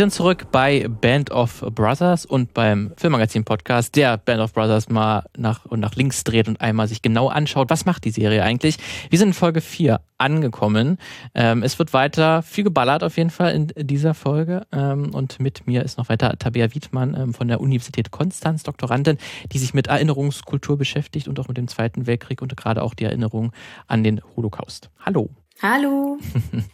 Sind 0.00 0.14
zurück 0.14 0.46
bei 0.50 0.88
Band 0.88 1.30
of 1.30 1.60
Brothers 1.74 2.24
und 2.24 2.54
beim 2.54 2.94
Filmmagazin-Podcast, 2.96 3.94
der 3.96 4.16
Band 4.16 4.40
of 4.40 4.54
Brothers 4.54 4.88
mal 4.88 5.24
nach 5.36 5.66
und 5.66 5.80
nach 5.80 5.94
links 5.94 6.24
dreht 6.24 6.48
und 6.48 6.58
einmal 6.58 6.88
sich 6.88 7.02
genau 7.02 7.28
anschaut, 7.28 7.68
was 7.68 7.84
macht 7.84 8.06
die 8.06 8.10
Serie 8.10 8.42
eigentlich. 8.42 8.78
Wir 9.10 9.18
sind 9.18 9.28
in 9.28 9.34
Folge 9.34 9.60
4 9.60 10.00
angekommen. 10.16 10.96
Ähm, 11.34 11.62
es 11.62 11.78
wird 11.78 11.92
weiter 11.92 12.40
viel 12.40 12.64
geballert 12.64 13.04
auf 13.04 13.18
jeden 13.18 13.28
Fall 13.28 13.52
in 13.52 13.72
dieser 13.76 14.14
Folge. 14.14 14.66
Ähm, 14.72 15.14
und 15.14 15.38
mit 15.38 15.66
mir 15.66 15.82
ist 15.82 15.98
noch 15.98 16.08
weiter 16.08 16.34
Tabea 16.38 16.74
Wiedmann 16.74 17.14
ähm, 17.14 17.34
von 17.34 17.48
der 17.48 17.60
Universität 17.60 18.10
Konstanz, 18.10 18.62
Doktorandin, 18.62 19.18
die 19.52 19.58
sich 19.58 19.74
mit 19.74 19.88
Erinnerungskultur 19.88 20.78
beschäftigt 20.78 21.28
und 21.28 21.38
auch 21.38 21.48
mit 21.48 21.58
dem 21.58 21.68
Zweiten 21.68 22.06
Weltkrieg 22.06 22.40
und 22.40 22.56
gerade 22.56 22.82
auch 22.82 22.94
die 22.94 23.04
Erinnerung 23.04 23.52
an 23.86 24.02
den 24.02 24.22
Holocaust. 24.34 24.88
Hallo. 25.04 25.28
Hallo. 25.62 26.18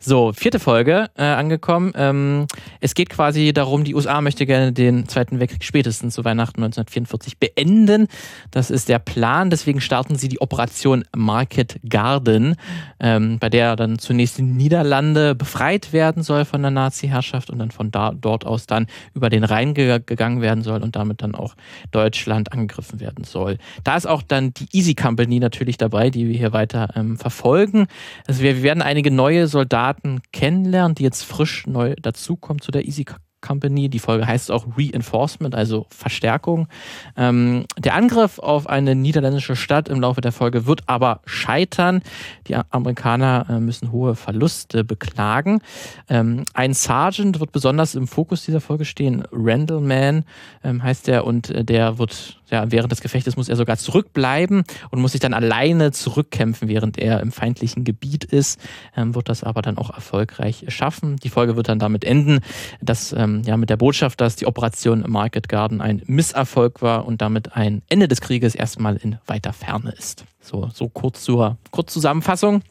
So, 0.00 0.32
vierte 0.32 0.60
Folge 0.60 1.10
äh, 1.16 1.24
angekommen. 1.24 1.92
Ähm, 1.96 2.46
es 2.80 2.94
geht 2.94 3.10
quasi 3.10 3.52
darum, 3.52 3.82
die 3.82 3.94
USA 3.96 4.20
möchte 4.20 4.46
gerne 4.46 4.72
den 4.72 5.08
Zweiten 5.08 5.40
Weltkrieg 5.40 5.64
spätestens 5.64 6.14
zu 6.14 6.24
Weihnachten 6.24 6.62
1944 6.62 7.38
beenden. 7.38 8.06
Das 8.52 8.70
ist 8.70 8.88
der 8.88 9.00
Plan. 9.00 9.50
Deswegen 9.50 9.80
starten 9.80 10.16
sie 10.16 10.28
die 10.28 10.40
Operation 10.40 11.04
Market 11.14 11.80
Garden, 11.86 12.54
ähm, 13.00 13.38
bei 13.40 13.50
der 13.50 13.74
dann 13.74 13.98
zunächst 13.98 14.38
die 14.38 14.42
Niederlande 14.42 15.34
befreit 15.34 15.92
werden 15.92 16.22
soll 16.22 16.44
von 16.44 16.62
der 16.62 16.70
Nazi-Herrschaft 16.70 17.50
und 17.50 17.58
dann 17.58 17.72
von 17.72 17.90
da, 17.90 18.12
dort 18.18 18.46
aus 18.46 18.66
dann 18.66 18.86
über 19.14 19.30
den 19.30 19.44
Rhein 19.44 19.74
ge 19.74 20.00
gegangen 20.06 20.40
werden 20.40 20.62
soll 20.62 20.82
und 20.82 20.94
damit 20.94 21.22
dann 21.22 21.34
auch 21.34 21.54
Deutschland 21.90 22.52
angegriffen 22.52 23.00
werden 23.00 23.24
soll. 23.24 23.58
Da 23.82 23.96
ist 23.96 24.06
auch 24.06 24.22
dann 24.22 24.54
die 24.54 24.68
Easy 24.72 24.94
Company 24.94 25.40
natürlich 25.40 25.76
dabei, 25.76 26.10
die 26.10 26.28
wir 26.28 26.38
hier 26.38 26.52
weiter 26.52 26.90
ähm, 26.94 27.18
verfolgen. 27.18 27.88
Also 28.28 28.42
wir, 28.42 28.56
wir 28.56 28.62
werden 28.62 28.82
einige 28.82 29.10
neue 29.10 29.48
Soldaten 29.48 30.20
kennenlernen, 30.32 30.94
die 30.94 31.02
jetzt 31.02 31.24
frisch 31.24 31.66
neu 31.66 31.94
dazukommen 32.00 32.60
zu 32.60 32.70
der 32.70 32.86
Easy 32.86 33.06
Company. 33.40 33.88
Die 33.88 34.00
Folge 34.00 34.26
heißt 34.26 34.50
auch 34.50 34.66
Reinforcement, 34.76 35.54
also 35.54 35.86
Verstärkung. 35.88 36.68
Ähm, 37.16 37.64
der 37.78 37.94
Angriff 37.94 38.38
auf 38.38 38.66
eine 38.66 38.94
niederländische 38.94 39.56
Stadt 39.56 39.88
im 39.88 40.00
Laufe 40.00 40.20
der 40.20 40.32
Folge 40.32 40.66
wird 40.66 40.82
aber 40.86 41.22
scheitern. 41.24 42.02
Die 42.48 42.56
Amerikaner 42.56 43.46
äh, 43.48 43.60
müssen 43.60 43.92
hohe 43.92 44.14
Verluste 44.14 44.84
beklagen. 44.84 45.62
Ähm, 46.10 46.44
ein 46.52 46.74
Sergeant 46.74 47.40
wird 47.40 47.52
besonders 47.52 47.94
im 47.94 48.06
Fokus 48.06 48.44
dieser 48.44 48.60
Folge 48.60 48.84
stehen. 48.84 49.24
Randall 49.32 49.80
Man 49.80 50.24
ähm, 50.62 50.82
heißt 50.82 51.08
er 51.08 51.24
und 51.24 51.48
äh, 51.48 51.64
der 51.64 51.98
wird 51.98 52.37
ja, 52.50 52.70
während 52.70 52.92
des 52.92 53.00
Gefechtes 53.00 53.36
muss 53.36 53.48
er 53.48 53.56
sogar 53.56 53.76
zurückbleiben 53.76 54.64
und 54.90 55.00
muss 55.00 55.12
sich 55.12 55.20
dann 55.20 55.34
alleine 55.34 55.92
zurückkämpfen, 55.92 56.68
während 56.68 56.98
er 56.98 57.20
im 57.20 57.32
feindlichen 57.32 57.84
Gebiet 57.84 58.24
ist, 58.24 58.60
ähm, 58.96 59.14
wird 59.14 59.28
das 59.28 59.44
aber 59.44 59.62
dann 59.62 59.78
auch 59.78 59.90
erfolgreich 59.90 60.64
schaffen. 60.68 61.16
Die 61.16 61.28
Folge 61.28 61.56
wird 61.56 61.68
dann 61.68 61.78
damit 61.78 62.04
enden, 62.04 62.40
dass 62.80 63.12
ähm, 63.12 63.42
ja, 63.44 63.56
mit 63.56 63.70
der 63.70 63.76
Botschaft, 63.76 64.20
dass 64.20 64.36
die 64.36 64.46
Operation 64.46 65.04
Market 65.06 65.48
Garden 65.48 65.80
ein 65.80 66.02
Misserfolg 66.06 66.82
war 66.82 67.06
und 67.06 67.20
damit 67.20 67.54
ein 67.54 67.82
Ende 67.88 68.08
des 68.08 68.20
Krieges 68.20 68.54
erstmal 68.54 68.96
in 68.96 69.18
weiter 69.26 69.52
Ferne 69.52 69.92
ist. 69.92 70.24
So, 70.40 70.70
so 70.72 70.88
kurz 70.88 71.22
zur 71.22 71.58
Kurzzusammenfassung. 71.70 72.62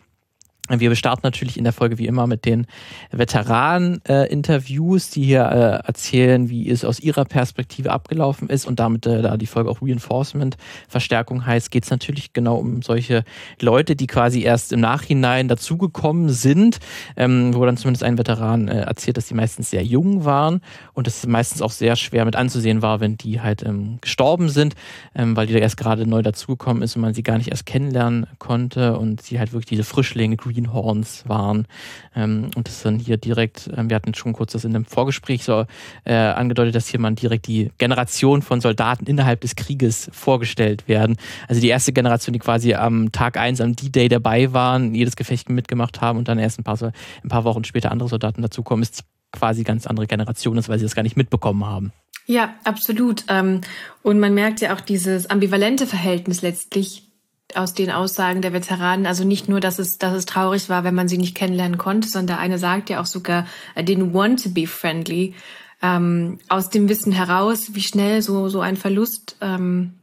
Wir 0.69 0.94
starten 0.95 1.22
natürlich 1.23 1.57
in 1.57 1.63
der 1.63 1.72
Folge 1.72 1.97
wie 1.97 2.07
immer 2.07 2.28
mit 2.28 2.44
den 2.44 2.67
Veteranen-Interviews, 3.11 5.09
die 5.11 5.23
hier 5.23 5.45
äh, 5.45 5.88
erzählen, 5.88 6.50
wie 6.50 6.69
es 6.69 6.83
aus 6.83 7.00
ihrer 7.00 7.23
Perspektive 7.23 7.91
abgelaufen 7.91 8.50
ist 8.50 8.66
und 8.66 8.79
damit, 8.79 9.06
äh, 9.06 9.22
da 9.22 9.38
die 9.38 9.45
Folge 9.45 9.69
auch 9.69 9.81
Reinforcement, 9.81 10.57
Verstärkung 10.89 11.45
heißt, 11.45 11.72
geht 11.72 11.85
es 11.85 11.89
natürlich 11.89 12.33
genau 12.33 12.57
um 12.57 12.81
solche 12.81 13.23
Leute, 13.61 13.95
die 13.95 14.07
quasi 14.07 14.41
erst 14.41 14.73
im 14.73 14.81
Nachhinein 14.81 15.47
dazugekommen 15.47 16.29
sind, 16.29 16.79
ähm, 17.16 17.53
wo 17.53 17.63
dann 17.66 17.77
zumindest 17.77 18.03
ein 18.03 18.17
Veteran 18.17 18.67
äh, 18.67 18.81
erzählt, 18.81 19.16
dass 19.16 19.27
die 19.27 19.35
meistens 19.35 19.69
sehr 19.69 19.83
jung 19.83 20.25
waren 20.25 20.59
und 20.94 21.07
es 21.07 21.25
meistens 21.25 21.61
auch 21.61 21.72
sehr 21.72 21.95
schwer 21.95 22.25
mit 22.25 22.35
anzusehen 22.35 22.81
war, 22.81 23.00
wenn 23.00 23.17
die 23.17 23.39
halt 23.39 23.63
ähm, 23.63 24.00
gestorben 24.01 24.50
sind, 24.50 24.75
ähm, 25.16 25.38
weil 25.38 25.47
die 25.47 25.53
da 25.53 25.59
erst 25.59 25.77
gerade 25.77 26.06
neu 26.06 26.22
dazugekommen 26.22 26.83
ist 26.83 26.97
und 26.97 27.03
man 27.03 27.13
sie 27.13 27.23
gar 27.23 27.38
nicht 27.38 27.51
erst 27.51 27.66
kennenlernen 27.66 28.27
konnte 28.38 28.97
und 28.97 29.22
sie 29.22 29.39
halt 29.39 29.53
wirklich 29.53 29.67
diese 29.67 29.85
Frischlinge, 29.85 30.35
Greenhorns 30.57 31.23
waren. 31.28 31.68
Ähm, 32.16 32.50
und 32.56 32.68
das 32.68 32.81
dann 32.81 33.00
hier 33.00 33.18
direkt, 33.18 33.69
ähm, 33.75 33.90
wir 33.90 33.95
hatten 33.95 34.13
schon 34.13 34.34
kurz 34.34 34.53
das 34.53 34.66
in 34.66 34.73
dem 34.73 34.85
Vorgespräch 34.85 35.44
so 35.44 35.66
äh, 36.03 36.13
angedeutet, 36.13 36.75
dass 36.75 36.88
hier 36.88 37.00
man 37.00 37.16
direkt 37.16 37.47
die 37.47 37.72
Generation 37.78 38.41
von 38.41 38.62
Soldaten 38.62 39.06
innerhalb 39.06 39.41
des 39.41 39.56
Krieges 39.56 40.09
vorgestellt 40.12 40.88
werden. 40.88 41.18
Also 41.47 41.62
die 41.62 41.68
erste 41.68 41.94
Generation, 41.94 42.34
die 42.34 42.40
quasi 42.40 42.73
am 42.73 43.12
Tag 43.12 43.38
eins 43.38 43.62
am 43.62 43.75
D-Day 43.75 44.09
dabei 44.09 44.53
waren, 44.53 44.95
jedes 44.95 45.16
Gefecht 45.16 45.50
mitgemacht 45.50 46.01
haben 46.01 46.18
und 46.18 46.28
dann 46.28 46.40
erst 46.40 46.59
ein 46.59 46.63
paar, 46.63 46.78
ein 46.81 47.29
paar 47.29 47.44
Wochen 47.44 47.63
später 47.63 47.91
andere 47.91 48.09
Soldaten 48.09 48.41
dazukommen, 48.41 48.84
ist 48.84 49.03
quasi 49.31 49.63
ganz 49.63 49.85
andere 49.85 50.07
Generation 50.07 50.57
ist, 50.57 50.69
weil 50.69 50.79
sie 50.79 50.85
das 50.85 50.95
gar 50.95 51.03
nicht 51.03 51.18
mitbekommen 51.18 51.66
haben. 51.66 51.91
Ja, 52.25 52.56
absolut. 52.66 53.24
Ähm, 53.29 53.62
und 54.03 54.19
man 54.19 54.34
merkt 54.34 54.59
ja 54.59 54.75
auch 54.75 54.81
dieses 54.81 55.29
ambivalente 55.29 55.88
Verhältnis 55.88 56.41
letztlich 56.41 57.06
aus 57.55 57.73
den 57.73 57.91
Aussagen 57.91 58.41
der 58.41 58.53
Veteranen, 58.53 59.05
also 59.05 59.23
nicht 59.23 59.47
nur, 59.47 59.59
dass 59.59 59.79
es, 59.79 59.97
dass 59.97 60.13
es 60.13 60.25
traurig 60.25 60.69
war, 60.69 60.83
wenn 60.83 60.95
man 60.95 61.07
sie 61.07 61.17
nicht 61.17 61.35
kennenlernen 61.35 61.77
konnte, 61.77 62.07
sondern 62.09 62.27
der 62.27 62.39
eine 62.39 62.59
sagt 62.59 62.89
ja 62.89 62.99
auch 62.99 63.05
sogar, 63.05 63.47
I 63.77 63.81
didn't 63.81 64.13
want 64.13 64.43
to 64.43 64.49
be 64.49 64.67
friendly, 64.67 65.33
ähm, 65.81 66.39
aus 66.49 66.69
dem 66.69 66.89
Wissen 66.89 67.11
heraus, 67.11 67.73
wie 67.73 67.81
schnell 67.81 68.21
so, 68.21 68.49
so 68.49 68.61
ein 68.61 68.75
Verlust 68.75 69.37
ähm, 69.41 69.93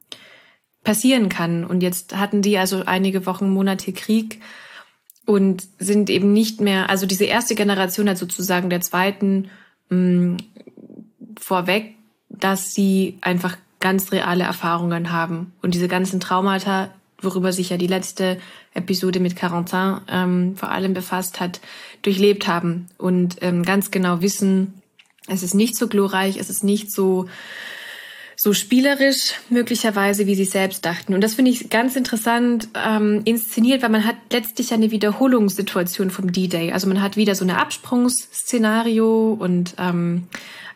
passieren 0.84 1.28
kann. 1.28 1.64
Und 1.64 1.82
jetzt 1.82 2.16
hatten 2.16 2.42
die 2.42 2.58
also 2.58 2.84
einige 2.84 3.26
Wochen, 3.26 3.50
Monate 3.50 3.92
Krieg 3.92 4.40
und 5.26 5.66
sind 5.78 6.10
eben 6.10 6.32
nicht 6.32 6.60
mehr, 6.60 6.90
also 6.90 7.06
diese 7.06 7.24
erste 7.24 7.54
Generation 7.54 8.08
hat 8.08 8.18
sozusagen 8.18 8.70
der 8.70 8.82
zweiten 8.82 9.50
mh, 9.88 9.96
mm, 9.98 10.36
vorweg, 11.38 11.96
dass 12.28 12.74
sie 12.74 13.18
einfach 13.20 13.56
ganz 13.80 14.12
reale 14.12 14.44
Erfahrungen 14.44 15.12
haben. 15.12 15.52
Und 15.60 15.74
diese 15.74 15.88
ganzen 15.88 16.20
Traumata 16.20 16.90
worüber 17.24 17.52
sich 17.52 17.70
ja 17.70 17.76
die 17.76 17.86
letzte 17.86 18.38
Episode 18.74 19.20
mit 19.20 19.36
Carentin 19.36 20.00
ähm, 20.08 20.56
vor 20.56 20.70
allem 20.70 20.94
befasst 20.94 21.40
hat, 21.40 21.60
durchlebt 22.02 22.46
haben 22.46 22.88
und 22.98 23.36
ähm, 23.40 23.62
ganz 23.62 23.90
genau 23.90 24.20
wissen, 24.20 24.74
es 25.26 25.42
ist 25.42 25.54
nicht 25.54 25.76
so 25.76 25.88
glorreich, 25.88 26.36
es 26.36 26.50
ist 26.50 26.64
nicht 26.64 26.92
so 26.92 27.26
so 28.36 28.52
spielerisch 28.52 29.34
möglicherweise, 29.48 30.26
wie 30.26 30.34
sie 30.34 30.44
selbst 30.44 30.84
dachten. 30.84 31.14
Und 31.14 31.22
das 31.22 31.34
finde 31.34 31.50
ich 31.50 31.70
ganz 31.70 31.96
interessant 31.96 32.68
ähm, 32.74 33.22
inszeniert, 33.24 33.82
weil 33.82 33.90
man 33.90 34.04
hat 34.04 34.16
letztlich 34.32 34.72
eine 34.74 34.90
Wiederholungssituation 34.90 36.10
vom 36.10 36.32
D-Day. 36.32 36.72
Also 36.72 36.88
man 36.88 37.00
hat 37.00 37.16
wieder 37.16 37.34
so 37.34 37.44
eine 37.44 37.58
Absprungsszenario 37.58 39.32
und 39.32 39.74
ähm, 39.78 40.24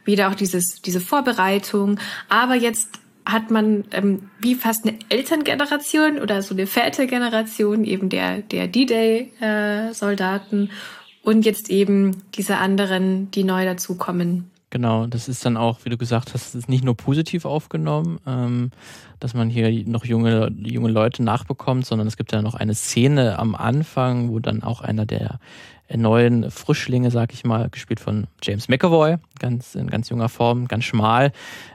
wieder 0.04 0.30
auch 0.30 0.34
dieses, 0.34 0.80
diese 0.80 1.00
Vorbereitung, 1.00 1.98
aber 2.28 2.54
jetzt 2.54 2.88
hat 3.28 3.50
man 3.50 3.84
ähm, 3.92 4.30
wie 4.40 4.54
fast 4.54 4.86
eine 4.86 4.98
Elterngeneration 5.10 6.18
oder 6.18 6.42
so 6.42 6.54
eine 6.54 6.66
Vätergeneration 6.66 7.84
eben 7.84 8.08
der, 8.08 8.38
der 8.38 8.68
D-Day-Soldaten 8.68 10.66
äh, 10.66 10.68
und 11.22 11.44
jetzt 11.44 11.68
eben 11.68 12.22
diese 12.34 12.56
anderen, 12.56 13.30
die 13.30 13.44
neu 13.44 13.66
dazukommen. 13.66 14.50
Genau, 14.70 15.06
das 15.06 15.28
ist 15.28 15.44
dann 15.44 15.56
auch, 15.58 15.80
wie 15.84 15.90
du 15.90 15.98
gesagt 15.98 16.32
hast, 16.34 16.54
ist 16.54 16.68
nicht 16.68 16.84
nur 16.84 16.96
positiv 16.96 17.44
aufgenommen, 17.44 18.18
ähm, 18.26 18.70
dass 19.20 19.34
man 19.34 19.50
hier 19.50 19.70
noch 19.86 20.04
junge, 20.04 20.50
junge 20.58 20.90
Leute 20.90 21.22
nachbekommt, 21.22 21.86
sondern 21.86 22.06
es 22.06 22.16
gibt 22.16 22.32
ja 22.32 22.42
noch 22.42 22.54
eine 22.54 22.74
Szene 22.74 23.38
am 23.38 23.54
Anfang, 23.54 24.30
wo 24.30 24.38
dann 24.38 24.62
auch 24.62 24.80
einer 24.80 25.06
der 25.06 25.38
neuen 25.96 26.50
Frischlinge, 26.50 27.10
sag 27.10 27.32
ich 27.32 27.44
mal, 27.44 27.70
gespielt 27.70 28.00
von 28.00 28.26
James 28.42 28.68
McAvoy, 28.68 29.16
ganz 29.38 29.74
in 29.74 29.88
ganz 29.88 30.10
junger 30.10 30.28
Form, 30.28 30.68
ganz 30.68 30.84
schmal, 30.84 31.32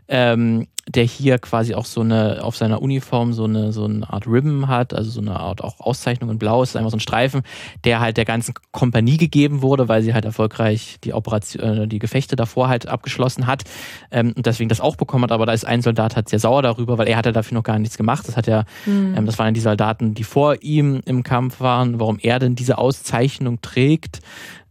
ähm, 0.07 0.67
der 0.87 1.05
hier 1.05 1.39
quasi 1.39 1.73
auch 1.75 1.85
so 1.85 2.01
eine, 2.01 2.43
auf 2.43 2.57
seiner 2.57 2.81
Uniform 2.81 3.33
so 3.33 3.45
eine, 3.45 3.71
so 3.71 3.85
eine 3.85 4.07
Art 4.09 4.27
Ribbon 4.27 4.67
hat, 4.67 4.93
also 4.93 5.09
so 5.09 5.21
eine 5.21 5.39
Art 5.39 5.63
auch 5.63 5.79
Auszeichnung 5.79 6.29
in 6.29 6.37
Blau, 6.37 6.61
ist 6.61 6.75
einfach 6.75 6.91
so 6.91 6.97
ein 6.97 6.99
Streifen, 6.99 7.41
der 7.85 8.01
halt 8.01 8.17
der 8.17 8.25
ganzen 8.25 8.53
Kompanie 8.71 9.17
gegeben 9.17 9.61
wurde, 9.61 9.87
weil 9.87 10.03
sie 10.03 10.13
halt 10.13 10.25
erfolgreich 10.25 10.97
die 11.03 11.13
Operation, 11.13 11.63
äh, 11.63 11.87
die 11.87 11.99
Gefechte 11.99 12.35
davor 12.35 12.67
halt 12.67 12.87
abgeschlossen 12.87 13.47
hat 13.47 13.63
ähm, 14.11 14.33
und 14.35 14.45
deswegen 14.45 14.69
das 14.69 14.81
auch 14.81 14.97
bekommen 14.97 15.23
hat, 15.23 15.31
aber 15.31 15.45
da 15.45 15.53
ist 15.53 15.65
ein 15.65 15.81
Soldat 15.81 16.15
halt 16.15 16.29
sehr 16.29 16.39
sauer 16.39 16.61
darüber, 16.61 16.97
weil 16.97 17.07
er 17.07 17.17
hatte 17.17 17.31
dafür 17.33 17.55
noch 17.55 17.63
gar 17.63 17.79
nichts 17.79 17.97
gemacht. 17.97 18.27
Das 18.27 18.37
hat 18.37 18.47
ja, 18.47 18.65
mhm. 18.85 19.15
ähm, 19.17 19.25
das 19.25 19.39
waren 19.39 19.53
die 19.53 19.59
Soldaten, 19.59 20.13
die 20.13 20.23
vor 20.23 20.61
ihm 20.61 21.01
im 21.05 21.23
Kampf 21.23 21.59
waren, 21.59 21.99
warum 21.99 22.19
er 22.19 22.39
denn 22.39 22.55
diese 22.55 22.77
Auszeichnung 22.77 23.61
trägt. 23.61 24.19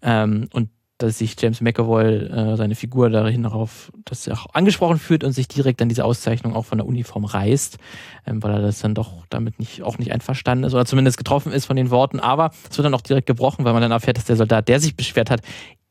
Ähm, 0.02 0.48
und 0.52 0.68
dass 1.02 1.18
sich 1.18 1.36
James 1.40 1.60
McAvoy, 1.60 2.26
äh, 2.26 2.56
seine 2.56 2.74
Figur 2.74 3.10
dahin 3.10 3.42
darauf, 3.42 3.92
dass 4.04 4.26
er 4.26 4.34
auch 4.34 4.54
angesprochen 4.54 4.98
fühlt 4.98 5.24
und 5.24 5.32
sich 5.32 5.48
direkt 5.48 5.82
an 5.82 5.88
diese 5.88 6.04
Auszeichnung 6.04 6.54
auch 6.54 6.64
von 6.64 6.78
der 6.78 6.86
Uniform 6.86 7.24
reißt, 7.24 7.78
ähm, 8.26 8.42
weil 8.42 8.52
er 8.52 8.62
das 8.62 8.80
dann 8.80 8.94
doch 8.94 9.26
damit 9.28 9.58
nicht, 9.58 9.82
auch 9.82 9.98
nicht 9.98 10.12
einverstanden 10.12 10.64
ist 10.64 10.74
oder 10.74 10.86
zumindest 10.86 11.18
getroffen 11.18 11.52
ist 11.52 11.66
von 11.66 11.76
den 11.76 11.90
Worten. 11.90 12.20
Aber 12.20 12.50
es 12.70 12.78
wird 12.78 12.86
dann 12.86 12.94
auch 12.94 13.00
direkt 13.00 13.26
gebrochen, 13.26 13.64
weil 13.64 13.72
man 13.72 13.82
dann 13.82 13.90
erfährt, 13.90 14.16
dass 14.16 14.24
der 14.24 14.36
Soldat, 14.36 14.68
der 14.68 14.80
sich 14.80 14.96
beschwert 14.96 15.30
hat, 15.30 15.40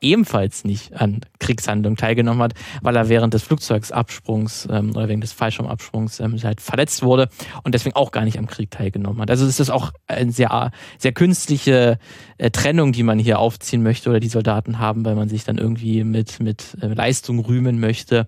ebenfalls 0.02 0.64
nicht 0.64 0.94
an 0.94 1.20
Kriegshandlungen 1.38 1.96
teilgenommen 1.96 2.42
hat, 2.42 2.54
weil 2.82 2.96
er 2.96 3.08
während 3.08 3.34
des 3.34 3.42
Flugzeugabsprungs 3.42 4.68
ähm, 4.70 4.90
oder 4.90 5.08
wegen 5.08 5.20
des 5.20 5.32
Fallschirmabsprungs 5.32 6.20
ähm, 6.20 6.36
halt 6.42 6.60
verletzt 6.60 7.02
wurde 7.02 7.28
und 7.62 7.74
deswegen 7.74 7.96
auch 7.96 8.10
gar 8.12 8.24
nicht 8.24 8.38
am 8.38 8.46
Krieg 8.46 8.70
teilgenommen 8.70 9.20
hat. 9.20 9.30
Also 9.30 9.46
es 9.46 9.60
ist 9.60 9.70
auch 9.70 9.92
eine 10.06 10.32
sehr, 10.32 10.70
sehr 10.98 11.12
künstliche 11.12 11.98
äh, 12.38 12.50
Trennung, 12.50 12.92
die 12.92 13.02
man 13.02 13.18
hier 13.18 13.38
aufziehen 13.38 13.82
möchte 13.82 14.10
oder 14.10 14.20
die 14.20 14.28
Soldaten 14.28 14.78
haben, 14.78 15.04
weil 15.04 15.14
man 15.14 15.28
sich 15.28 15.44
dann 15.44 15.58
irgendwie 15.58 16.04
mit, 16.04 16.40
mit 16.40 16.76
äh, 16.80 16.88
Leistung 16.88 17.40
rühmen 17.40 17.80
möchte, 17.80 18.26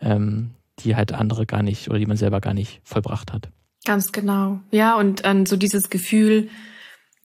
ähm, 0.00 0.50
die 0.80 0.96
halt 0.96 1.12
andere 1.12 1.46
gar 1.46 1.62
nicht 1.62 1.88
oder 1.88 1.98
die 1.98 2.06
man 2.06 2.16
selber 2.16 2.40
gar 2.40 2.54
nicht 2.54 2.80
vollbracht 2.84 3.32
hat. 3.32 3.48
Ganz 3.84 4.12
genau. 4.12 4.60
Ja, 4.70 4.96
und 4.96 5.22
ähm, 5.24 5.44
so 5.46 5.56
dieses 5.56 5.90
Gefühl, 5.90 6.48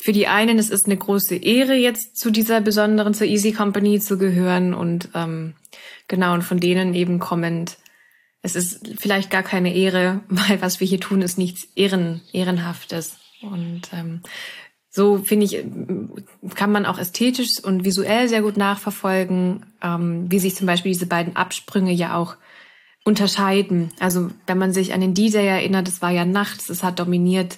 für 0.02 0.14
die 0.14 0.28
einen 0.28 0.58
es 0.58 0.70
ist 0.70 0.86
eine 0.86 0.98
große 0.98 1.36
Ehre, 1.36 1.76
jetzt 1.76 2.18
zu 2.18 2.32
dieser 2.32 2.62
besonderen, 2.62 3.14
zur 3.14 3.28
Easy 3.28 3.52
Company 3.52 4.00
zu 4.00 4.18
gehören 4.18 4.74
und 4.74 5.10
ähm, 5.14 5.56
genau, 6.08 6.34
und 6.34 6.44
von 6.44 6.60
denen 6.60 6.94
eben 6.94 7.20
kommend, 7.20 7.78
es 8.42 8.56
ist 8.56 8.88
vielleicht 8.98 9.30
gar 9.30 9.44
keine 9.44 9.76
Ehre, 9.76 10.22
weil 10.30 10.62
was 10.62 10.80
wir 10.80 10.88
hier 10.88 11.02
tun, 11.02 11.22
ist 11.22 11.38
nichts 11.38 11.68
Ehren, 11.76 12.22
Ehrenhaftes. 12.32 13.18
Und 13.42 13.84
ähm, 13.94 14.22
so 14.90 15.18
finde 15.18 15.46
ich, 15.46 15.64
kann 16.56 16.72
man 16.72 16.86
auch 16.86 16.98
ästhetisch 16.98 17.62
und 17.62 17.84
visuell 17.84 18.28
sehr 18.30 18.42
gut 18.42 18.58
nachverfolgen, 18.58 19.66
ähm, 19.84 20.32
wie 20.32 20.40
sich 20.40 20.56
zum 20.56 20.66
Beispiel 20.66 20.94
diese 20.94 21.06
beiden 21.08 21.36
Absprünge 21.36 21.92
ja 21.92 22.16
auch 22.16 22.38
unterscheiden. 23.04 23.92
Also 24.00 24.32
wenn 24.48 24.58
man 24.58 24.72
sich 24.72 24.94
an 24.94 25.02
den 25.02 25.14
D-Day 25.14 25.46
erinnert, 25.46 25.88
es 25.90 26.02
war 26.02 26.12
ja 26.12 26.26
nachts, 26.26 26.70
es 26.70 26.84
hat 26.84 27.00
dominiert 27.00 27.58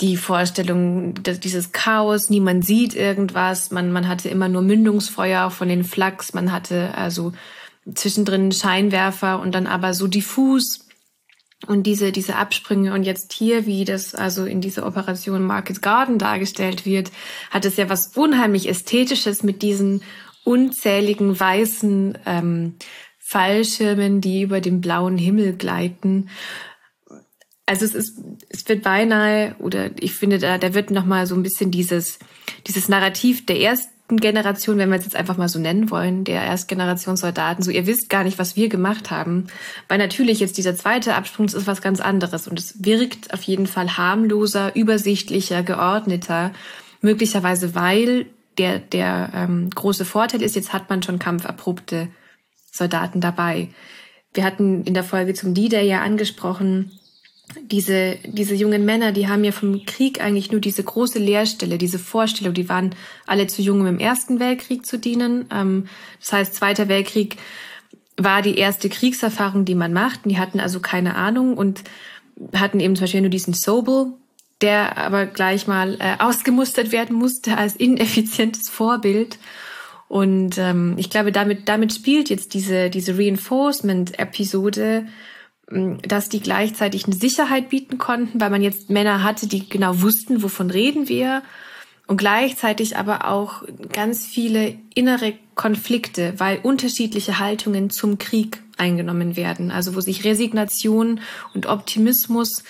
die 0.00 0.16
Vorstellung, 0.16 1.14
dieses 1.22 1.72
Chaos, 1.72 2.28
niemand 2.28 2.66
sieht 2.66 2.94
irgendwas, 2.94 3.70
man, 3.70 3.92
man 3.92 4.08
hatte 4.08 4.28
immer 4.28 4.48
nur 4.48 4.62
Mündungsfeuer 4.62 5.50
von 5.50 5.68
den 5.68 5.84
Flaks, 5.84 6.34
man 6.34 6.52
hatte 6.52 6.94
also 6.94 7.32
zwischendrin 7.94 8.52
Scheinwerfer 8.52 9.40
und 9.40 9.54
dann 9.54 9.66
aber 9.66 9.94
so 9.94 10.06
diffus 10.06 10.86
und 11.66 11.84
diese, 11.84 12.12
diese 12.12 12.36
Absprünge 12.36 12.92
und 12.92 13.04
jetzt 13.04 13.32
hier, 13.32 13.64
wie 13.64 13.84
das 13.84 14.14
also 14.14 14.44
in 14.44 14.60
dieser 14.60 14.86
Operation 14.86 15.42
Market 15.42 15.80
Garden 15.80 16.18
dargestellt 16.18 16.84
wird, 16.84 17.10
hat 17.50 17.64
es 17.64 17.76
ja 17.76 17.88
was 17.88 18.16
unheimlich 18.16 18.68
Ästhetisches 18.68 19.42
mit 19.42 19.62
diesen 19.62 20.02
unzähligen 20.44 21.38
weißen 21.38 22.18
ähm, 22.26 22.74
Fallschirmen, 23.18 24.20
die 24.20 24.42
über 24.42 24.60
dem 24.60 24.80
blauen 24.80 25.18
Himmel 25.18 25.54
gleiten. 25.54 26.28
Also 27.66 27.84
es 27.84 27.94
ist, 27.94 28.18
es 28.48 28.68
wird 28.68 28.82
beinahe, 28.82 29.56
oder 29.58 29.90
ich 29.98 30.14
finde, 30.14 30.38
da, 30.38 30.56
da 30.56 30.72
wird 30.72 30.92
nochmal 30.92 31.26
so 31.26 31.34
ein 31.34 31.42
bisschen 31.42 31.72
dieses, 31.72 32.20
dieses 32.66 32.88
Narrativ 32.88 33.44
der 33.44 33.60
ersten 33.60 33.90
Generation, 34.08 34.78
wenn 34.78 34.90
wir 34.90 34.98
es 34.98 35.04
jetzt 35.04 35.16
einfach 35.16 35.36
mal 35.36 35.48
so 35.48 35.58
nennen 35.58 35.90
wollen, 35.90 36.22
der 36.22 36.44
Erstgeneration 36.44 37.16
Soldaten, 37.16 37.64
so 37.64 37.72
ihr 37.72 37.88
wisst 37.88 38.08
gar 38.08 38.22
nicht, 38.22 38.38
was 38.38 38.54
wir 38.54 38.68
gemacht 38.68 39.10
haben. 39.10 39.48
Weil 39.88 39.98
natürlich 39.98 40.38
jetzt 40.38 40.58
dieser 40.58 40.76
zweite 40.76 41.16
Absprung, 41.16 41.46
das 41.46 41.54
ist 41.54 41.66
was 41.66 41.82
ganz 41.82 42.00
anderes 42.00 42.46
und 42.46 42.56
es 42.58 42.84
wirkt 42.84 43.34
auf 43.34 43.42
jeden 43.42 43.66
Fall 43.66 43.96
harmloser, 43.96 44.76
übersichtlicher, 44.76 45.64
geordneter, 45.64 46.52
möglicherweise 47.00 47.74
weil 47.74 48.26
der, 48.58 48.78
der 48.78 49.30
ähm, 49.34 49.70
große 49.70 50.04
Vorteil 50.04 50.42
ist, 50.42 50.54
jetzt 50.54 50.72
hat 50.72 50.88
man 50.88 51.02
schon 51.02 51.18
kampferprobte 51.18 52.08
Soldaten 52.70 53.20
dabei. 53.20 53.70
Wir 54.34 54.44
hatten 54.44 54.84
in 54.84 54.94
der 54.94 55.04
Folge 55.04 55.34
zum 55.34 55.52
D-Day 55.52 55.86
ja 55.88 56.02
angesprochen, 56.02 56.92
diese, 57.62 58.18
diese 58.24 58.54
jungen 58.54 58.84
Männer, 58.84 59.12
die 59.12 59.28
haben 59.28 59.44
ja 59.44 59.52
vom 59.52 59.84
Krieg 59.86 60.20
eigentlich 60.20 60.50
nur 60.50 60.60
diese 60.60 60.82
große 60.82 61.18
Leerstelle, 61.18 61.78
diese 61.78 61.98
Vorstellung, 61.98 62.54
die 62.54 62.68
waren 62.68 62.94
alle 63.26 63.46
zu 63.46 63.62
jung, 63.62 63.80
um 63.80 63.86
im 63.86 63.98
Ersten 63.98 64.40
Weltkrieg 64.40 64.84
zu 64.84 64.98
dienen. 64.98 65.46
Ähm, 65.52 65.86
das 66.20 66.32
heißt, 66.32 66.54
Zweiter 66.54 66.88
Weltkrieg 66.88 67.36
war 68.16 68.42
die 68.42 68.58
erste 68.58 68.88
Kriegserfahrung, 68.88 69.64
die 69.64 69.74
man 69.74 69.92
macht. 69.92 70.20
Die 70.24 70.38
hatten 70.38 70.60
also 70.60 70.80
keine 70.80 71.14
Ahnung 71.16 71.56
und 71.56 71.84
hatten 72.54 72.80
eben 72.80 72.96
zum 72.96 73.04
Beispiel 73.04 73.20
nur 73.20 73.30
diesen 73.30 73.54
Sobel, 73.54 74.12
der 74.60 74.96
aber 74.96 75.26
gleich 75.26 75.66
mal 75.66 75.96
äh, 76.00 76.16
ausgemustert 76.18 76.92
werden 76.92 77.14
musste 77.14 77.56
als 77.56 77.76
ineffizientes 77.76 78.68
Vorbild. 78.68 79.38
Und 80.08 80.56
ähm, 80.58 80.94
ich 80.98 81.10
glaube, 81.10 81.32
damit, 81.32 81.68
damit 81.68 81.92
spielt 81.92 82.30
jetzt 82.30 82.54
diese, 82.54 82.90
diese 82.90 83.18
Reinforcement-Episode, 83.18 85.06
dass 85.68 86.28
die 86.28 86.40
gleichzeitig 86.40 87.06
eine 87.06 87.16
Sicherheit 87.16 87.70
bieten 87.70 87.98
konnten, 87.98 88.40
weil 88.40 88.50
man 88.50 88.62
jetzt 88.62 88.88
Männer 88.88 89.22
hatte, 89.22 89.48
die 89.48 89.68
genau 89.68 90.00
wussten, 90.00 90.42
wovon 90.42 90.70
reden 90.70 91.08
wir. 91.08 91.42
Und 92.06 92.18
gleichzeitig 92.18 92.96
aber 92.96 93.28
auch 93.28 93.64
ganz 93.92 94.24
viele 94.24 94.76
innere 94.94 95.34
Konflikte, 95.56 96.34
weil 96.38 96.60
unterschiedliche 96.62 97.40
Haltungen 97.40 97.90
zum 97.90 98.18
Krieg 98.18 98.62
eingenommen 98.76 99.34
werden. 99.34 99.72
Also 99.72 99.96
wo 99.96 100.00
sich 100.00 100.24
Resignation 100.24 101.20
und 101.52 101.66
Optimismus, 101.66 102.62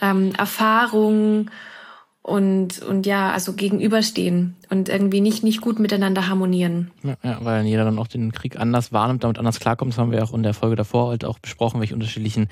ähm, 0.00 0.32
Erfahrung 0.36 1.50
und, 2.22 2.82
und 2.82 3.06
ja, 3.06 3.32
also 3.32 3.54
gegenüberstehen 3.54 4.54
und 4.68 4.90
irgendwie 4.90 5.22
nicht, 5.22 5.42
nicht 5.42 5.62
gut 5.62 5.78
miteinander 5.78 6.28
harmonieren. 6.28 6.90
Ja, 7.02 7.16
ja, 7.22 7.38
weil 7.42 7.64
jeder 7.64 7.84
dann 7.84 7.98
auch 7.98 8.08
den 8.08 8.30
Krieg 8.32 8.58
anders 8.58 8.92
wahrnimmt, 8.92 9.24
damit 9.24 9.38
anders 9.38 9.58
klarkommt. 9.58 9.92
Das 9.92 9.98
haben 9.98 10.12
wir 10.12 10.22
auch 10.22 10.34
in 10.34 10.42
der 10.42 10.52
Folge 10.52 10.76
davor 10.76 11.08
halt 11.08 11.24
auch 11.24 11.38
besprochen, 11.38 11.80
welche 11.80 11.94
unterschiedlichen 11.94 12.48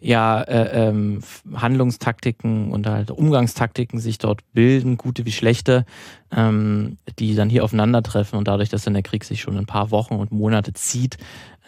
ja, 0.00 0.42
äh, 0.42 0.88
ähm, 0.88 1.20
Handlungstaktiken 1.54 2.72
und 2.72 2.88
halt 2.88 3.12
Umgangstaktiken 3.12 4.00
sich 4.00 4.18
dort 4.18 4.40
bilden, 4.52 4.98
gute 4.98 5.24
wie 5.24 5.32
schlechte, 5.32 5.86
ähm, 6.34 6.98
die 7.20 7.36
dann 7.36 7.48
hier 7.48 7.62
aufeinandertreffen 7.62 8.36
und 8.36 8.48
dadurch, 8.48 8.68
dass 8.68 8.82
dann 8.82 8.94
der 8.94 9.04
Krieg 9.04 9.22
sich 9.22 9.40
schon 9.40 9.56
ein 9.56 9.66
paar 9.66 9.92
Wochen 9.92 10.14
und 10.14 10.32
Monate 10.32 10.72
zieht, 10.72 11.18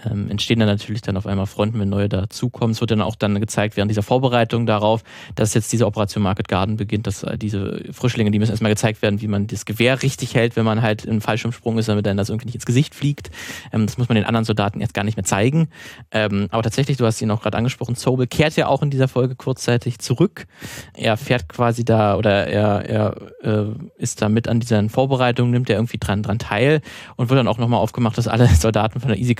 ähm, 0.05 0.31
entstehen 0.31 0.59
dann 0.59 0.69
natürlich 0.69 1.03
dann 1.03 1.17
auf 1.17 1.27
einmal 1.27 1.47
Fronten, 1.47 1.79
wenn 1.81 1.89
neue 1.89 2.09
dazukommen. 2.09 2.73
Es 2.73 2.81
wird 2.81 2.91
dann 2.91 3.01
auch 3.01 3.15
dann 3.15 3.41
gezeigt 3.41 3.77
während 3.77 3.91
dieser 3.91 4.03
Vorbereitung 4.03 4.67
darauf, 4.67 5.03
dass 5.35 5.55
jetzt 5.55 5.73
diese 5.73 5.87
Operation 5.87 6.23
Market 6.23 6.49
Garden 6.49 6.77
beginnt, 6.77 7.07
dass 7.07 7.23
äh, 7.23 7.39
diese 7.39 7.83
Frischlinge, 7.93 8.31
die 8.31 8.39
müssen 8.39 8.51
erstmal 8.51 8.73
gezeigt 8.73 9.01
werden, 9.03 9.21
wie 9.21 9.29
man 9.29 9.47
das 9.47 9.65
Gewehr 9.65 10.03
richtig 10.03 10.35
hält, 10.35 10.57
wenn 10.57 10.65
man 10.65 10.83
halt 10.83 11.05
im 11.05 11.21
Fallschirmsprung 11.21 11.79
ist, 11.79 11.89
damit 11.89 12.05
dann 12.07 12.17
das 12.17 12.29
irgendwie 12.29 12.47
nicht 12.47 12.57
ins 12.57 12.67
Gesicht 12.67 12.95
fliegt. 12.95 13.31
Ähm, 13.73 13.87
das 13.87 13.97
muss 13.97 14.09
man 14.09 14.17
den 14.17 14.25
anderen 14.25 14.45
Soldaten 14.45 14.81
jetzt 14.81 14.95
gar 14.95 15.05
nicht 15.05 15.17
mehr 15.17 15.25
zeigen. 15.25 15.69
Ähm, 16.11 16.49
aber 16.51 16.63
tatsächlich, 16.63 16.99
du 16.99 17.07
hast 17.07 17.23
ihn 17.23 17.31
auch 17.31 17.43
gerade 17.43 17.57
angesprochen, 17.57 17.95
Sobel 17.95 18.27
kehrt 18.27 18.57
ja 18.57 18.67
auch 18.67 18.83
in 18.83 18.91
dieser 18.91 19.09
Folge 19.09 19.35
kurzzeitig 19.35 19.99
zurück. 19.99 20.47
Er 20.95 21.17
fährt 21.17 21.49
quasi 21.49 21.85
da 21.85 22.17
oder 22.17 22.47
er, 22.47 22.89
er 22.89 23.17
äh, 23.43 23.65
ist 23.97 24.21
da 24.21 24.29
mit 24.29 24.49
an 24.49 24.61
diesen 24.61 24.91
Vorbereitungen, 24.91 25.53
nimmt 25.53 25.71
er 25.71 25.77
irgendwie 25.77 25.99
dran, 25.99 26.23
dran 26.23 26.39
teil 26.39 26.83
und 27.17 27.31
wird 27.31 27.39
dann 27.39 27.49
auch 27.49 27.59
nochmal 27.59 27.81
aufgemacht, 27.81 28.19
dass 28.19 28.29
alle 28.29 28.47
Soldaten 28.55 29.01
von 29.01 29.09
der 29.09 29.19
Easy 29.19 29.35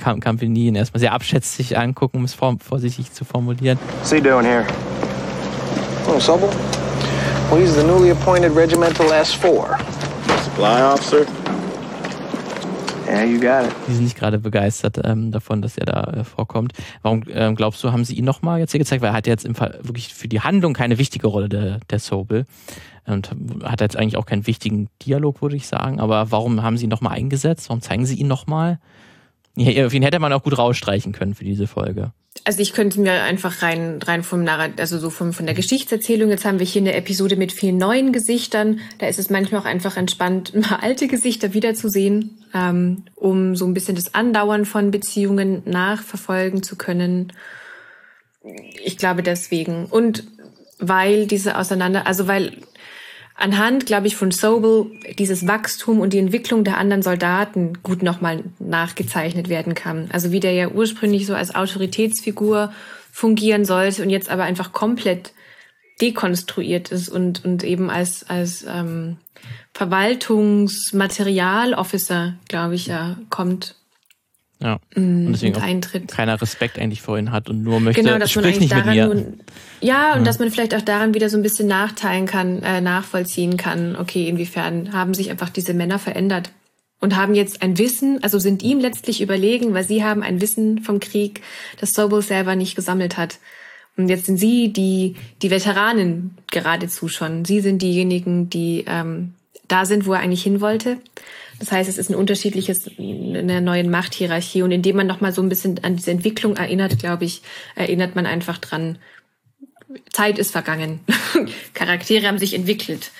Company 0.47 0.67
ihn 0.67 0.75
erstmal 0.75 0.99
sehr 0.99 1.13
abschätzig 1.13 1.77
angucken, 1.77 2.17
um 2.17 2.23
es 2.23 2.33
vorsichtig 2.33 3.11
zu 3.11 3.25
formulieren. 3.25 3.77
What's 3.99 4.11
he 4.11 4.21
doing 4.21 4.45
here? 4.45 4.65
Oh, 6.07 6.19
Sobel? 6.19 6.49
Well, 7.49 7.59
he's 7.59 7.75
the 7.75 7.83
newly 7.83 8.11
appointed 8.11 8.55
Regimental 8.55 9.07
S4. 9.07 9.77
Supply 10.43 10.81
officer? 10.83 11.25
Yeah, 13.07 13.23
you 13.23 13.39
got 13.39 13.65
it. 13.65 13.75
Die 13.87 13.93
sind 13.93 14.03
nicht 14.03 14.17
gerade 14.17 14.37
begeistert 14.37 14.99
ähm, 15.03 15.31
davon, 15.31 15.61
dass 15.61 15.77
er 15.77 15.85
da 15.85 16.01
äh, 16.13 16.23
vorkommt. 16.23 16.73
Warum 17.01 17.23
ähm, 17.29 17.55
glaubst 17.55 17.83
du, 17.83 17.91
haben 17.91 18.03
sie 18.03 18.15
ihn 18.15 18.25
nochmal 18.25 18.59
jetzt 18.59 18.71
hier 18.71 18.79
gezeigt? 18.79 19.01
Weil 19.01 19.11
er 19.11 19.15
hat 19.15 19.27
jetzt 19.27 19.45
im 19.45 19.55
Fall 19.55 19.79
wirklich 19.81 20.13
für 20.13 20.27
die 20.27 20.41
Handlung 20.41 20.73
keine 20.73 20.97
wichtige 20.97 21.27
Rolle, 21.27 21.47
der, 21.47 21.79
der 21.89 21.99
Sobel. 21.99 22.45
Und 23.05 23.29
hat 23.63 23.79
jetzt 23.79 23.95
eigentlich 23.95 24.17
auch 24.17 24.25
keinen 24.25 24.45
wichtigen 24.45 24.89
Dialog, 25.05 25.41
würde 25.41 25.55
ich 25.55 25.67
sagen. 25.67 26.01
Aber 26.01 26.31
warum 26.31 26.61
haben 26.63 26.77
sie 26.77 26.85
ihn 26.85 26.89
nochmal 26.89 27.13
eingesetzt? 27.13 27.69
Warum 27.69 27.81
zeigen 27.81 28.05
sie 28.05 28.15
ihn 28.15 28.27
nochmal? 28.27 28.79
Ja, 29.57 29.87
auf 29.87 29.93
ihn 29.93 30.03
hätte 30.03 30.19
man 30.19 30.31
auch 30.33 30.43
gut 30.43 30.57
rausstreichen 30.57 31.13
können 31.13 31.33
für 31.33 31.43
diese 31.43 31.65
Folge. 31.65 32.13
Also 32.43 32.61
ich 32.61 32.73
könnte 32.73 33.01
mir 33.01 33.23
einfach 33.23 33.63
rein, 33.63 33.99
rein 34.03 34.21
vom 34.21 34.43
Narrat 34.43 34.79
also 34.79 34.99
so 34.99 35.09
vom, 35.09 35.33
von 35.33 35.47
der 35.47 35.55
Geschichtserzählung, 35.55 36.29
jetzt 36.29 36.45
haben 36.45 36.59
wir 36.59 36.65
hier 36.65 36.81
eine 36.81 36.93
Episode 36.93 37.35
mit 37.35 37.51
vielen 37.51 37.77
neuen 37.77 38.13
Gesichtern. 38.13 38.79
Da 38.99 39.07
ist 39.07 39.17
es 39.17 39.31
manchmal 39.31 39.61
auch 39.61 39.65
einfach 39.65 39.97
entspannt, 39.97 40.53
mal 40.69 40.77
alte 40.81 41.07
Gesichter 41.07 41.55
wiederzusehen, 41.55 42.45
ähm, 42.53 43.05
um 43.15 43.55
so 43.55 43.65
ein 43.65 43.73
bisschen 43.73 43.95
das 43.95 44.13
Andauern 44.13 44.65
von 44.65 44.91
Beziehungen 44.91 45.63
nachverfolgen 45.65 46.61
zu 46.61 46.75
können. 46.75 47.33
Ich 48.83 48.97
glaube 48.97 49.23
deswegen. 49.23 49.85
Und 49.85 50.23
weil 50.79 51.25
diese 51.25 51.57
Auseinander, 51.57 52.05
also 52.05 52.27
weil 52.27 52.57
anhand, 53.37 53.85
glaube 53.85 54.07
ich, 54.07 54.15
von 54.15 54.31
Sobel 54.31 54.91
dieses 55.17 55.47
Wachstum 55.47 56.01
und 56.01 56.11
die 56.11 56.17
Entwicklung 56.17 56.63
der 56.63 56.77
anderen 56.77 57.03
Soldaten 57.03 57.77
gut 57.83 58.03
nochmal 58.03 58.43
nachgezeichnet 58.59 59.47
werden 59.47 59.75
kann. 59.75 60.09
Also 60.11 60.31
wie 60.31 60.39
der 60.39 60.53
ja 60.53 60.69
ursprünglich 60.69 61.27
so 61.27 61.35
als 61.35 61.55
Autoritätsfigur 61.55 62.73
fungieren 63.11 63.63
sollte 63.63 64.03
und 64.03 64.09
jetzt 64.09 64.29
aber 64.29 64.43
einfach 64.43 64.73
komplett 64.73 65.33
dekonstruiert 66.01 66.91
ist 66.91 67.09
und, 67.09 67.45
und 67.45 67.63
eben 67.63 67.89
als, 67.89 68.29
als 68.29 68.65
ähm, 68.67 69.17
Verwaltungsmaterialofficer, 69.73 72.35
glaube 72.47 72.75
ich, 72.75 72.85
ja, 72.87 73.17
kommt. 73.29 73.75
Ja. 74.61 74.79
Mm, 74.95 75.27
und 75.27 75.33
deswegen 75.33 75.55
auch 75.55 75.61
Eintritt. 75.61 76.07
keiner 76.07 76.41
Respekt 76.41 76.79
eigentlich 76.79 77.01
vor 77.01 77.17
ihnen 77.17 77.31
hat 77.31 77.49
und 77.49 77.61
nur 77.63 77.79
möchte, 77.79 78.01
genau, 78.01 78.17
dass 78.17 78.35
man 78.35 78.45
eigentlich 78.45 78.69
daran 78.69 78.97
nun, 78.97 79.39
ja, 79.81 80.13
und 80.13 80.19
ja. 80.19 80.23
dass 80.23 80.39
man 80.39 80.49
vielleicht 80.49 80.73
auch 80.73 80.81
daran 80.81 81.13
wieder 81.13 81.29
so 81.29 81.37
ein 81.37 81.43
bisschen 81.43 81.67
nachteilen 81.67 82.25
kann, 82.25 82.63
äh, 82.63 82.81
nachvollziehen 82.81 83.57
kann, 83.57 83.95
okay, 83.95 84.27
inwiefern 84.27 84.93
haben 84.93 85.13
sich 85.13 85.29
einfach 85.29 85.49
diese 85.49 85.73
Männer 85.73 85.99
verändert 85.99 86.51
und 86.99 87.15
haben 87.15 87.35
jetzt 87.35 87.61
ein 87.61 87.77
Wissen, 87.77 88.23
also 88.23 88.39
sind 88.39 88.63
ihm 88.63 88.79
letztlich 88.79 89.21
überlegen, 89.21 89.73
weil 89.73 89.83
sie 89.83 90.03
haben 90.03 90.23
ein 90.23 90.41
Wissen 90.41 90.81
vom 90.81 90.99
Krieg, 90.99 91.41
das 91.79 91.93
Sobel 91.93 92.21
selber 92.21 92.55
nicht 92.55 92.75
gesammelt 92.75 93.17
hat. 93.17 93.37
Und 93.95 94.09
jetzt 94.09 94.27
sind 94.27 94.37
sie 94.37 94.71
die, 94.73 95.15
die 95.41 95.49
Veteranen 95.49 96.37
geradezu 96.51 97.07
schon. 97.07 97.45
Sie 97.45 97.61
sind 97.61 97.81
diejenigen, 97.81 98.49
die 98.49 98.85
ähm, 98.87 99.33
da 99.67 99.85
sind, 99.85 100.05
wo 100.05 100.13
er 100.13 100.19
eigentlich 100.19 100.43
hin 100.43 100.61
wollte. 100.61 100.97
Das 101.59 101.71
heißt, 101.71 101.89
es 101.89 101.97
ist 101.97 102.09
ein 102.09 102.15
unterschiedliches, 102.15 102.89
eine 102.97 103.61
neue 103.61 103.83
Machthierarchie. 103.83 104.61
Und 104.61 104.71
indem 104.71 104.97
man 104.97 105.07
nochmal 105.07 105.33
so 105.33 105.41
ein 105.41 105.49
bisschen 105.49 105.83
an 105.83 105.95
diese 105.95 106.11
Entwicklung 106.11 106.55
erinnert, 106.55 106.99
glaube 106.99 107.25
ich, 107.25 107.41
erinnert 107.75 108.15
man 108.15 108.25
einfach 108.25 108.57
dran, 108.57 108.99
Zeit 110.11 110.37
ist 110.37 110.51
vergangen. 110.51 110.99
Charaktere 111.73 112.27
haben 112.27 112.37
sich 112.37 112.53
entwickelt 112.53 113.11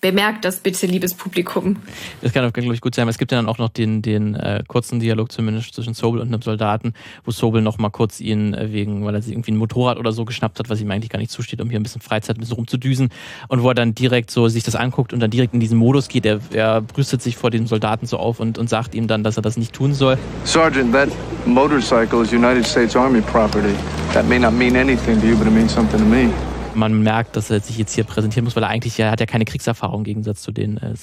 bemerkt 0.00 0.44
das 0.44 0.60
bitte, 0.60 0.86
liebes 0.86 1.14
Publikum. 1.14 1.76
Das 2.22 2.32
kann 2.32 2.44
auch, 2.44 2.52
glaube 2.52 2.74
ich, 2.74 2.80
gut 2.80 2.94
sein. 2.94 3.08
Es 3.08 3.18
gibt 3.18 3.32
ja 3.32 3.38
dann 3.38 3.48
auch 3.48 3.58
noch 3.58 3.68
den, 3.68 4.02
den 4.02 4.34
äh, 4.34 4.62
kurzen 4.66 5.00
Dialog 5.00 5.30
zumindest 5.30 5.74
zwischen 5.74 5.94
Sobel 5.94 6.20
und 6.20 6.28
einem 6.28 6.42
Soldaten, 6.42 6.94
wo 7.24 7.30
Sobel 7.30 7.62
noch 7.62 7.78
mal 7.78 7.90
kurz 7.90 8.20
ihn 8.20 8.54
äh, 8.54 8.72
wegen, 8.72 9.04
weil 9.04 9.14
er 9.14 9.22
sich 9.22 9.32
irgendwie 9.32 9.52
ein 9.52 9.56
Motorrad 9.56 9.98
oder 9.98 10.12
so 10.12 10.24
geschnappt 10.24 10.58
hat, 10.58 10.70
was 10.70 10.80
ihm 10.80 10.90
eigentlich 10.90 11.10
gar 11.10 11.18
nicht 11.18 11.30
zusteht, 11.30 11.60
um 11.60 11.68
hier 11.68 11.78
ein 11.78 11.82
bisschen 11.82 12.00
Freizeit 12.00 12.36
ein 12.36 12.40
bisschen 12.40 12.56
rumzudüsen 12.56 13.10
und 13.48 13.62
wo 13.62 13.68
er 13.68 13.74
dann 13.74 13.94
direkt 13.94 14.30
so 14.30 14.48
sich 14.48 14.64
das 14.64 14.74
anguckt 14.74 15.12
und 15.12 15.20
dann 15.20 15.30
direkt 15.30 15.54
in 15.54 15.60
diesen 15.60 15.78
Modus 15.78 16.08
geht. 16.08 16.24
Er, 16.24 16.40
er 16.52 16.80
brüstet 16.80 17.20
sich 17.22 17.36
vor 17.36 17.50
dem 17.50 17.66
Soldaten 17.66 18.06
so 18.06 18.16
auf 18.16 18.40
und, 18.40 18.58
und 18.58 18.68
sagt 18.68 18.94
ihm 18.94 19.06
dann, 19.06 19.22
dass 19.22 19.36
er 19.36 19.42
das 19.42 19.56
nicht 19.56 19.74
tun 19.74 19.92
soll. 19.92 20.16
Sergeant, 20.44 20.92
that 20.92 21.08
motorcycle 21.46 22.22
is 22.22 22.32
United 22.32 22.66
States 22.66 22.96
Army 22.96 23.20
property. 23.20 23.74
That 24.14 24.26
may 24.26 24.38
not 24.38 24.52
mean 24.54 24.76
anything 24.76 25.20
to 25.20 25.26
you, 25.26 25.36
but 25.36 25.46
it 25.46 25.52
means 25.52 25.72
something 25.72 25.98
to 25.98 26.06
me 26.06 26.30
man 26.74 27.02
merkt, 27.02 27.36
dass 27.36 27.50
er 27.50 27.60
sich 27.60 27.78
jetzt 27.78 27.94
hier 27.94 28.04
präsentieren 28.04 28.44
muss, 28.44 28.56
weil 28.56 28.62
er 28.62 28.68
eigentlich 28.68 28.98
ja 28.98 29.10
hat 29.10 29.20
ja 29.20 29.26
keine 29.26 29.44
Kriegserfahrung 29.44 30.00
im 30.00 30.04
Gegensatz 30.04 30.42
zu 30.42 30.52
den 30.52 30.76
äh, 30.78 30.94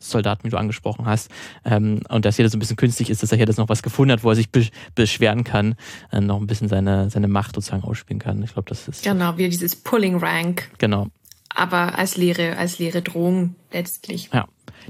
Soldaten, 0.00 0.44
wie 0.44 0.50
du 0.50 0.56
angesprochen 0.56 1.06
hast. 1.06 1.30
Ähm, 1.64 2.00
und 2.08 2.24
dass 2.24 2.36
hier 2.36 2.44
das 2.44 2.54
ein 2.54 2.58
bisschen 2.58 2.76
künstlich 2.76 3.10
ist, 3.10 3.22
dass 3.22 3.32
er 3.32 3.36
hier 3.36 3.46
das 3.46 3.56
noch 3.56 3.68
was 3.68 3.82
gefunden 3.82 4.12
hat, 4.12 4.24
wo 4.24 4.30
er 4.30 4.36
sich 4.36 4.50
be 4.50 4.66
beschweren 4.94 5.44
kann, 5.44 5.74
äh, 6.12 6.20
noch 6.20 6.40
ein 6.40 6.46
bisschen 6.46 6.68
seine, 6.68 7.10
seine 7.10 7.28
Macht 7.28 7.54
sozusagen 7.54 7.84
ausspielen 7.84 8.18
kann. 8.18 8.42
Ich 8.42 8.54
glaube, 8.54 8.68
das 8.68 8.88
ist. 8.88 9.04
Genau, 9.04 9.36
wie 9.36 9.48
dieses 9.48 9.76
Pulling 9.76 10.16
Rank. 10.16 10.70
Genau. 10.78 11.08
Aber 11.54 11.98
als 11.98 12.16
leere, 12.16 12.56
als 12.58 12.78
leere 12.78 13.02
Drohung 13.02 13.54
letztlich. 13.72 14.30
Ja. 14.32 14.46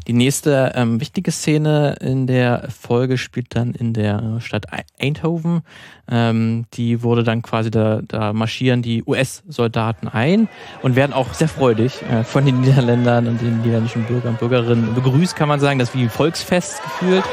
Die 0.06 0.12
nächste 0.12 0.72
ähm, 0.74 1.00
wichtige 1.00 1.32
Szene 1.32 1.96
in 2.00 2.26
der 2.26 2.68
Folge 2.70 3.18
spielt 3.18 3.56
dann 3.56 3.72
in 3.72 3.92
der 3.92 4.40
Stadt 4.40 4.66
Eindhoven. 5.00 5.62
Ähm, 6.08 6.66
die 6.74 7.02
wurde 7.02 7.24
dann 7.24 7.42
quasi, 7.42 7.70
da, 7.70 8.00
da 8.06 8.32
marschieren 8.32 8.82
die 8.82 9.02
US-Soldaten 9.04 10.08
ein 10.08 10.48
und 10.82 10.94
werden 10.96 11.12
auch 11.12 11.34
sehr 11.34 11.48
freudig 11.48 12.02
äh, 12.02 12.22
von 12.22 12.44
den 12.44 12.60
Niederländern 12.60 13.26
und 13.26 13.40
den 13.40 13.58
niederländischen 13.58 14.04
Bürgern 14.04 14.32
und 14.32 14.38
Bürgerinnen 14.38 14.94
begrüßt, 14.94 15.34
kann 15.34 15.48
man 15.48 15.60
sagen. 15.60 15.78
Das 15.78 15.88
ist 15.88 15.94
wie 15.96 16.02
ein 16.02 16.10
Volksfest 16.10 16.82
gefühlt. 16.82 17.24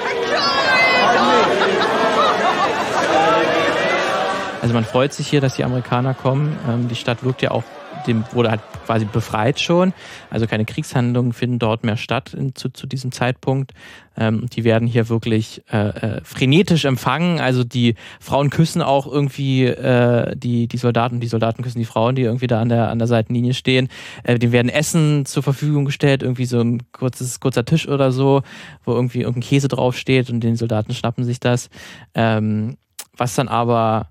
Also 4.62 4.74
man 4.74 4.86
freut 4.86 5.13
sich 5.13 5.27
hier, 5.27 5.41
dass 5.41 5.55
die 5.55 5.65
Amerikaner 5.65 6.13
kommen. 6.13 6.58
Ähm, 6.70 6.88
die 6.88 6.96
Stadt 6.96 7.24
wirkt 7.24 7.41
ja 7.41 7.51
auch 7.51 7.63
dem 8.07 8.24
wurde 8.31 8.51
halt 8.51 8.62
quasi 8.86 9.05
befreit 9.05 9.60
schon. 9.60 9.93
Also 10.29 10.48
keine 10.48 10.65
Kriegshandlungen 10.65 11.33
finden 11.33 11.60
dort 11.60 11.83
mehr 11.83 11.98
statt 11.98 12.33
in, 12.33 12.55
zu, 12.55 12.69
zu 12.69 12.88
diesem 12.88 13.12
Zeitpunkt. 13.12 13.74
Ähm, 14.15 14.48
die 14.51 14.63
werden 14.63 14.88
hier 14.88 15.10
wirklich 15.10 15.63
äh, 15.72 15.88
äh, 15.88 16.22
frenetisch 16.24 16.86
empfangen. 16.86 17.39
Also 17.39 17.63
die 17.63 17.95
Frauen 18.19 18.50
küssen 18.50 18.81
auch 18.81 19.07
irgendwie 19.07 19.65
äh, 19.65 20.36
die, 20.36 20.67
die 20.67 20.77
Soldaten, 20.77 21.19
die 21.19 21.27
Soldaten 21.27 21.63
küssen 21.63 21.79
die 21.79 21.86
Frauen, 21.86 22.15
die 22.15 22.22
irgendwie 22.22 22.48
da 22.48 22.62
an 22.62 22.69
der, 22.69 22.89
an 22.89 23.00
der 23.00 23.07
Seitenlinie 23.07 23.53
stehen. 23.53 23.89
Äh, 24.24 24.38
die 24.38 24.51
werden 24.51 24.69
Essen 24.69 25.25
zur 25.25 25.43
Verfügung 25.43 25.86
gestellt, 25.86 26.22
irgendwie 26.22 26.45
so 26.45 26.60
ein 26.60 26.83
kurzes, 26.91 27.39
kurzer 27.39 27.65
Tisch 27.65 27.88
oder 27.88 28.12
so, 28.12 28.43
wo 28.86 28.93
irgendwie 28.93 29.22
irgendein 29.22 29.50
Käse 29.50 29.67
draufsteht 29.67 30.29
und 30.29 30.41
den 30.41 30.55
Soldaten 30.55 30.93
schnappen 30.93 31.24
sich 31.24 31.39
das. 31.39 31.69
Ähm, 32.13 32.77
was 33.15 33.36
dann 33.36 33.48
aber 33.48 34.07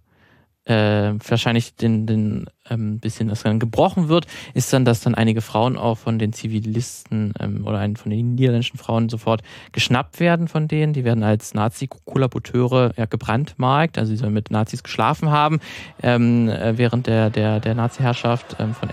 äh, 0.64 1.14
wahrscheinlich 1.26 1.74
den, 1.74 2.06
den 2.06 2.46
ähm, 2.70 3.00
bisschen 3.00 3.28
das 3.28 3.42
dann 3.42 3.58
gebrochen 3.58 4.08
wird, 4.08 4.26
ist 4.54 4.72
dann, 4.72 4.84
dass 4.84 5.00
dann 5.00 5.14
einige 5.14 5.40
Frauen 5.40 5.76
auch 5.76 5.98
von 5.98 6.18
den 6.18 6.32
Zivilisten 6.32 7.34
ähm, 7.40 7.66
oder 7.66 7.78
einen 7.78 7.96
von 7.96 8.10
den 8.10 8.34
niederländischen 8.34 8.78
Frauen 8.78 9.08
sofort 9.08 9.42
geschnappt 9.72 10.20
werden 10.20 10.48
von 10.48 10.68
denen. 10.68 10.92
Die 10.92 11.04
werden 11.04 11.24
als 11.24 11.54
Nazi-Kollaboteure 11.54 12.92
ja, 12.96 13.06
gebrandmarkt, 13.06 13.98
also 13.98 14.10
sie 14.10 14.16
sollen 14.16 14.34
mit 14.34 14.50
Nazis 14.50 14.82
geschlafen 14.82 15.30
haben 15.30 15.60
ähm, 16.02 16.48
äh, 16.48 16.78
während 16.78 17.06
der, 17.06 17.30
der, 17.30 17.58
der 17.58 17.74
Nazi-Herrschaft 17.74 18.56
ähm, 18.60 18.74
von 18.74 18.88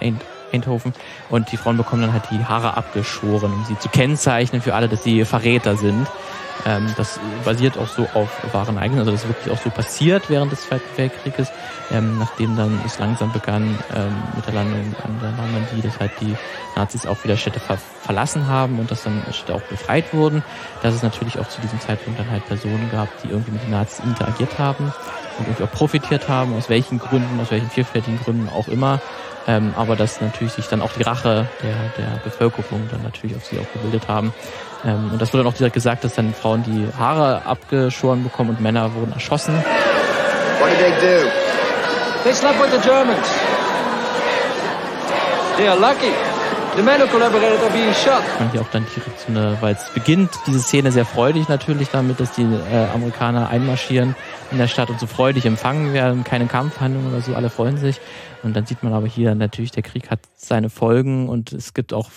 Eindhoven. 0.52 0.94
Und 1.30 1.52
die 1.52 1.58
Frauen 1.58 1.78
bekommen 1.78 2.02
dann 2.02 2.14
halt 2.14 2.32
die 2.32 2.44
Haare 2.44 2.78
abgeschoren, 2.78 3.54
um 3.54 3.66
sie 3.66 3.78
zu 3.78 3.90
kennzeichnen 3.90 4.62
für 4.62 4.74
alle, 4.74 4.90
dass 4.90 5.04
sie 5.04 5.24
Verräter 5.24 5.78
sind. 5.78 6.08
Ähm, 6.66 6.94
das 6.98 7.20
basiert 7.46 7.78
auch 7.78 7.88
so 7.88 8.08
auf 8.14 8.30
wahren 8.52 8.76
Ereignissen, 8.76 9.00
also 9.00 9.12
das 9.12 9.24
ist 9.24 9.30
wirklich 9.30 9.54
auch 9.54 9.62
so 9.62 9.70
passiert 9.70 10.30
während 10.30 10.52
des 10.52 10.62
Zweiten 10.62 10.98
Weltkrieges, 10.98 11.52
ähm, 11.92 12.20
nachdem 12.20 12.56
dann 12.56 12.80
es 12.86 13.00
langsam 13.00 13.32
begann 13.32 13.78
ähm, 13.96 14.16
mit 14.36 14.46
der 14.46 14.54
Landung 14.54 14.96
an 15.04 15.20
der 15.22 15.32
Normandie, 15.32 15.82
dass 15.82 16.00
halt 16.00 16.12
die 16.20 16.36
Nazis 16.76 17.06
auch 17.06 17.24
wieder 17.24 17.38
Städte 17.38 17.60
ver 17.60 17.78
verlassen 17.78 18.48
haben 18.48 18.80
und 18.80 18.90
dass 18.90 19.04
dann 19.04 19.22
Städte 19.32 19.54
auch 19.54 19.62
befreit 19.62 20.14
wurden, 20.14 20.44
dass 20.82 20.96
es 20.96 21.04
natürlich 21.04 21.38
auch 21.38 21.48
zu 21.48 21.62
diesem 21.62 21.80
Zeitpunkt 21.80 22.20
dann 22.20 22.32
halt 22.32 22.46
Personen 22.48 22.90
gab, 22.92 23.08
die 23.22 23.30
irgendwie 23.30 23.52
mit 23.52 23.62
den 23.62 23.72
Nazis 23.72 24.04
interagiert 24.04 24.58
haben 24.58 24.86
und 25.38 25.48
irgendwie 25.48 25.64
auch 25.64 25.72
profitiert 25.72 26.28
haben, 26.28 26.56
aus 26.56 26.70
welchen 26.70 26.98
Gründen, 26.98 27.40
aus 27.40 27.52
welchen 27.52 27.70
vielfältigen 27.70 28.20
Gründen 28.20 28.50
auch 28.50 28.68
immer. 28.68 29.00
Ähm, 29.48 29.74
aber 29.76 29.96
dass 29.96 30.22
natürlich 30.22 30.54
sich 30.54 30.68
dann 30.68 30.82
auch 30.82 30.92
die 30.94 31.04
Rache 31.04 31.48
der, 31.64 31.76
der 31.98 32.20
Bevölkerung 32.24 32.88
dann 32.92 33.04
natürlich 33.04 33.36
auf 33.36 33.46
sie 33.46 33.58
auch 33.60 33.74
gebildet 33.74 34.08
haben. 34.08 34.34
Ähm, 34.86 35.12
und 35.12 35.22
das 35.22 35.34
wurde 35.34 35.44
dann 35.44 35.54
auch 35.54 35.58
direkt 35.58 35.74
gesagt, 35.74 36.04
dass 36.04 36.16
dann 36.16 36.34
Frauen 36.34 36.64
die 36.64 36.88
Haare 36.98 37.46
abgeschoren 37.46 38.24
bekommen 38.24 38.52
und 38.52 38.62
Männer 38.62 38.94
wurden 38.94 39.14
erschossen. 39.14 39.56
What 40.60 40.70
did 40.70 40.80
they 40.80 40.92
do? 40.92 41.30
They 42.24 42.34
slept 42.34 42.60
with 42.62 42.72
the 42.72 42.88
Germans. 42.88 43.28
They 45.58 45.68
are 45.68 45.80
lucky. 45.80 46.14
The 46.76 46.84
men 46.84 47.02
who 47.02 47.08
collaborated 47.08 47.60
are 47.62 47.72
being 47.72 47.94
shot. 47.94 48.22
Und 48.40 48.52
hier 48.52 48.62
auch 48.62 48.70
dann 48.72 48.86
direkt 48.96 49.20
so 49.20 49.28
eine, 49.28 49.58
weil 49.60 49.74
es 49.74 49.90
beginnt 49.90 50.30
diese 50.48 50.60
Szene 50.60 50.92
sehr 50.92 51.04
freudig 51.04 51.50
natürlich 51.50 51.90
damit, 51.90 52.20
dass 52.20 52.32
die 52.34 52.44
äh, 52.44 52.86
Amerikaner 52.94 53.50
einmarschieren 53.50 54.16
in 54.52 54.60
der 54.60 54.68
Stadt 54.68 54.90
und 54.90 55.00
so 55.00 55.08
freudig 55.08 55.46
empfangen 55.46 55.94
werden, 55.94 56.24
keine 56.24 56.46
Kampfhandlungen 56.46 57.12
oder 57.12 57.22
so, 57.22 57.36
alle 57.36 57.50
freuen 57.50 57.78
sich. 57.78 58.00
Und 58.44 58.56
dann 58.56 58.66
sieht 58.66 58.84
man 58.84 58.94
aber 58.94 59.08
hier 59.08 59.36
natürlich, 59.36 59.72
der 59.72 59.84
Krieg 59.84 60.10
hat 60.10 60.20
seine 60.38 60.70
Folgen 60.70 61.28
und 61.28 61.52
es 61.52 61.74
gibt 61.74 61.92
auch 61.92 62.10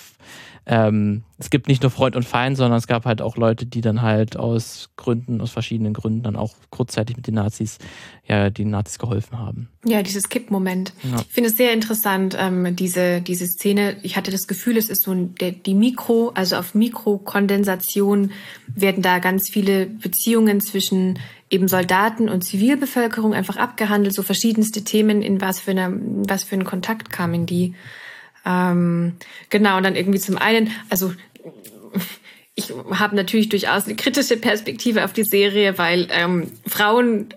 ähm, 0.64 1.24
es 1.38 1.50
gibt 1.50 1.66
nicht 1.66 1.82
nur 1.82 1.90
Freund 1.90 2.14
und 2.14 2.24
Feind, 2.24 2.56
sondern 2.56 2.78
es 2.78 2.86
gab 2.86 3.04
halt 3.04 3.20
auch 3.20 3.36
Leute, 3.36 3.66
die 3.66 3.80
dann 3.80 4.00
halt 4.00 4.36
aus 4.36 4.90
Gründen, 4.96 5.40
aus 5.40 5.50
verschiedenen 5.50 5.92
Gründen 5.92 6.22
dann 6.22 6.36
auch 6.36 6.54
kurzzeitig 6.70 7.16
mit 7.16 7.26
den 7.26 7.34
Nazis, 7.34 7.78
ja, 8.28 8.48
den 8.48 8.70
Nazis 8.70 9.00
geholfen 9.00 9.38
haben. 9.38 9.68
Ja, 9.84 10.02
dieses 10.02 10.28
Kippmoment. 10.28 10.92
Ja. 11.02 11.20
Ich 11.20 11.34
finde 11.34 11.50
es 11.50 11.56
sehr 11.56 11.72
interessant, 11.72 12.36
ähm, 12.38 12.76
diese, 12.76 13.20
diese 13.20 13.48
Szene. 13.48 13.96
Ich 14.02 14.16
hatte 14.16 14.30
das 14.30 14.46
Gefühl, 14.46 14.76
es 14.76 14.88
ist 14.88 15.02
so 15.02 15.10
ein, 15.10 15.34
der, 15.34 15.50
die 15.50 15.74
Mikro, 15.74 16.30
also 16.34 16.56
auf 16.56 16.76
Mikrokondensation 16.76 18.30
werden 18.68 19.02
da 19.02 19.18
ganz 19.18 19.50
viele 19.50 19.86
Beziehungen 19.86 20.60
zwischen 20.60 21.18
eben 21.50 21.66
Soldaten 21.66 22.28
und 22.28 22.42
Zivilbevölkerung 22.42 23.34
einfach 23.34 23.56
abgehandelt, 23.56 24.14
so 24.14 24.22
verschiedenste 24.22 24.84
Themen, 24.84 25.22
in 25.22 25.40
was 25.40 25.58
für, 25.58 25.72
eine, 25.72 26.00
was 26.28 26.44
für 26.44 26.54
einen 26.54 26.64
Kontakt 26.64 27.10
kamen 27.10 27.46
die. 27.46 27.74
Ähm, 28.44 29.14
genau, 29.50 29.76
und 29.76 29.84
dann 29.84 29.96
irgendwie 29.96 30.18
zum 30.18 30.36
einen, 30.36 30.70
also 30.90 31.12
ich 32.54 32.72
habe 32.90 33.16
natürlich 33.16 33.48
durchaus 33.48 33.86
eine 33.86 33.94
kritische 33.96 34.36
Perspektive 34.36 35.04
auf 35.04 35.12
die 35.12 35.24
Serie, 35.24 35.78
weil 35.78 36.08
ähm, 36.10 36.48
Frauen 36.66 37.28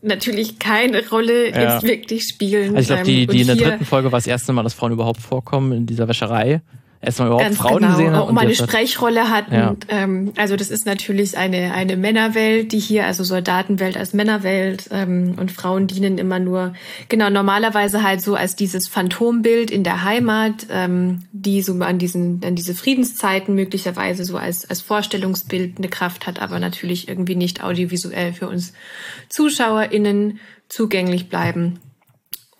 natürlich 0.00 0.58
keine 0.58 1.08
Rolle 1.08 1.50
ja. 1.50 1.74
jetzt 1.74 1.86
wirklich 1.86 2.24
spielen. 2.24 2.76
Also 2.76 2.80
ich 2.80 2.86
glaube, 2.86 3.02
die, 3.04 3.26
die 3.26 3.40
in 3.42 3.46
der 3.46 3.56
dritten 3.56 3.84
Folge 3.84 4.10
war 4.10 4.18
das 4.18 4.26
erste 4.26 4.52
Mal, 4.52 4.62
dass 4.62 4.74
Frauen 4.74 4.92
überhaupt 4.92 5.20
vorkommen 5.20 5.72
in 5.72 5.86
dieser 5.86 6.08
Wäscherei 6.08 6.60
erstmal 7.02 7.28
überhaupt 7.28 7.44
Ganz 7.44 7.58
Frauen 7.58 7.80
genau. 7.80 7.90
gesehen 7.90 8.16
hat. 8.16 8.28
Und 8.28 8.38
eine 8.38 8.54
Sprechrolle 8.54 9.28
hatten. 9.28 9.54
Ja. 9.54 9.76
Ähm, 9.88 10.32
also 10.36 10.56
das 10.56 10.70
ist 10.70 10.86
natürlich 10.86 11.36
eine, 11.36 11.74
eine 11.74 11.96
Männerwelt, 11.96 12.72
die 12.72 12.78
hier, 12.78 13.04
also 13.06 13.24
Soldatenwelt 13.24 13.96
als 13.96 14.14
Männerwelt 14.14 14.88
ähm, 14.92 15.34
und 15.38 15.50
Frauen 15.50 15.88
dienen 15.88 16.16
immer 16.18 16.38
nur, 16.38 16.74
genau, 17.08 17.28
normalerweise 17.28 18.02
halt 18.02 18.22
so 18.22 18.36
als 18.36 18.56
dieses 18.56 18.88
Phantombild 18.88 19.70
in 19.70 19.82
der 19.82 20.04
Heimat, 20.04 20.66
ähm, 20.70 21.24
die 21.32 21.60
so 21.60 21.74
an 21.80 21.98
diesen, 21.98 22.40
an 22.44 22.54
diese 22.54 22.74
Friedenszeiten 22.74 23.54
möglicherweise 23.54 24.24
so 24.24 24.36
als, 24.36 24.70
als 24.70 24.80
Vorstellungsbild 24.80 25.78
eine 25.78 25.88
Kraft 25.88 26.26
hat, 26.26 26.40
aber 26.40 26.60
natürlich 26.60 27.08
irgendwie 27.08 27.34
nicht 27.34 27.62
audiovisuell 27.62 28.32
für 28.32 28.48
uns 28.48 28.72
ZuschauerInnen 29.28 30.38
zugänglich 30.68 31.28
bleiben. 31.28 31.80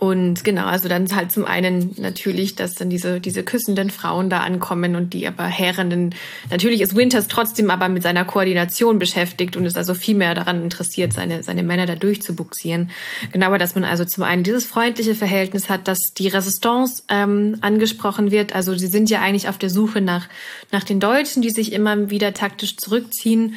Und 0.03 0.43
genau, 0.43 0.65
also 0.65 0.89
dann 0.89 1.15
halt 1.15 1.31
zum 1.31 1.45
einen 1.45 1.95
natürlich, 1.97 2.57
dass 2.57 2.75
dann 2.75 2.91
diese, 2.91 3.21
diese 3.21 3.45
küssenden 3.45 3.89
Frauen 3.89 4.31
da 4.31 4.41
ankommen 4.41 4.97
und 4.97 5.15
die 5.15 5.29
aber 5.29 5.45
Herrenden, 5.45 6.13
natürlich 6.51 6.81
ist 6.81 6.97
Winters 6.97 7.29
trotzdem 7.29 7.71
aber 7.71 7.89
mit 7.89 8.03
seiner 8.03 8.25
Koordination 8.25 8.99
beschäftigt 8.99 9.57
und 9.57 9.65
ist 9.65 9.79
also 9.79 9.95
viel 9.95 10.17
mehr 10.17 10.35
daran 10.35 10.65
interessiert, 10.65 11.13
seine, 11.13 11.45
seine 11.45 11.63
Männer 11.63 11.87
da 11.87 11.95
durchzubuxieren. 11.95 12.91
Genau, 13.31 13.47
aber 13.47 13.59
dass 13.59 13.77
man 13.77 13.85
also 13.85 14.05
zum 14.05 14.25
einen 14.25 14.43
dieses 14.43 14.67
freundliche 14.67 15.15
Verhältnis 15.15 15.71
hat, 15.71 15.87
dass 15.87 16.01
die 16.19 16.27
Resistance 16.27 17.05
ähm, 17.09 17.59
angesprochen 17.61 18.33
wird. 18.33 18.57
Also 18.57 18.75
sie 18.75 18.89
sind 18.89 19.09
ja 19.09 19.21
eigentlich 19.21 19.49
auf 19.49 19.59
der 19.59 19.71
Suche 19.71 20.01
nach, 20.01 20.29
nach 20.73 20.83
den 20.83 20.99
Deutschen, 20.99 21.43
die 21.43 21.51
sich 21.51 21.73
immer 21.73 22.11
wieder 22.11 22.35
taktisch 22.35 22.77
zurückziehen. 22.77 23.55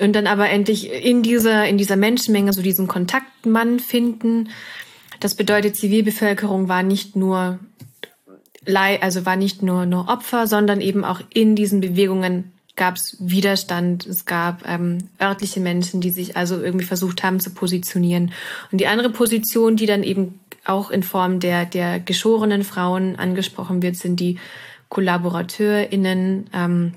und 0.00 0.12
dann 0.14 0.26
aber 0.26 0.50
endlich 0.50 0.90
in 0.90 1.22
dieser, 1.22 1.68
in 1.68 1.78
dieser 1.78 1.94
Menschenmenge 1.94 2.52
so 2.52 2.62
diesen 2.62 2.88
Kontaktmann 2.88 3.78
finden. 3.78 4.48
Das 5.20 5.34
bedeutet, 5.34 5.76
Zivilbevölkerung 5.76 6.68
war 6.68 6.82
nicht 6.82 7.16
nur 7.16 7.58
also 8.74 9.24
war 9.24 9.36
nicht 9.36 9.62
nur, 9.62 9.86
nur 9.86 10.08
Opfer, 10.08 10.46
sondern 10.46 10.82
eben 10.82 11.02
auch 11.04 11.20
in 11.32 11.56
diesen 11.56 11.80
Bewegungen 11.80 12.52
gab 12.76 12.96
es 12.96 13.16
Widerstand, 13.18 14.06
es 14.06 14.24
gab 14.24 14.66
ähm, 14.66 14.98
örtliche 15.20 15.60
Menschen, 15.60 16.00
die 16.00 16.10
sich 16.10 16.36
also 16.36 16.60
irgendwie 16.60 16.84
versucht 16.84 17.22
haben 17.22 17.40
zu 17.40 17.50
positionieren. 17.50 18.32
Und 18.70 18.80
die 18.80 18.86
andere 18.86 19.10
Position, 19.10 19.76
die 19.76 19.86
dann 19.86 20.02
eben 20.02 20.40
auch 20.64 20.90
in 20.90 21.02
Form 21.02 21.40
der, 21.40 21.64
der 21.64 21.98
geschorenen 21.98 22.62
Frauen 22.62 23.16
angesprochen 23.16 23.82
wird, 23.82 23.96
sind 23.96 24.20
die 24.20 24.38
KollaborateurInnen, 24.90 26.50
ähm, 26.54 26.94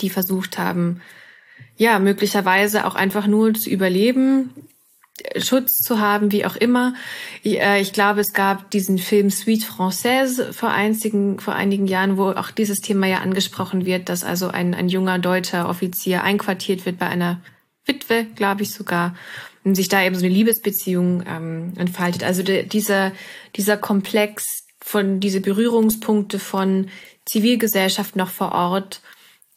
die 0.00 0.10
versucht 0.10 0.58
haben, 0.58 1.00
ja, 1.78 1.98
möglicherweise 1.98 2.86
auch 2.86 2.94
einfach 2.94 3.26
nur 3.26 3.54
zu 3.54 3.70
überleben, 3.70 4.50
Schutz 5.38 5.82
zu 5.82 6.00
haben, 6.00 6.30
wie 6.32 6.44
auch 6.44 6.56
immer. 6.56 6.94
Ich, 7.42 7.60
äh, 7.60 7.80
ich, 7.80 7.92
glaube, 7.92 8.20
es 8.20 8.32
gab 8.32 8.70
diesen 8.70 8.98
Film 8.98 9.30
Suite 9.30 9.64
Française 9.64 10.52
vor 10.52 10.70
einigen, 10.70 11.40
vor 11.40 11.54
einigen 11.54 11.86
Jahren, 11.86 12.16
wo 12.18 12.30
auch 12.30 12.50
dieses 12.50 12.80
Thema 12.80 13.06
ja 13.06 13.18
angesprochen 13.18 13.86
wird, 13.86 14.08
dass 14.08 14.24
also 14.24 14.48
ein, 14.48 14.74
ein 14.74 14.88
junger 14.88 15.18
deutscher 15.18 15.68
Offizier 15.68 16.22
einquartiert 16.22 16.84
wird 16.84 16.98
bei 16.98 17.06
einer 17.06 17.40
Witwe, 17.86 18.26
glaube 18.34 18.62
ich 18.62 18.72
sogar, 18.72 19.14
und 19.64 19.74
sich 19.74 19.88
da 19.88 20.02
eben 20.02 20.14
so 20.14 20.24
eine 20.24 20.34
Liebesbeziehung 20.34 21.24
ähm, 21.26 21.72
entfaltet. 21.76 22.22
Also 22.22 22.42
de, 22.42 22.66
dieser, 22.66 23.12
dieser 23.56 23.76
Komplex 23.76 24.66
von, 24.80 25.18
diese 25.20 25.40
Berührungspunkte 25.40 26.38
von 26.38 26.88
Zivilgesellschaft 27.24 28.16
noch 28.16 28.30
vor 28.30 28.52
Ort 28.52 29.00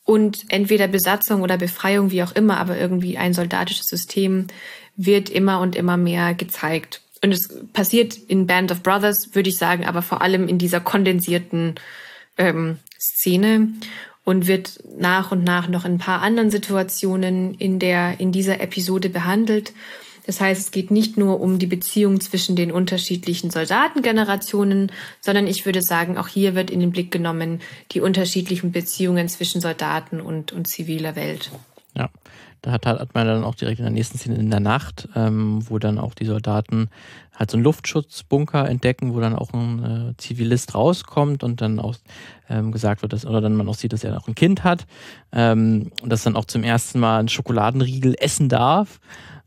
und 0.03 0.45
entweder 0.49 0.87
Besatzung 0.87 1.43
oder 1.43 1.57
Befreiung, 1.57 2.09
wie 2.09 2.23
auch 2.23 2.31
immer, 2.31 2.57
aber 2.57 2.77
irgendwie 2.77 3.19
ein 3.19 3.33
soldatisches 3.33 3.85
System 3.85 4.47
wird 5.00 5.29
immer 5.29 5.62
und 5.62 5.77
immer 5.77 5.96
mehr 5.96 6.34
gezeigt. 6.34 7.01
Und 7.24 7.32
es 7.32 7.50
passiert 7.72 8.18
in 8.18 8.48
Band 8.48 8.72
of 8.72 8.84
Brothers, 8.84 9.34
würde 9.34 9.50
ich 9.50 9.58
sagen, 9.58 9.86
aber 9.86 10.01
vor 10.01 10.22
allem 10.22 10.48
in 10.48 10.58
dieser 10.58 10.82
kondensierten 10.82 11.75
ähm, 12.38 12.79
Szene 13.00 13.70
und 14.25 14.48
wird 14.48 14.84
nach 14.98 15.32
und 15.32 15.44
nach 15.46 15.70
noch 15.70 15.86
in 15.86 15.94
ein 15.94 15.98
paar 16.00 16.22
anderen 16.22 16.51
Situationen 16.51 17.56
in 17.56 17.79
der, 17.79 18.20
in 18.20 18.34
dieser 18.34 18.60
Episode 18.60 19.10
behandelt. 19.10 19.72
Das 20.25 20.41
heißt, 20.41 20.62
es 20.62 20.72
geht 20.72 20.91
nicht 20.91 21.18
nur 21.18 21.39
um 21.39 21.60
die 21.60 21.65
Beziehung 21.65 22.20
zwischen 22.20 22.58
den 22.58 22.72
unterschiedlichen 22.72 23.51
Soldatengenerationen, 23.51 24.91
sondern 25.22 25.48
ich 25.48 25.65
würde 25.65 25.82
sagen, 25.82 26.18
auch 26.18 26.27
hier 26.27 26.56
wird 26.56 26.70
in 26.70 26.82
den 26.82 26.91
Blick 26.91 27.10
genommen 27.10 27.62
die 27.94 28.01
unterschiedlichen 28.01 28.74
Beziehungen 28.74 29.29
zwischen 29.29 29.62
Soldaten 29.62 30.20
und, 30.20 30.51
und 30.51 30.68
ziviler 30.68 31.15
Welt. 31.15 31.51
Ja, 31.96 32.10
da 32.61 32.71
hat, 32.71 32.85
hat 32.85 33.13
man 33.13 33.25
dann 33.25 33.43
auch 33.43 33.55
direkt 33.55 33.79
in 33.79 33.85
der 33.85 33.93
nächsten 33.93 34.17
Szene 34.17 34.35
in 34.35 34.49
der 34.49 34.59
Nacht, 34.59 35.07
ähm, 35.15 35.59
wo 35.69 35.79
dann 35.79 35.97
auch 35.97 36.13
die 36.13 36.25
Soldaten 36.25 36.89
halt 37.33 37.51
so 37.51 37.57
einen 37.57 37.63
Luftschutzbunker 37.63 38.67
entdecken, 38.67 39.13
wo 39.13 39.19
dann 39.19 39.35
auch 39.35 39.53
ein 39.53 39.83
äh, 40.11 40.17
Zivilist 40.17 40.75
rauskommt 40.75 41.43
und 41.43 41.61
dann 41.61 41.79
auch 41.79 41.95
ähm, 42.50 42.72
gesagt 42.72 43.01
wird, 43.01 43.13
dass, 43.13 43.25
oder 43.25 43.39
dann 43.39 43.55
man 43.55 43.69
auch 43.69 43.75
sieht, 43.75 43.93
dass 43.93 44.03
er 44.03 44.17
auch 44.17 44.27
ein 44.27 44.35
Kind 44.35 44.63
hat 44.63 44.85
ähm, 45.31 45.91
und 46.01 46.09
dass 46.09 46.24
dann 46.24 46.35
auch 46.35 46.45
zum 46.45 46.63
ersten 46.63 47.00
Mal 47.00 47.19
ein 47.19 47.29
Schokoladenriegel 47.29 48.15
essen 48.19 48.50
darf. 48.50 49.00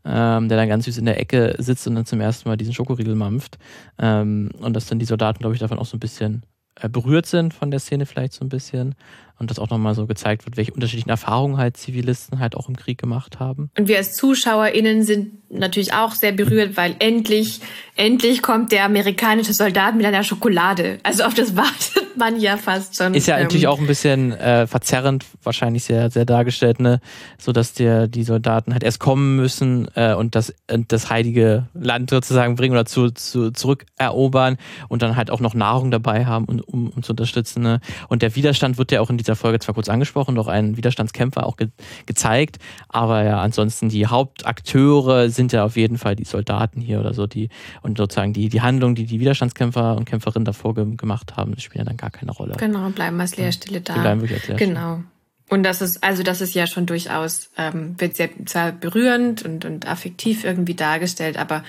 Ähm, 0.05 0.49
der 0.49 0.57
dann 0.57 0.67
ganz 0.67 0.83
süß 0.83 0.97
in 0.97 1.05
der 1.05 1.17
Ecke 1.17 1.55
sitzt 1.59 1.87
und 1.87 1.95
dann 1.95 2.05
zum 2.05 2.19
ersten 2.19 2.49
Mal 2.49 2.57
diesen 2.57 2.73
Schokoriegel 2.73 3.15
mampft. 3.15 3.57
Ähm, 3.97 4.49
und 4.59 4.73
dass 4.73 4.85
dann 4.87 4.99
die 4.99 5.05
Soldaten, 5.05 5.39
glaube 5.39 5.55
ich, 5.55 5.61
davon 5.61 5.79
auch 5.79 5.85
so 5.85 5.95
ein 5.95 6.01
bisschen 6.01 6.43
äh, 6.81 6.89
berührt 6.89 7.25
sind 7.25 7.53
von 7.53 7.71
der 7.71 7.79
Szene 7.79 8.05
vielleicht 8.05 8.33
so 8.33 8.43
ein 8.43 8.49
bisschen 8.49 8.95
und 9.39 9.49
dass 9.49 9.59
auch 9.59 9.69
nochmal 9.69 9.95
so 9.95 10.05
gezeigt 10.07 10.45
wird, 10.45 10.57
welche 10.57 10.73
unterschiedlichen 10.73 11.09
Erfahrungen 11.09 11.57
halt 11.57 11.77
Zivilisten 11.77 12.39
halt 12.39 12.55
auch 12.55 12.69
im 12.69 12.75
Krieg 12.75 12.97
gemacht 12.97 13.39
haben. 13.39 13.69
Und 13.77 13.87
wir 13.87 13.97
als 13.97 14.15
ZuschauerInnen 14.15 15.03
sind 15.03 15.31
natürlich 15.49 15.93
auch 15.93 16.13
sehr 16.13 16.31
berührt, 16.31 16.77
weil 16.77 16.95
endlich, 16.99 17.59
endlich 17.95 18.41
kommt 18.41 18.71
der 18.71 18.85
amerikanische 18.85 19.53
Soldat 19.53 19.95
mit 19.95 20.05
einer 20.05 20.23
Schokolade. 20.23 20.99
Also 21.03 21.23
auf 21.23 21.33
das 21.33 21.55
wartet 21.55 22.17
man 22.17 22.39
ja 22.39 22.57
fast 22.57 22.95
schon. 22.95 23.13
Ist 23.13 23.27
ja 23.27 23.37
ähm, 23.37 23.43
natürlich 23.43 23.67
auch 23.67 23.79
ein 23.79 23.87
bisschen 23.87 24.31
äh, 24.33 24.67
verzerrend, 24.67 25.25
wahrscheinlich 25.43 25.83
sehr, 25.83 26.09
sehr 26.09 26.25
dargestellt, 26.25 26.79
ne? 26.79 26.99
So 27.37 27.51
dass 27.51 27.73
der, 27.73 28.07
die 28.07 28.23
Soldaten 28.23 28.73
halt 28.73 28.83
erst 28.83 28.99
kommen 28.99 29.35
müssen 29.35 29.87
äh, 29.95 30.13
und 30.13 30.35
das, 30.35 30.53
das 30.67 31.09
heilige 31.09 31.67
Land 31.73 32.09
sozusagen 32.09 32.55
bringen 32.55 32.73
oder 32.73 32.85
zu, 32.85 33.11
zu, 33.11 33.51
zurückerobern 33.51 34.57
und 34.89 35.01
dann 35.01 35.15
halt 35.15 35.29
auch 35.29 35.39
noch 35.39 35.53
Nahrung 35.53 35.91
dabei 35.91 36.25
haben, 36.25 36.45
um, 36.45 36.59
um, 36.61 36.89
um 36.89 37.03
zu 37.03 37.13
unterstützen. 37.13 37.63
Ne? 37.63 37.79
Und 38.09 38.21
der 38.21 38.35
Widerstand 38.35 38.77
wird 38.77 38.91
ja 38.91 39.01
auch 39.01 39.09
in 39.09 39.17
dieser 39.23 39.35
Folge 39.35 39.59
zwar 39.59 39.73
kurz 39.73 39.89
angesprochen, 39.89 40.35
doch 40.35 40.47
ein 40.47 40.77
Widerstandskämpfer 40.77 41.45
auch 41.45 41.57
ge 41.57 41.69
gezeigt, 42.05 42.57
aber 42.89 43.23
ja, 43.23 43.41
ansonsten 43.41 43.89
die 43.89 44.07
Hauptakteure 44.07 45.29
sind 45.29 45.51
ja 45.53 45.63
auf 45.63 45.75
jeden 45.75 45.97
Fall 45.97 46.15
die 46.15 46.25
Soldaten 46.25 46.81
hier 46.81 46.99
oder 46.99 47.13
so, 47.13 47.27
die 47.27 47.49
und 47.81 47.97
sozusagen 47.97 48.33
die, 48.33 48.49
die 48.49 48.61
Handlung, 48.61 48.95
die 48.95 49.05
die 49.05 49.19
Widerstandskämpfer 49.19 49.95
und 49.95 50.05
Kämpferinnen 50.05 50.45
davor 50.45 50.75
ge 50.75 50.83
gemacht 50.95 51.37
haben, 51.37 51.57
spielen 51.59 51.85
ja 51.85 51.89
dann 51.89 51.97
gar 51.97 52.11
keine 52.11 52.31
Rolle. 52.31 52.55
Genau, 52.57 52.89
bleiben 52.89 53.19
als 53.19 53.37
Leerstelle 53.37 53.81
da. 53.81 53.93
Die 53.93 53.99
bleiben 54.01 54.21
wirklich 54.21 54.39
als 54.39 54.47
Leerstelle. 54.49 54.73
Genau. 54.73 55.03
Und 55.49 55.63
das 55.63 55.81
ist, 55.81 56.03
also 56.03 56.23
das 56.23 56.41
ist 56.41 56.53
ja 56.53 56.67
schon 56.67 56.85
durchaus, 56.85 57.49
ähm, 57.57 57.95
wird 57.99 58.15
sehr 58.15 58.29
zwar 58.45 58.71
berührend 58.71 59.43
und, 59.43 59.65
und 59.65 59.87
affektiv 59.87 60.43
irgendwie 60.43 60.73
dargestellt, 60.73 61.37
aber 61.37 61.63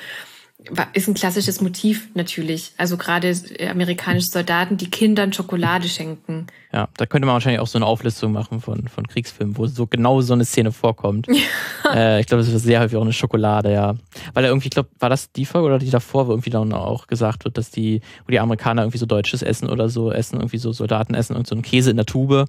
ist 0.95 1.09
ein 1.09 1.15
klassisches 1.15 1.61
Motiv 1.61 2.09
natürlich. 2.15 2.73
Also 2.79 2.97
gerade 2.97 3.35
amerikanische 3.71 4.29
Soldaten, 4.29 4.77
die 4.77 4.91
Kindern 4.91 5.33
Schokolade 5.33 5.89
schenken. 5.89 6.47
Ja, 6.73 6.89
da 6.97 7.07
könnte 7.07 7.27
man 7.27 7.35
wahrscheinlich 7.35 7.61
auch 7.61 7.67
so 7.67 7.79
eine 7.79 7.87
Auflistung 7.87 8.33
machen 8.33 8.61
von, 8.61 8.89
von 8.89 9.07
Kriegsfilmen, 9.07 9.57
wo 9.57 9.67
so 9.67 9.87
genau 9.87 10.21
so 10.23 10.33
eine 10.33 10.45
Szene 10.45 10.73
vorkommt. 10.73 11.29
äh, 11.95 12.21
ich 12.21 12.27
glaube, 12.27 12.43
das 12.43 12.53
ist 12.53 12.63
sehr 12.63 12.81
häufig 12.81 12.97
auch 12.97 13.03
eine 13.03 13.13
Schokolade, 13.13 13.73
ja. 13.73 13.95
Weil 14.33 14.45
er 14.45 14.51
irgendwie, 14.51 14.69
ich 14.69 14.75
glaube, 14.75 14.89
war 14.99 15.11
das 15.11 15.31
die 15.33 15.45
Folge 15.45 15.67
oder 15.67 15.79
die 15.79 15.91
davor, 15.91 16.27
wo 16.27 16.33
irgendwie 16.33 16.51
dann 16.51 16.73
auch 16.73 17.07
gesagt 17.07 17.45
wird, 17.45 17.59
dass 17.59 17.71
die, 17.71 18.01
wo 18.27 18.31
die 18.31 18.41
Amerikaner 18.41 18.83
irgendwie 18.83 18.99
so 18.99 19.07
deutsches 19.07 19.43
Essen 19.43 19.69
oder 19.69 19.89
so 19.89 20.11
essen, 20.11 20.37
irgendwie 20.37 20.59
so 20.59 20.73
Soldaten 20.73 21.15
essen 21.15 21.37
und 21.37 21.47
so 21.47 21.55
einen 21.55 21.63
Käse 21.63 21.91
in 21.91 21.97
der 21.97 22.07
Tube. 22.07 22.47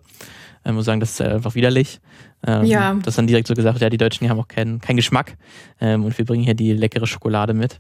Ich 0.66 0.72
muss 0.72 0.86
sagen, 0.86 1.00
das 1.00 1.12
ist 1.12 1.22
einfach 1.22 1.56
widerlich. 1.56 2.00
Ähm, 2.46 2.66
ja. 2.66 2.94
Dass 2.96 3.16
dann 3.16 3.28
direkt 3.28 3.48
so 3.48 3.54
gesagt 3.54 3.76
wird, 3.76 3.84
ja, 3.84 3.90
die 3.90 3.98
Deutschen, 3.98 4.26
die 4.26 4.30
haben 4.30 4.40
auch 4.40 4.48
keinen 4.48 4.80
keinen 4.82 4.98
Geschmack 4.98 5.38
ähm, 5.80 6.04
und 6.04 6.18
wir 6.18 6.26
bringen 6.26 6.44
hier 6.44 6.56
die 6.56 6.74
leckere 6.74 7.08
Schokolade 7.08 7.54
mit. 7.54 7.80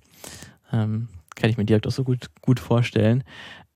Ähm, 0.72 1.08
kann 1.36 1.50
ich 1.50 1.58
mir 1.58 1.66
direkt 1.66 1.88
auch 1.88 1.92
so 1.92 2.04
gut, 2.04 2.30
gut 2.42 2.60
vorstellen. 2.60 3.24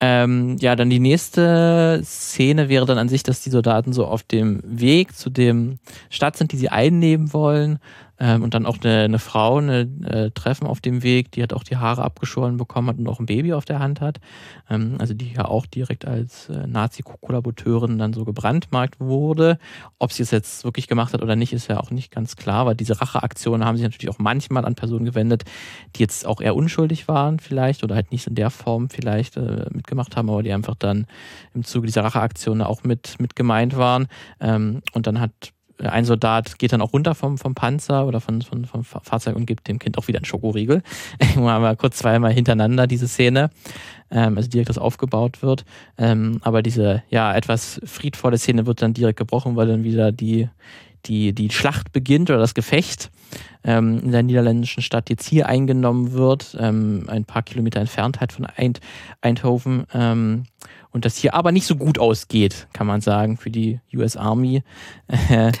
Ähm, 0.02 0.56
ja, 0.60 0.76
dann 0.76 0.88
die 0.88 0.98
nächste 0.98 2.00
Szene 2.02 2.70
wäre 2.70 2.86
dann 2.86 2.96
an 2.96 3.10
sich, 3.10 3.22
dass 3.22 3.42
die 3.42 3.50
Soldaten 3.50 3.92
so 3.92 4.06
auf 4.06 4.22
dem 4.22 4.62
Weg 4.64 5.14
zu 5.14 5.28
dem 5.28 5.78
Stadt 6.08 6.36
sind, 6.36 6.52
die 6.52 6.56
sie 6.56 6.70
einnehmen 6.70 7.34
wollen 7.34 7.78
ähm, 8.20 8.42
und 8.42 8.54
dann 8.54 8.66
auch 8.66 8.78
eine, 8.82 9.04
eine 9.04 9.18
Frau 9.18 9.56
eine, 9.56 9.88
äh, 10.04 10.30
treffen 10.30 10.66
auf 10.66 10.80
dem 10.80 11.02
Weg, 11.02 11.32
die 11.32 11.42
hat 11.42 11.54
auch 11.54 11.64
die 11.64 11.78
Haare 11.78 12.02
abgeschoren 12.02 12.58
bekommen 12.58 12.88
hat 12.88 12.98
und 12.98 13.08
auch 13.08 13.18
ein 13.18 13.26
Baby 13.26 13.54
auf 13.54 13.64
der 13.64 13.78
Hand 13.78 14.00
hat. 14.02 14.20
Ähm, 14.68 14.96
also 14.98 15.14
die 15.14 15.32
ja 15.32 15.46
auch 15.46 15.64
direkt 15.66 16.04
als 16.04 16.50
äh, 16.50 16.66
Nazi-Kollaborateurin 16.66 17.98
dann 17.98 18.12
so 18.12 18.24
gebrandmarkt 18.24 19.00
wurde. 19.00 19.58
Ob 19.98 20.12
sie 20.12 20.22
es 20.22 20.30
jetzt 20.30 20.64
wirklich 20.64 20.86
gemacht 20.86 21.14
hat 21.14 21.22
oder 21.22 21.34
nicht, 21.34 21.54
ist 21.54 21.68
ja 21.68 21.80
auch 21.80 21.90
nicht 21.90 22.12
ganz 22.12 22.36
klar, 22.36 22.66
weil 22.66 22.74
diese 22.74 23.00
Racheaktionen 23.00 23.66
haben 23.66 23.76
sich 23.76 23.84
natürlich 23.84 24.14
auch 24.14 24.20
manchmal 24.20 24.66
an 24.66 24.74
Personen 24.74 25.06
gewendet, 25.06 25.44
die 25.96 26.00
jetzt 26.00 26.26
auch 26.26 26.42
eher 26.42 26.54
unschuldig 26.54 27.08
waren 27.08 27.38
vielleicht 27.38 27.82
oder 27.84 27.94
halt 27.94 28.12
nicht 28.12 28.26
in 28.26 28.34
der 28.34 28.50
Form 28.50 28.90
vielleicht 28.90 29.38
äh, 29.38 29.66
mitgemacht 29.72 30.16
haben, 30.16 30.28
aber 30.28 30.42
die 30.42 30.52
einfach 30.52 30.74
dann 30.78 31.06
im 31.54 31.64
Zuge 31.64 31.86
dieser 31.86 32.04
Racheaktion 32.04 32.60
auch 32.60 32.84
mit, 32.84 33.16
mit 33.18 33.34
gemeint 33.34 33.76
waren. 33.76 34.08
Ähm, 34.40 34.82
und 34.92 35.06
dann 35.06 35.20
hat 35.20 35.52
ein 35.80 36.04
Soldat 36.04 36.58
geht 36.58 36.72
dann 36.72 36.82
auch 36.82 36.92
runter 36.92 37.14
vom, 37.14 37.38
vom 37.38 37.54
Panzer 37.54 38.06
oder 38.06 38.20
von, 38.20 38.42
von, 38.42 38.64
vom 38.64 38.84
Fahrzeug 38.84 39.36
und 39.36 39.46
gibt 39.46 39.68
dem 39.68 39.78
Kind 39.78 39.98
auch 39.98 40.08
wieder 40.08 40.18
einen 40.18 40.24
Schokoriegel. 40.24 40.82
mal 41.36 41.76
kurz 41.76 41.98
zweimal 41.98 42.32
hintereinander 42.32 42.86
diese 42.86 43.08
Szene, 43.08 43.50
ähm, 44.10 44.36
also 44.36 44.48
direkt 44.48 44.68
das 44.68 44.78
aufgebaut 44.78 45.42
wird. 45.42 45.64
Ähm, 45.98 46.38
aber 46.42 46.62
diese 46.62 47.02
ja 47.10 47.34
etwas 47.34 47.80
friedvolle 47.84 48.38
Szene 48.38 48.66
wird 48.66 48.82
dann 48.82 48.94
direkt 48.94 49.18
gebrochen, 49.18 49.56
weil 49.56 49.68
dann 49.68 49.84
wieder 49.84 50.12
die, 50.12 50.48
die, 51.06 51.32
die 51.32 51.50
Schlacht 51.50 51.92
beginnt 51.92 52.30
oder 52.30 52.38
das 52.38 52.54
Gefecht 52.54 53.10
ähm, 53.64 54.00
in 54.02 54.12
der 54.12 54.22
niederländischen 54.22 54.82
Stadt 54.82 55.10
jetzt 55.10 55.28
hier 55.28 55.48
eingenommen 55.48 56.12
wird, 56.12 56.56
ähm, 56.58 57.04
ein 57.08 57.24
paar 57.24 57.42
Kilometer 57.42 57.80
entfernt 57.80 58.20
halt 58.20 58.32
von 58.32 58.46
Eind, 58.46 58.80
Eindhoven. 59.20 59.86
Ähm, 59.92 60.44
und 60.92 61.04
das 61.04 61.16
hier 61.16 61.34
aber 61.34 61.52
nicht 61.52 61.66
so 61.66 61.76
gut 61.76 61.98
ausgeht, 61.98 62.68
kann 62.72 62.86
man 62.86 63.00
sagen, 63.00 63.36
für 63.36 63.50
die 63.50 63.80
US 63.94 64.16
Army. 64.16 64.62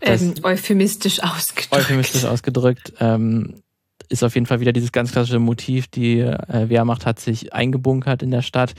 ähm, 0.00 0.34
euphemistisch 0.42 1.22
ausgedrückt. 1.22 1.72
Euphemistisch 1.72 2.24
ausgedrückt. 2.24 2.92
Ähm, 3.00 3.62
ist 4.08 4.22
auf 4.22 4.34
jeden 4.34 4.46
Fall 4.46 4.60
wieder 4.60 4.72
dieses 4.72 4.92
ganz 4.92 5.12
klassische 5.12 5.38
Motiv. 5.38 5.88
Die 5.88 6.20
äh, 6.20 6.68
Wehrmacht 6.68 7.06
hat 7.06 7.20
sich 7.20 7.52
eingebunkert 7.52 8.22
in 8.22 8.30
der 8.30 8.42
Stadt. 8.42 8.74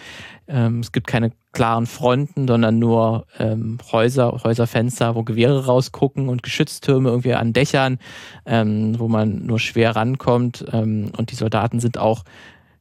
Ähm, 0.48 0.80
es 0.80 0.92
gibt 0.92 1.08
keine 1.08 1.32
klaren 1.52 1.86
Fronten, 1.86 2.48
sondern 2.48 2.80
nur 2.80 3.26
ähm, 3.38 3.78
Häuser, 3.92 4.42
Häuserfenster, 4.44 5.16
wo 5.16 5.24
Gewehre 5.24 5.66
rausgucken 5.66 6.30
und 6.30 6.44
Geschütztürme 6.44 7.10
irgendwie 7.10 7.34
an 7.34 7.54
Dächern, 7.54 8.00
ähm, 8.46 8.98
wo 9.00 9.08
man 9.08 9.46
nur 9.46 9.60
schwer 9.60 9.96
rankommt. 9.96 10.66
Ähm, 10.72 11.12
und 11.18 11.32
die 11.32 11.36
Soldaten 11.36 11.80
sind 11.80 11.98
auch 11.98 12.24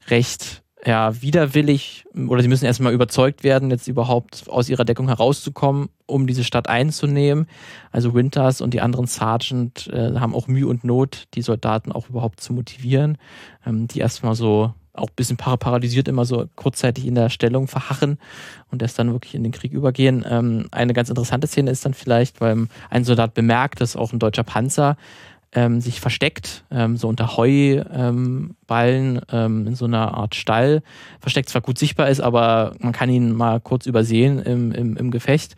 recht 0.08 0.62
ja, 0.84 1.20
widerwillig 1.20 2.04
oder 2.28 2.42
sie 2.42 2.48
müssen 2.48 2.64
erstmal 2.64 2.92
überzeugt 2.92 3.42
werden, 3.42 3.70
jetzt 3.70 3.88
überhaupt 3.88 4.44
aus 4.48 4.68
ihrer 4.68 4.84
Deckung 4.84 5.08
herauszukommen, 5.08 5.88
um 6.06 6.26
diese 6.26 6.44
Stadt 6.44 6.68
einzunehmen. 6.68 7.46
Also 7.90 8.14
Winters 8.14 8.60
und 8.60 8.74
die 8.74 8.80
anderen 8.80 9.06
Sergeant 9.06 9.88
äh, 9.92 10.14
haben 10.14 10.34
auch 10.34 10.46
Mühe 10.46 10.68
und 10.68 10.84
Not, 10.84 11.24
die 11.34 11.42
Soldaten 11.42 11.90
auch 11.90 12.08
überhaupt 12.08 12.40
zu 12.40 12.52
motivieren, 12.52 13.18
ähm, 13.66 13.88
die 13.88 13.98
erstmal 13.98 14.34
so 14.34 14.72
auch 14.94 15.08
ein 15.08 15.16
bisschen 15.16 15.36
paralysiert 15.36 16.08
immer 16.08 16.24
so 16.24 16.46
kurzzeitig 16.56 17.06
in 17.06 17.14
der 17.14 17.30
Stellung 17.30 17.68
verharren 17.68 18.18
und 18.70 18.82
erst 18.82 18.98
dann 18.98 19.12
wirklich 19.12 19.34
in 19.34 19.42
den 19.42 19.52
Krieg 19.52 19.72
übergehen. 19.72 20.24
Ähm, 20.28 20.68
eine 20.70 20.92
ganz 20.92 21.08
interessante 21.08 21.46
Szene 21.46 21.70
ist 21.70 21.84
dann 21.84 21.94
vielleicht, 21.94 22.40
weil 22.40 22.66
ein 22.90 23.04
Soldat 23.04 23.34
bemerkt, 23.34 23.80
dass 23.80 23.96
auch 23.96 24.12
ein 24.12 24.18
deutscher 24.18 24.44
Panzer 24.44 24.96
ähm, 25.52 25.80
sich 25.80 26.00
versteckt, 26.00 26.64
ähm, 26.70 26.96
so 26.96 27.08
unter 27.08 27.36
Heuballen 27.36 27.86
ähm, 28.68 29.22
ähm, 29.30 29.66
in 29.66 29.74
so 29.74 29.86
einer 29.86 30.14
Art 30.14 30.34
Stall. 30.34 30.82
Versteckt, 31.20 31.48
zwar 31.48 31.62
gut 31.62 31.78
sichtbar 31.78 32.08
ist, 32.08 32.20
aber 32.20 32.74
man 32.80 32.92
kann 32.92 33.10
ihn 33.10 33.34
mal 33.34 33.60
kurz 33.60 33.86
übersehen 33.86 34.40
im, 34.40 34.72
im, 34.72 34.96
im 34.96 35.10
Gefecht. 35.10 35.54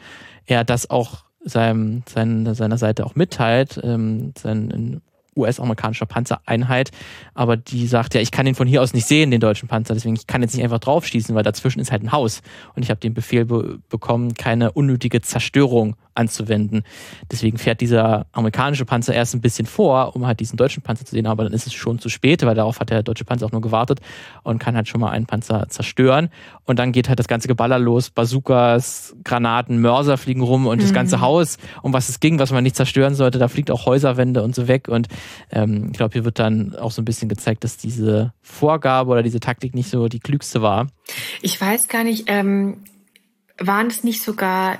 Er 0.46 0.64
das 0.64 0.90
auch 0.90 1.24
seinem, 1.44 2.03
sein, 2.09 2.55
seiner 2.55 2.79
Seite 2.79 3.05
auch 3.05 3.14
mitteilt, 3.14 3.81
ähm, 3.83 4.33
sein 4.38 5.00
US-amerikanischer 5.37 6.07
Panzereinheit, 6.07 6.90
aber 7.35 7.57
die 7.57 7.87
sagt 7.87 8.14
ja, 8.14 8.20
ich 8.20 8.31
kann 8.31 8.46
ihn 8.46 8.55
von 8.55 8.68
hier 8.68 8.83
aus 8.83 8.92
nicht 8.92 9.07
sehen, 9.07 9.31
den 9.31 9.40
deutschen 9.40 9.68
Panzer, 9.68 9.94
deswegen 9.94 10.16
ich 10.16 10.26
kann 10.26 10.42
jetzt 10.42 10.55
nicht 10.55 10.64
einfach 10.64 10.81
draufschießen, 10.81 11.35
weil 11.35 11.42
dazwischen 11.42 11.81
ist 11.81 11.92
halt 11.92 12.03
ein 12.03 12.12
Haus. 12.12 12.42
Und 12.74 12.83
ich 12.83 12.90
habe 12.90 13.00
den 13.00 13.14
Befehl 13.14 13.44
be 13.44 13.79
bekommen, 13.88 14.35
keine 14.35 14.72
unnötige 14.72 15.20
Zerstörung 15.20 15.96
anzuwenden. 16.14 16.83
Deswegen 17.31 17.59
fährt 17.59 17.81
dieser 17.81 18.27
amerikanische 18.33 18.85
Panzer 18.85 19.14
erst 19.14 19.35
ein 19.35 19.40
bisschen 19.40 19.66
vor, 19.66 20.14
um 20.16 20.27
halt 20.27 20.40
diesen 20.40 20.57
deutschen 20.57 20.83
Panzer 20.83 21.05
zu 21.05 21.12
sehen, 21.12 21.27
aber 21.27 21.44
dann 21.44 21.53
ist 21.53 21.66
es 21.66 21.73
schon 21.73 21.99
zu 21.99 22.09
spät, 22.09 22.44
weil 22.44 22.55
darauf 22.55 22.81
hat 22.81 22.90
der 22.90 23.03
deutsche 23.03 23.25
Panzer 23.25 23.46
auch 23.46 23.53
nur 23.53 23.61
gewartet 23.61 24.01
und 24.42 24.59
kann 24.59 24.77
halt 24.77 24.88
schon 24.88 25.01
mal 25.01 25.11
einen 25.11 25.27
Panzer 25.27 25.68
zerstören. 25.68 26.31
Und 26.64 26.79
dann 26.79 26.92
geht 26.92 27.09
halt 27.09 27.18
das 27.18 27.29
ganze 27.29 27.49
Geballer 27.49 27.79
los, 27.79 28.11
Bazookas, 28.11 29.14
Granaten, 29.25 29.81
Mörser 29.81 30.18
fliegen 30.18 30.42
rum 30.42 30.66
und 30.66 30.79
mhm. 30.79 30.83
das 30.83 30.92
ganze 30.92 31.20
Haus, 31.20 31.59
um 31.83 31.92
was 31.92 32.09
es 32.09 32.20
ging, 32.20 32.38
was 32.38 32.53
man 32.53 32.62
nicht 32.62 32.77
zerstören 32.77 33.14
sollte, 33.14 33.38
da 33.38 33.49
fliegt 33.49 33.70
auch 33.70 33.87
Häuserwände 33.87 34.42
und 34.42 34.55
so 34.55 34.68
weg. 34.68 34.88
Und 34.88 35.09
ähm, 35.51 35.88
ich 35.90 35.96
glaube, 35.96 36.12
hier 36.12 36.25
wird 36.25 36.38
dann 36.38 36.77
auch 36.77 36.90
so 36.90 37.03
ein 37.03 37.05
bisschen 37.05 37.29
gezeigt, 37.29 37.64
dass 37.64 37.77
diese 37.77 38.33
Vorgabe 38.42 39.11
oder 39.11 39.23
diese 39.23 39.40
Taktik 39.40 39.75
nicht 39.75 39.90
so 39.90 40.09
die 40.09 40.20
klügste 40.20 40.62
war. 40.62 40.88
Ich 41.42 41.61
weiß 41.61 41.88
gar 41.88 42.05
nicht, 42.05 42.25
ähm, 42.27 42.79
waren 43.59 43.88
es 43.88 44.05
nicht 44.05 44.23
sogar 44.23 44.79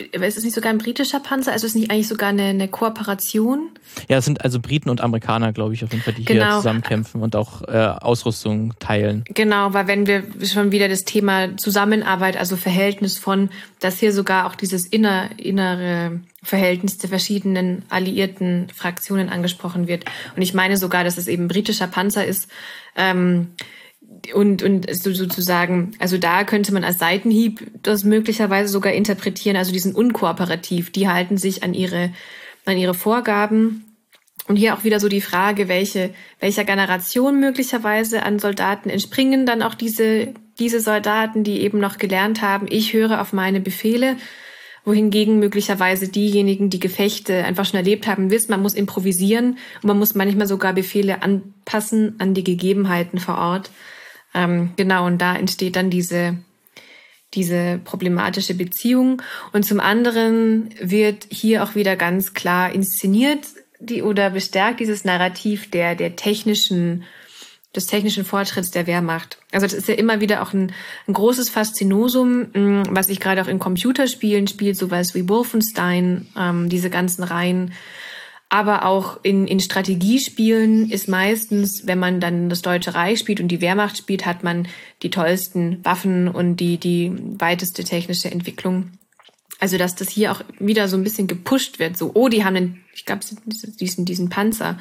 ist 0.00 0.36
es 0.36 0.44
nicht 0.44 0.54
sogar 0.54 0.70
ein 0.70 0.78
britischer 0.78 1.20
Panzer? 1.20 1.52
Also 1.52 1.66
ist 1.66 1.74
es 1.74 1.80
nicht 1.80 1.90
eigentlich 1.90 2.08
sogar 2.08 2.30
eine, 2.30 2.44
eine 2.44 2.68
Kooperation? 2.68 3.70
Ja, 4.08 4.18
es 4.18 4.24
sind 4.24 4.44
also 4.44 4.60
Briten 4.60 4.90
und 4.90 5.00
Amerikaner, 5.00 5.52
glaube 5.52 5.74
ich, 5.74 5.84
auf 5.84 5.92
jeden 5.92 6.02
Fall, 6.02 6.14
die 6.14 6.24
genau. 6.24 6.46
hier 6.46 6.56
zusammenkämpfen 6.56 7.22
und 7.22 7.36
auch 7.36 7.62
äh, 7.62 7.72
Ausrüstung 8.00 8.74
teilen. 8.78 9.24
Genau, 9.34 9.72
weil 9.72 9.86
wenn 9.86 10.06
wir 10.06 10.24
schon 10.44 10.72
wieder 10.72 10.88
das 10.88 11.04
Thema 11.04 11.56
Zusammenarbeit, 11.56 12.36
also 12.36 12.56
Verhältnis 12.56 13.18
von, 13.18 13.50
dass 13.80 13.98
hier 13.98 14.12
sogar 14.12 14.46
auch 14.46 14.54
dieses 14.54 14.86
inner, 14.86 15.30
innere 15.38 16.20
Verhältnis 16.42 16.98
der 16.98 17.10
verschiedenen 17.10 17.84
alliierten 17.88 18.68
Fraktionen 18.74 19.28
angesprochen 19.28 19.88
wird. 19.88 20.04
Und 20.36 20.42
ich 20.42 20.54
meine 20.54 20.76
sogar, 20.76 21.04
dass 21.04 21.18
es 21.18 21.28
eben 21.28 21.48
britischer 21.48 21.86
Panzer 21.86 22.24
ist. 22.24 22.48
Ähm, 22.96 23.48
und, 24.34 24.62
und 24.62 24.94
so, 24.94 25.12
sozusagen, 25.12 25.92
also 25.98 26.18
da 26.18 26.44
könnte 26.44 26.72
man 26.72 26.84
als 26.84 26.98
Seitenhieb 26.98 27.70
das 27.82 28.04
möglicherweise 28.04 28.68
sogar 28.68 28.92
interpretieren, 28.92 29.56
also 29.56 29.72
die 29.72 29.78
sind 29.78 29.94
unkooperativ, 29.94 30.90
die 30.90 31.08
halten 31.08 31.36
sich 31.36 31.62
an 31.62 31.74
ihre, 31.74 32.12
an 32.64 32.76
ihre 32.76 32.94
Vorgaben. 32.94 33.84
Und 34.48 34.56
hier 34.56 34.74
auch 34.74 34.82
wieder 34.82 34.98
so 34.98 35.08
die 35.08 35.20
Frage, 35.20 35.68
welche, 35.68 36.10
welcher 36.40 36.64
Generation 36.64 37.38
möglicherweise 37.38 38.24
an 38.24 38.40
Soldaten 38.40 38.90
entspringen 38.90 39.46
dann 39.46 39.62
auch 39.62 39.74
diese, 39.74 40.34
diese 40.58 40.80
Soldaten, 40.80 41.44
die 41.44 41.60
eben 41.60 41.78
noch 41.78 41.98
gelernt 41.98 42.42
haben, 42.42 42.66
ich 42.68 42.92
höre 42.92 43.20
auf 43.20 43.32
meine 43.32 43.60
Befehle, 43.60 44.16
wohingegen 44.84 45.38
möglicherweise 45.38 46.08
diejenigen, 46.08 46.70
die 46.70 46.80
Gefechte 46.80 47.44
einfach 47.44 47.64
schon 47.64 47.78
erlebt 47.78 48.06
haben, 48.06 48.30
wissen, 48.30 48.50
man 48.50 48.62
muss 48.62 48.74
improvisieren 48.74 49.58
und 49.82 49.84
man 49.84 49.98
muss 49.98 50.14
manchmal 50.14 50.46
sogar 50.46 50.72
Befehle 50.72 51.22
anpassen 51.22 52.16
an 52.18 52.34
die 52.34 52.44
Gegebenheiten 52.44 53.18
vor 53.18 53.38
Ort. 53.38 53.70
Ähm, 54.34 54.70
genau, 54.76 55.06
und 55.06 55.18
da 55.18 55.36
entsteht 55.36 55.76
dann 55.76 55.90
diese, 55.90 56.36
diese 57.34 57.80
problematische 57.84 58.54
Beziehung. 58.54 59.22
Und 59.52 59.64
zum 59.64 59.80
anderen 59.80 60.70
wird 60.80 61.26
hier 61.30 61.64
auch 61.64 61.74
wieder 61.74 61.96
ganz 61.96 62.34
klar 62.34 62.72
inszeniert 62.72 63.46
die, 63.80 64.02
oder 64.02 64.30
bestärkt 64.30 64.80
dieses 64.80 65.04
Narrativ 65.04 65.70
der, 65.70 65.94
der 65.94 66.16
technischen, 66.16 67.04
des 67.74 67.86
technischen 67.86 68.24
Fortschritts 68.24 68.70
der 68.70 68.86
Wehrmacht. 68.86 69.38
Also 69.52 69.66
das 69.66 69.74
ist 69.74 69.88
ja 69.88 69.94
immer 69.94 70.20
wieder 70.20 70.42
auch 70.42 70.52
ein, 70.52 70.72
ein 71.08 71.14
großes 71.14 71.50
Faszinosum, 71.50 72.50
mm, 72.52 72.82
was 72.90 73.06
sich 73.06 73.20
gerade 73.20 73.42
auch 73.42 73.48
in 73.48 73.58
Computerspielen 73.58 74.46
spielt, 74.46 74.76
sowas 74.76 75.14
wie 75.14 75.28
Wolfenstein, 75.28 76.28
ähm, 76.36 76.68
diese 76.68 76.90
ganzen 76.90 77.22
Reihen 77.22 77.72
aber 78.50 78.84
auch 78.84 79.20
in, 79.22 79.46
in 79.46 79.60
Strategiespielen 79.60 80.90
ist 80.90 81.08
meistens, 81.08 81.86
wenn 81.86 82.00
man 82.00 82.18
dann 82.18 82.50
das 82.50 82.62
Deutsche 82.62 82.94
Reich 82.94 83.20
spielt 83.20 83.40
und 83.40 83.46
die 83.46 83.60
Wehrmacht 83.60 83.96
spielt, 83.96 84.26
hat 84.26 84.42
man 84.42 84.66
die 85.02 85.10
tollsten 85.10 85.82
Waffen 85.84 86.26
und 86.26 86.56
die, 86.56 86.76
die 86.76 87.12
weiteste 87.38 87.84
technische 87.84 88.28
Entwicklung. 88.28 88.90
Also, 89.60 89.78
dass 89.78 89.94
das 89.94 90.08
hier 90.08 90.32
auch 90.32 90.40
wieder 90.58 90.88
so 90.88 90.96
ein 90.96 91.04
bisschen 91.04 91.28
gepusht 91.28 91.78
wird. 91.78 91.96
So, 91.96 92.10
oh, 92.14 92.28
die 92.28 92.44
haben 92.44 92.56
einen, 92.56 92.84
ich 92.92 93.04
glaube, 93.04 93.20
diesen, 93.78 94.04
diesen 94.04 94.30
Panzer. 94.30 94.78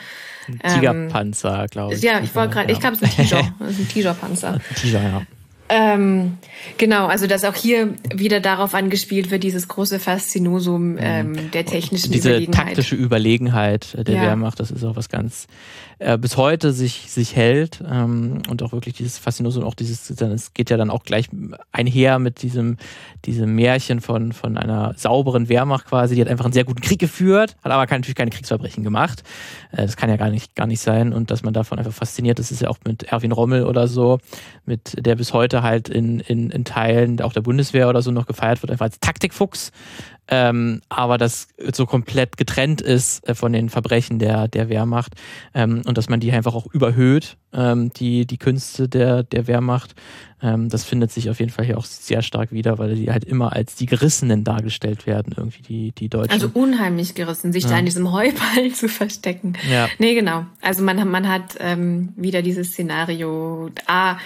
Tigerpanzer, 0.68 1.68
glaube 1.70 1.94
ich. 1.94 2.02
Ja, 2.02 2.22
ich 2.22 2.34
wollte 2.34 2.54
gerade, 2.56 2.70
ja. 2.70 2.74
ich 2.74 2.80
glaube, 2.80 2.96
es 2.96 3.02
ist 3.04 3.20
ein 3.20 3.26
Tiger. 3.26 3.56
Das 3.60 3.72
ist 3.72 3.80
ein 3.80 3.90
Tigerpanzer. 3.90 4.60
Tiger, 4.76 5.04
ja. 5.04 5.22
Ähm, 5.70 6.38
genau, 6.78 7.06
also 7.06 7.28
dass 7.28 7.46
auch 7.46 7.54
hier 7.54 7.94
wieder 8.14 8.40
darauf 8.40 8.74
angespielt 8.74 9.30
wird, 9.30 9.44
dieses 9.44 9.68
große 9.68 10.00
Faszinosum 10.00 10.94
mhm. 10.94 10.98
ähm, 11.00 11.52
der 11.52 11.66
technischen 11.66 12.12
Diese 12.12 12.30
Überlegenheit. 12.30 12.66
taktische 12.66 12.96
Überlegenheit 12.96 14.08
der 14.08 14.16
ja. 14.16 14.22
Wehrmacht, 14.24 14.60
das 14.60 14.72
ist 14.72 14.84
auch 14.84 14.96
was 14.96 15.10
ganz 15.10 15.48
äh, 16.00 16.18
bis 16.18 16.38
heute 16.38 16.72
sich, 16.72 17.12
sich 17.12 17.36
hält 17.36 17.84
ähm, 17.88 18.42
und 18.50 18.64
auch 18.64 18.72
wirklich 18.72 18.96
dieses 18.96 19.18
Faszinosum, 19.18 19.64
auch 19.64 19.74
dieses, 19.74 20.10
es 20.10 20.54
geht 20.54 20.70
ja 20.70 20.78
dann 20.78 20.90
auch 20.90 21.04
gleich 21.04 21.28
einher 21.72 22.20
mit 22.20 22.42
diesem, 22.42 22.78
diesem 23.26 23.54
Märchen 23.54 24.00
von, 24.00 24.32
von 24.32 24.58
einer 24.58 24.94
sauberen 24.96 25.50
Wehrmacht 25.50 25.88
quasi, 25.88 26.16
die 26.16 26.22
hat 26.22 26.30
einfach 26.30 26.46
einen 26.46 26.54
sehr 26.54 26.64
guten 26.64 26.82
Krieg 26.82 27.00
geführt, 27.00 27.58
hat 27.62 27.72
aber 27.72 27.86
natürlich 27.86 28.16
keine 28.16 28.32
Kriegsverbrechen 28.32 28.84
gemacht. 28.84 29.24
Äh, 29.72 29.84
das 29.84 29.98
kann 29.98 30.10
ja 30.10 30.16
gar 30.16 30.30
nicht, 30.30 30.56
gar 30.56 30.68
nicht 30.68 30.80
sein 30.80 31.14
und 31.14 31.32
dass 31.32 31.44
man 31.44 31.54
davon 31.54 31.78
einfach 31.78 31.94
fasziniert 31.94 32.40
ist, 32.40 32.50
ist 32.50 32.62
ja 32.62 32.70
auch 32.70 32.80
mit 32.86 33.04
Erwin 33.04 33.34
Rommel 33.34 33.66
oder 33.66 33.88
so, 33.88 34.20
mit 34.66 35.06
der 35.06 35.16
bis 35.16 35.34
heute 35.34 35.59
halt 35.64 35.90
in, 35.90 36.20
in, 36.20 36.50
in 36.50 36.66
Teilen 36.66 37.22
auch 37.22 37.34
der 37.34 37.42
Bundeswehr 37.42 37.90
oder 37.90 38.02
so 38.02 38.12
noch 38.12 38.26
gefeiert 38.26 38.62
wird, 38.62 38.72
einfach 38.72 38.86
als 38.86 39.00
Taktikfuchs. 39.00 39.72
Ähm, 40.32 40.82
aber 40.90 41.18
das 41.18 41.48
so 41.74 41.88
komplett 41.88 42.38
getrennt 42.38 42.82
ist 42.82 43.28
äh, 43.28 43.34
von 43.34 43.52
den 43.52 43.70
Verbrechen 43.70 44.20
der, 44.20 44.48
der 44.48 44.70
Wehrmacht 44.70 45.14
ähm, 45.56 45.82
und 45.88 45.98
dass 45.98 46.08
man 46.08 46.20
die 46.20 46.32
einfach 46.32 46.54
auch 46.54 46.68
überhöht, 46.68 47.38
ähm, 47.52 47.92
die, 47.94 48.28
die 48.28 48.38
Künste 48.38 48.88
der, 48.88 49.24
der 49.24 49.48
Wehrmacht. 49.48 49.96
Ähm, 50.42 50.70
das 50.70 50.84
findet 50.84 51.12
sich 51.12 51.32
auf 51.32 51.40
jeden 51.40 51.52
Fall 51.52 51.66
hier 51.66 51.80
auch 51.80 51.86
sehr 51.86 52.22
stark 52.22 52.52
wieder, 52.52 52.78
weil 52.78 52.94
die 52.94 53.12
halt 53.12 53.26
immer 53.26 53.54
als 53.54 53.76
die 53.76 53.88
Gerissenen 53.88 54.44
dargestellt 54.44 55.08
werden, 55.08 55.34
irgendwie 55.36 55.64
die, 55.64 55.92
die 55.94 56.10
Deutschen. 56.10 56.32
Also 56.32 56.52
unheimlich 56.54 57.16
gerissen, 57.16 57.52
sich 57.52 57.64
ja. 57.64 57.72
da 57.72 57.80
in 57.80 57.86
diesem 57.86 58.12
Heuball 58.12 58.72
zu 58.74 58.88
verstecken. 58.88 59.54
Ja. 59.70 59.88
Nee, 59.98 60.14
genau. 60.14 60.46
Also 60.62 60.84
man, 60.84 61.10
man 61.10 61.28
hat 61.28 61.56
ähm, 61.60 62.14
wieder 62.16 62.44
dieses 62.44 62.68
Szenario, 62.68 63.72
ah, 63.88 64.18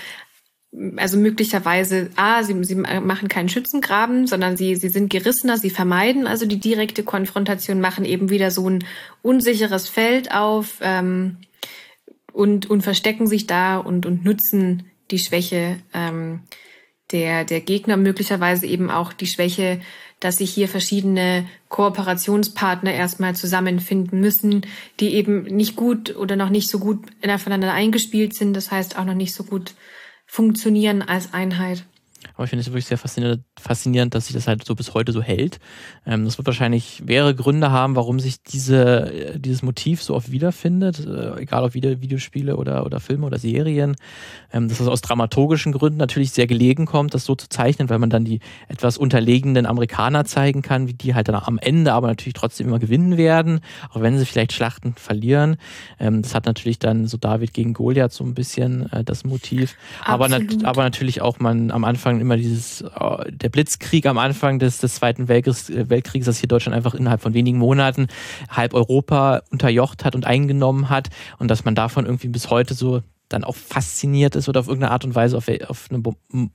also 0.97 1.17
möglicherweise, 1.17 2.09
ah, 2.15 2.43
sie, 2.43 2.63
sie 2.63 2.75
machen 2.75 3.27
keinen 3.27 3.49
Schützengraben, 3.49 4.25
sondern 4.25 4.57
sie, 4.57 4.75
sie 4.75 4.89
sind 4.89 5.09
gerissener, 5.09 5.57
sie 5.57 5.69
vermeiden 5.69 6.25
also 6.25 6.45
die 6.45 6.59
direkte 6.59 7.03
Konfrontation, 7.03 7.79
machen 7.79 8.05
eben 8.05 8.29
wieder 8.29 8.49
so 8.49 8.69
ein 8.69 8.83
unsicheres 9.21 9.87
Feld 9.87 10.33
auf 10.33 10.79
ähm, 10.81 11.37
und, 12.31 12.69
und 12.69 12.81
verstecken 12.81 13.27
sich 13.27 13.45
da 13.45 13.77
und, 13.77 14.05
und 14.05 14.25
nutzen 14.25 14.83
die 15.11 15.19
Schwäche 15.19 15.77
ähm, 15.93 16.41
der, 17.11 17.45
der 17.45 17.61
Gegner, 17.61 17.95
möglicherweise 17.95 18.65
eben 18.65 18.89
auch 18.89 19.13
die 19.13 19.27
Schwäche, 19.27 19.79
dass 20.19 20.37
sich 20.37 20.51
hier 20.51 20.67
verschiedene 20.67 21.45
Kooperationspartner 21.69 22.93
erstmal 22.93 23.35
zusammenfinden 23.35 24.19
müssen, 24.19 24.65
die 24.99 25.13
eben 25.13 25.43
nicht 25.43 25.75
gut 25.75 26.15
oder 26.15 26.35
noch 26.35 26.49
nicht 26.49 26.69
so 26.69 26.79
gut 26.79 26.99
aufeinander 27.27 27.73
eingespielt 27.73 28.33
sind, 28.33 28.53
das 28.55 28.71
heißt 28.71 28.97
auch 28.97 29.05
noch 29.05 29.13
nicht 29.13 29.35
so 29.35 29.43
gut 29.43 29.75
funktionieren 30.33 31.03
als 31.03 31.31
Einheit. 31.31 31.85
Aber 32.33 32.45
ich 32.45 32.49
finde 32.49 32.61
es 32.61 32.67
wirklich 32.67 32.85
sehr 32.85 32.97
faszinierend, 32.97 34.15
dass 34.15 34.27
sich 34.27 34.35
das 34.35 34.47
halt 34.47 34.65
so 34.65 34.75
bis 34.75 34.93
heute 34.93 35.11
so 35.11 35.21
hält. 35.21 35.59
Ähm, 36.05 36.25
das 36.25 36.37
wird 36.37 36.47
wahrscheinlich 36.47 37.03
mehrere 37.05 37.35
Gründe 37.35 37.71
haben, 37.71 37.95
warum 37.95 38.19
sich 38.19 38.41
diese, 38.43 39.11
äh, 39.11 39.39
dieses 39.39 39.63
Motiv 39.63 40.01
so 40.01 40.15
oft 40.15 40.31
wiederfindet, 40.31 41.05
äh, 41.05 41.41
egal 41.41 41.63
ob 41.63 41.73
wieder 41.73 42.01
Videospiele 42.01 42.57
oder, 42.57 42.85
oder 42.85 42.99
Filme 42.99 43.25
oder 43.25 43.39
Serien. 43.39 43.95
Ähm, 44.51 44.67
dass 44.67 44.79
es 44.79 44.87
aus 44.87 45.01
dramaturgischen 45.01 45.71
Gründen 45.71 45.97
natürlich 45.97 46.31
sehr 46.31 46.47
gelegen 46.47 46.85
kommt, 46.85 47.13
das 47.13 47.25
so 47.25 47.35
zu 47.35 47.49
zeichnen, 47.49 47.89
weil 47.89 47.99
man 47.99 48.09
dann 48.09 48.25
die 48.25 48.39
etwas 48.67 48.97
unterlegenen 48.97 49.65
Amerikaner 49.65 50.25
zeigen 50.25 50.61
kann, 50.61 50.87
wie 50.87 50.93
die 50.93 51.15
halt 51.15 51.27
dann 51.27 51.35
am 51.35 51.57
Ende 51.57 51.93
aber 51.93 52.07
natürlich 52.07 52.33
trotzdem 52.33 52.67
immer 52.67 52.79
gewinnen 52.79 53.17
werden, 53.17 53.61
auch 53.89 54.01
wenn 54.01 54.17
sie 54.17 54.25
vielleicht 54.25 54.53
Schlachten 54.53 54.93
verlieren. 54.95 55.57
Ähm, 55.99 56.21
das 56.21 56.35
hat 56.35 56.45
natürlich 56.45 56.79
dann 56.79 57.07
so 57.07 57.17
David 57.17 57.53
gegen 57.53 57.73
Goliath 57.73 58.13
so 58.13 58.23
ein 58.23 58.33
bisschen 58.33 58.91
äh, 58.91 59.03
das 59.03 59.23
Motiv. 59.23 59.75
Aber, 60.03 60.29
nat 60.29 60.63
aber 60.63 60.83
natürlich 60.83 61.21
auch 61.21 61.39
man 61.39 61.71
am 61.71 61.83
Anfang 61.83 62.12
immer 62.21 62.37
dieses, 62.37 62.81
äh, 62.81 63.31
der 63.31 63.49
Blitzkrieg 63.49 64.05
am 64.05 64.17
Anfang 64.17 64.59
des, 64.59 64.79
des 64.79 64.95
Zweiten 64.95 65.27
Weltkriegs, 65.27 65.69
äh, 65.69 65.89
Weltkriegs, 65.89 66.25
dass 66.25 66.39
hier 66.39 66.47
Deutschland 66.47 66.75
einfach 66.75 66.93
innerhalb 66.93 67.21
von 67.21 67.33
wenigen 67.33 67.57
Monaten 67.57 68.07
halb 68.49 68.73
Europa 68.73 69.41
unterjocht 69.51 70.05
hat 70.05 70.15
und 70.15 70.25
eingenommen 70.25 70.89
hat 70.89 71.09
und 71.39 71.49
dass 71.49 71.65
man 71.65 71.75
davon 71.75 72.05
irgendwie 72.05 72.29
bis 72.29 72.49
heute 72.49 72.73
so 72.73 73.01
dann 73.29 73.43
auch 73.43 73.55
fasziniert 73.55 74.35
ist 74.35 74.47
oder 74.47 74.59
auf 74.59 74.67
irgendeine 74.67 74.91
Art 74.91 75.05
und 75.05 75.15
Weise, 75.15 75.37
auf, 75.37 75.47
auf 75.67 75.87
eine 75.89 76.03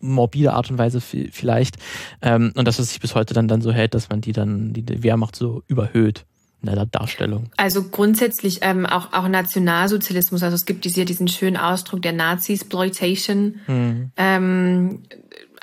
morbide 0.00 0.52
Art 0.52 0.70
und 0.70 0.78
Weise 0.78 1.00
vielleicht. 1.00 1.76
Ähm, 2.22 2.52
und 2.54 2.68
dass 2.68 2.78
es 2.78 2.90
sich 2.90 3.00
bis 3.00 3.14
heute 3.14 3.34
dann, 3.34 3.48
dann 3.48 3.60
so 3.60 3.72
hält, 3.72 3.94
dass 3.94 4.08
man 4.08 4.20
die 4.20 4.32
dann, 4.32 4.72
die 4.72 5.02
Wehrmacht 5.02 5.34
so 5.34 5.62
überhöht 5.66 6.24
in 6.62 6.74
der 6.74 6.86
Darstellung. 6.86 7.50
Also 7.56 7.84
grundsätzlich 7.84 8.58
ähm, 8.62 8.84
auch, 8.84 9.12
auch 9.12 9.28
Nationalsozialismus, 9.28 10.42
also 10.42 10.54
es 10.56 10.66
gibt 10.66 10.84
hier 10.84 11.04
diesen 11.04 11.28
schönen 11.28 11.56
Ausdruck 11.56 12.02
der 12.02 12.12
Nazi-Exploitation, 12.12 13.60
mhm. 13.66 14.10
ähm, 14.16 15.02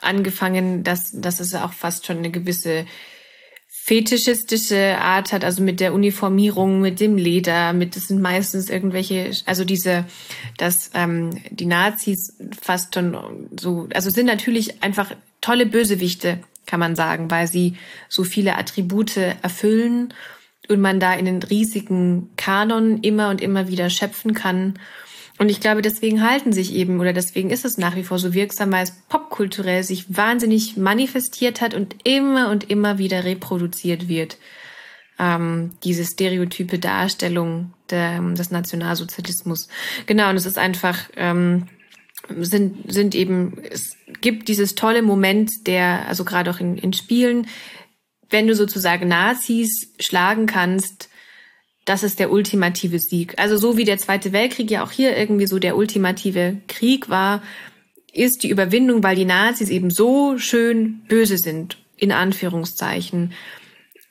angefangen, 0.01 0.83
dass, 0.83 1.11
dass 1.11 1.39
es 1.39 1.53
auch 1.55 1.73
fast 1.73 2.05
schon 2.05 2.17
eine 2.17 2.31
gewisse 2.31 2.85
fetischistische 3.67 4.97
Art 4.97 5.31
hat, 5.31 5.43
also 5.43 5.61
mit 5.61 5.79
der 5.79 5.93
Uniformierung, 5.93 6.81
mit 6.81 6.99
dem 6.99 7.17
Leder, 7.17 7.71
mit 7.71 7.95
das 7.95 8.07
sind 8.07 8.19
meistens 8.19 8.71
irgendwelche, 8.71 9.29
also 9.45 9.63
diese, 9.63 10.05
dass 10.57 10.89
ähm, 10.95 11.29
die 11.51 11.67
Nazis 11.67 12.35
fast 12.59 12.95
schon 12.95 13.47
so, 13.59 13.87
also 13.93 14.09
sind 14.09 14.25
natürlich 14.25 14.81
einfach 14.81 15.11
tolle 15.39 15.67
Bösewichte, 15.67 16.39
kann 16.65 16.79
man 16.79 16.95
sagen, 16.95 17.29
weil 17.29 17.45
sie 17.45 17.75
so 18.09 18.23
viele 18.23 18.57
Attribute 18.57 19.17
erfüllen 19.17 20.15
und 20.67 20.81
man 20.81 20.99
da 20.99 21.13
in 21.13 21.25
den 21.25 21.43
riesigen 21.43 22.31
Kanon 22.37 23.01
immer 23.01 23.29
und 23.29 23.39
immer 23.39 23.67
wieder 23.67 23.91
schöpfen 23.91 24.33
kann. 24.33 24.79
Und 25.37 25.49
ich 25.49 25.59
glaube, 25.59 25.81
deswegen 25.81 26.21
halten 26.21 26.53
sich 26.53 26.73
eben, 26.73 26.99
oder 26.99 27.11
deswegen 27.11 27.49
ist 27.49 27.65
es 27.65 27.77
nach 27.77 27.95
wie 27.95 28.03
vor 28.03 28.19
so 28.19 28.33
wirksam, 28.33 28.71
weil 28.71 28.83
es 28.83 28.91
popkulturell 29.09 29.83
sich 29.83 30.15
wahnsinnig 30.15 30.77
manifestiert 30.77 31.59
hat 31.59 31.73
und 31.73 31.95
immer 32.03 32.49
und 32.49 32.69
immer 32.69 32.97
wieder 32.97 33.25
reproduziert 33.25 34.07
wird. 34.07 34.37
Ähm, 35.19 35.71
diese 35.83 36.05
stereotype 36.05 36.79
Darstellung 36.79 37.73
der, 37.89 38.21
des 38.21 38.51
Nationalsozialismus. 38.51 39.67
Genau, 40.05 40.29
und 40.29 40.37
es 40.37 40.45
ist 40.45 40.57
einfach, 40.57 41.09
ähm, 41.15 41.67
sind, 42.39 42.91
sind 42.91 43.13
eben, 43.13 43.57
es 43.69 43.97
gibt 44.21 44.47
dieses 44.47 44.75
tolle 44.75 45.01
Moment, 45.01 45.67
der, 45.67 46.07
also 46.07 46.23
gerade 46.23 46.49
auch 46.49 46.59
in, 46.59 46.77
in 46.77 46.93
Spielen, 46.93 47.47
wenn 48.29 48.47
du 48.47 48.55
sozusagen 48.55 49.07
Nazis 49.07 49.93
schlagen 49.99 50.45
kannst, 50.47 51.09
das 51.85 52.01
ist 52.01 52.19
der 52.19 52.31
ultimative 52.31 52.99
Sieg. 52.99 53.35
Also 53.37 53.57
so 53.57 53.77
wie 53.77 53.85
der 53.85 53.99
Zweite 53.99 54.33
Weltkrieg 54.33 54.69
ja 54.71 54.83
auch 54.83 54.91
hier 54.91 55.15
irgendwie 55.15 55.47
so 55.47 55.59
der 55.59 55.77
ultimative 55.77 56.57
Krieg 56.67 57.09
war, 57.09 57.41
ist 58.11 58.43
die 58.43 58.49
Überwindung, 58.49 59.03
weil 59.03 59.15
die 59.15 59.25
Nazis 59.25 59.69
eben 59.69 59.91
so 59.91 60.37
schön 60.37 61.01
böse 61.07 61.37
sind, 61.37 61.77
in 61.97 62.11
Anführungszeichen, 62.11 63.33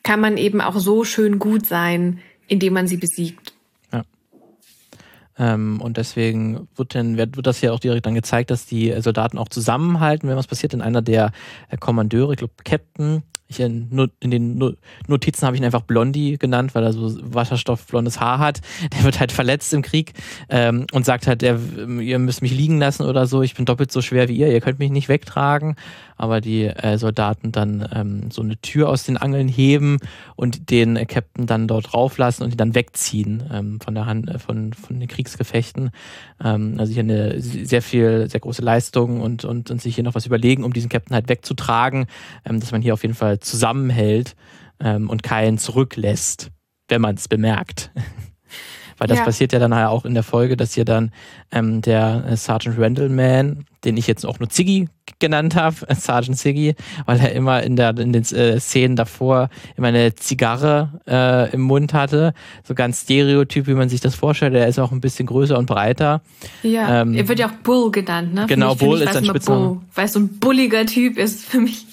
kann 0.02 0.20
man 0.20 0.36
eben 0.36 0.60
auch 0.60 0.78
so 0.78 1.04
schön 1.04 1.38
gut 1.38 1.66
sein, 1.66 2.20
indem 2.46 2.74
man 2.74 2.86
sie 2.86 2.98
besiegt. 2.98 3.54
Ja. 3.92 4.04
Ähm, 5.38 5.80
und 5.80 5.96
deswegen 5.96 6.68
wird, 6.76 6.94
wird, 6.94 7.36
wird 7.36 7.46
das 7.46 7.60
ja 7.60 7.72
auch 7.72 7.80
direkt 7.80 8.06
dann 8.06 8.14
gezeigt, 8.14 8.50
dass 8.50 8.66
die 8.66 8.94
Soldaten 9.00 9.38
auch 9.38 9.48
zusammenhalten, 9.48 10.28
wenn 10.28 10.36
was 10.36 10.46
passiert. 10.46 10.74
Denn 10.74 10.82
einer 10.82 11.02
der 11.02 11.32
Kommandeure, 11.80 12.34
ich 12.34 12.38
glaube 12.38 12.54
Captain, 12.62 13.22
ich 13.46 13.60
in, 13.60 14.10
in 14.20 14.30
den 14.30 14.76
Notizen 15.06 15.46
habe 15.46 15.56
ich 15.56 15.60
ihn 15.60 15.66
einfach 15.66 15.82
Blondie 15.82 16.38
genannt, 16.38 16.74
weil 16.74 16.82
er 16.82 16.92
so 16.92 17.16
wasserstoffblondes 17.22 18.20
Haar 18.20 18.38
hat. 18.38 18.60
Der 18.92 19.04
wird 19.04 19.20
halt 19.20 19.32
verletzt 19.32 19.72
im 19.74 19.82
Krieg 19.82 20.12
ähm, 20.48 20.86
und 20.92 21.04
sagt 21.04 21.26
halt, 21.26 21.42
er, 21.42 21.58
ihr 22.00 22.18
müsst 22.18 22.42
mich 22.42 22.52
liegen 22.52 22.78
lassen 22.78 23.04
oder 23.04 23.26
so. 23.26 23.42
Ich 23.42 23.54
bin 23.54 23.64
doppelt 23.64 23.92
so 23.92 24.00
schwer 24.00 24.28
wie 24.28 24.36
ihr. 24.36 24.50
Ihr 24.50 24.60
könnt 24.60 24.78
mich 24.78 24.90
nicht 24.90 25.08
wegtragen 25.08 25.76
aber 26.16 26.40
die 26.40 26.64
äh, 26.64 26.98
Soldaten 26.98 27.52
dann 27.52 27.88
ähm, 27.92 28.30
so 28.30 28.42
eine 28.42 28.56
Tür 28.60 28.88
aus 28.88 29.04
den 29.04 29.16
Angeln 29.16 29.48
heben 29.48 29.98
und 30.36 30.70
den 30.70 30.96
äh, 30.96 31.06
Captain 31.06 31.46
dann 31.46 31.66
dort 31.66 31.92
drauflassen 31.92 32.44
und 32.44 32.52
ihn 32.52 32.56
dann 32.56 32.74
wegziehen 32.74 33.42
ähm, 33.52 33.80
von 33.80 33.94
der 33.94 34.06
Hand, 34.06 34.30
äh, 34.30 34.38
von, 34.38 34.72
von 34.72 35.00
den 35.00 35.08
Kriegsgefechten. 35.08 35.90
Ähm, 36.42 36.76
also 36.78 36.92
hier 36.92 37.02
eine 37.02 37.40
sehr 37.40 37.82
viel, 37.82 38.28
sehr 38.30 38.40
große 38.40 38.62
Leistung 38.62 39.20
und, 39.20 39.44
und, 39.44 39.70
und 39.70 39.82
sich 39.82 39.94
hier 39.96 40.04
noch 40.04 40.14
was 40.14 40.26
überlegen, 40.26 40.64
um 40.64 40.72
diesen 40.72 40.88
Captain 40.88 41.14
halt 41.14 41.28
wegzutragen, 41.28 42.06
ähm, 42.44 42.60
dass 42.60 42.72
man 42.72 42.82
hier 42.82 42.94
auf 42.94 43.02
jeden 43.02 43.14
Fall 43.14 43.33
zusammenhält 43.40 44.34
ähm, 44.80 45.08
und 45.10 45.22
keinen 45.22 45.58
zurücklässt, 45.58 46.50
wenn 46.88 47.00
man 47.00 47.16
es 47.16 47.28
bemerkt. 47.28 47.90
Weil 48.98 49.08
das 49.08 49.18
ja. 49.18 49.24
passiert 49.24 49.52
ja 49.52 49.58
dann 49.58 49.74
halt 49.74 49.88
auch 49.88 50.04
in 50.04 50.14
der 50.14 50.22
Folge, 50.22 50.56
dass 50.56 50.74
hier 50.74 50.84
dann 50.84 51.10
ähm, 51.50 51.82
der 51.82 52.24
äh, 52.28 52.36
Sergeant 52.36 52.78
Randallman, 52.78 53.64
den 53.84 53.96
ich 53.96 54.06
jetzt 54.06 54.24
auch 54.24 54.38
nur 54.38 54.48
Ziggy 54.48 54.88
genannt 55.18 55.56
habe, 55.56 55.76
äh, 55.88 55.94
Sergeant 55.96 56.38
Ziggy, 56.38 56.74
weil 57.06 57.18
er 57.20 57.32
immer 57.32 57.62
in, 57.62 57.76
der, 57.76 57.96
in 57.98 58.12
den 58.12 58.22
äh, 58.22 58.60
Szenen 58.60 58.96
davor 58.96 59.48
immer 59.76 59.88
eine 59.88 60.14
Zigarre 60.14 61.00
äh, 61.08 61.52
im 61.52 61.62
Mund 61.62 61.92
hatte. 61.92 62.34
So 62.62 62.74
ganz 62.74 63.02
stereotyp, 63.02 63.66
wie 63.66 63.74
man 63.74 63.88
sich 63.88 64.00
das 64.00 64.14
vorstellt. 64.14 64.54
Er 64.54 64.68
ist 64.68 64.78
auch 64.78 64.92
ein 64.92 65.00
bisschen 65.00 65.26
größer 65.26 65.58
und 65.58 65.66
breiter. 65.66 66.22
Ja, 66.62 67.02
ähm, 67.02 67.14
er 67.14 67.28
wird 67.28 67.38
ja 67.38 67.48
auch 67.48 67.62
Bull 67.62 67.90
genannt, 67.90 68.32
ne? 68.34 68.46
Genau, 68.48 68.74
Bull 68.74 69.02
ist 69.02 69.16
ein 69.16 69.24
Spitzname. 69.24 69.82
Weil 69.94 70.04
es 70.04 70.12
so 70.12 70.20
ein 70.20 70.38
bulliger 70.38 70.86
Typ 70.86 71.18
ist 71.18 71.44
für 71.44 71.60
mich. 71.60 71.86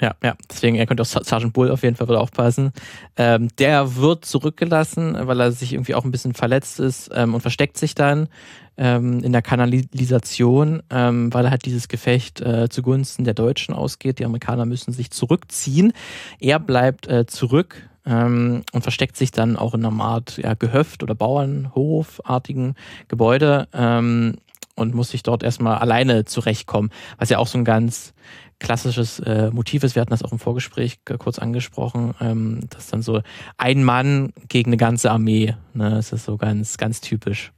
Ja, 0.00 0.14
ja, 0.22 0.34
deswegen, 0.50 0.76
er 0.76 0.86
könnte 0.86 1.02
auch 1.02 1.06
Sergeant 1.06 1.54
Bull 1.54 1.70
auf 1.70 1.82
jeden 1.82 1.96
Fall 1.96 2.08
wohl 2.08 2.16
aufpassen. 2.16 2.72
Ähm, 3.16 3.48
der 3.58 3.96
wird 3.96 4.26
zurückgelassen, 4.26 5.16
weil 5.22 5.40
er 5.40 5.52
sich 5.52 5.72
irgendwie 5.72 5.94
auch 5.94 6.04
ein 6.04 6.10
bisschen 6.10 6.34
verletzt 6.34 6.80
ist 6.80 7.10
ähm, 7.14 7.34
und 7.34 7.40
versteckt 7.40 7.78
sich 7.78 7.94
dann 7.94 8.28
ähm, 8.76 9.20
in 9.20 9.32
der 9.32 9.40
Kanalisation, 9.40 10.82
ähm, 10.90 11.32
weil 11.32 11.46
er 11.46 11.50
halt 11.50 11.64
dieses 11.64 11.88
Gefecht 11.88 12.42
äh, 12.42 12.68
zugunsten 12.68 13.24
der 13.24 13.32
Deutschen 13.32 13.74
ausgeht. 13.74 14.18
Die 14.18 14.26
Amerikaner 14.26 14.66
müssen 14.66 14.92
sich 14.92 15.10
zurückziehen. 15.10 15.94
Er 16.40 16.58
bleibt 16.58 17.08
äh, 17.08 17.24
zurück 17.26 17.88
ähm, 18.04 18.62
und 18.72 18.82
versteckt 18.82 19.16
sich 19.16 19.30
dann 19.30 19.56
auch 19.56 19.74
in 19.74 19.84
einer 19.84 20.04
Art 20.04 20.36
ja, 20.36 20.52
Gehöft 20.54 21.02
oder 21.02 21.14
Bauernhofartigen 21.14 22.74
Gebäude 23.08 23.68
ähm, 23.72 24.36
und 24.74 24.94
muss 24.94 25.10
sich 25.10 25.22
dort 25.22 25.42
erstmal 25.42 25.78
alleine 25.78 26.26
zurechtkommen, 26.26 26.90
was 27.16 27.30
ja 27.30 27.38
auch 27.38 27.46
so 27.46 27.56
ein 27.56 27.64
ganz 27.64 28.12
klassisches 28.58 29.20
äh, 29.20 29.50
Motiv 29.50 29.84
ist. 29.84 29.94
Wir 29.94 30.00
hatten 30.00 30.10
das 30.10 30.22
auch 30.22 30.32
im 30.32 30.38
Vorgespräch 30.38 30.98
kurz 31.18 31.38
angesprochen, 31.38 32.14
ähm, 32.20 32.60
dass 32.70 32.88
dann 32.88 33.02
so 33.02 33.20
ein 33.58 33.84
Mann 33.84 34.32
gegen 34.48 34.70
eine 34.70 34.76
ganze 34.76 35.10
Armee, 35.10 35.54
ne, 35.74 35.90
das 35.90 36.12
ist 36.12 36.24
so 36.24 36.36
ganz, 36.36 36.78
ganz 36.78 37.00
typisch. 37.00 37.52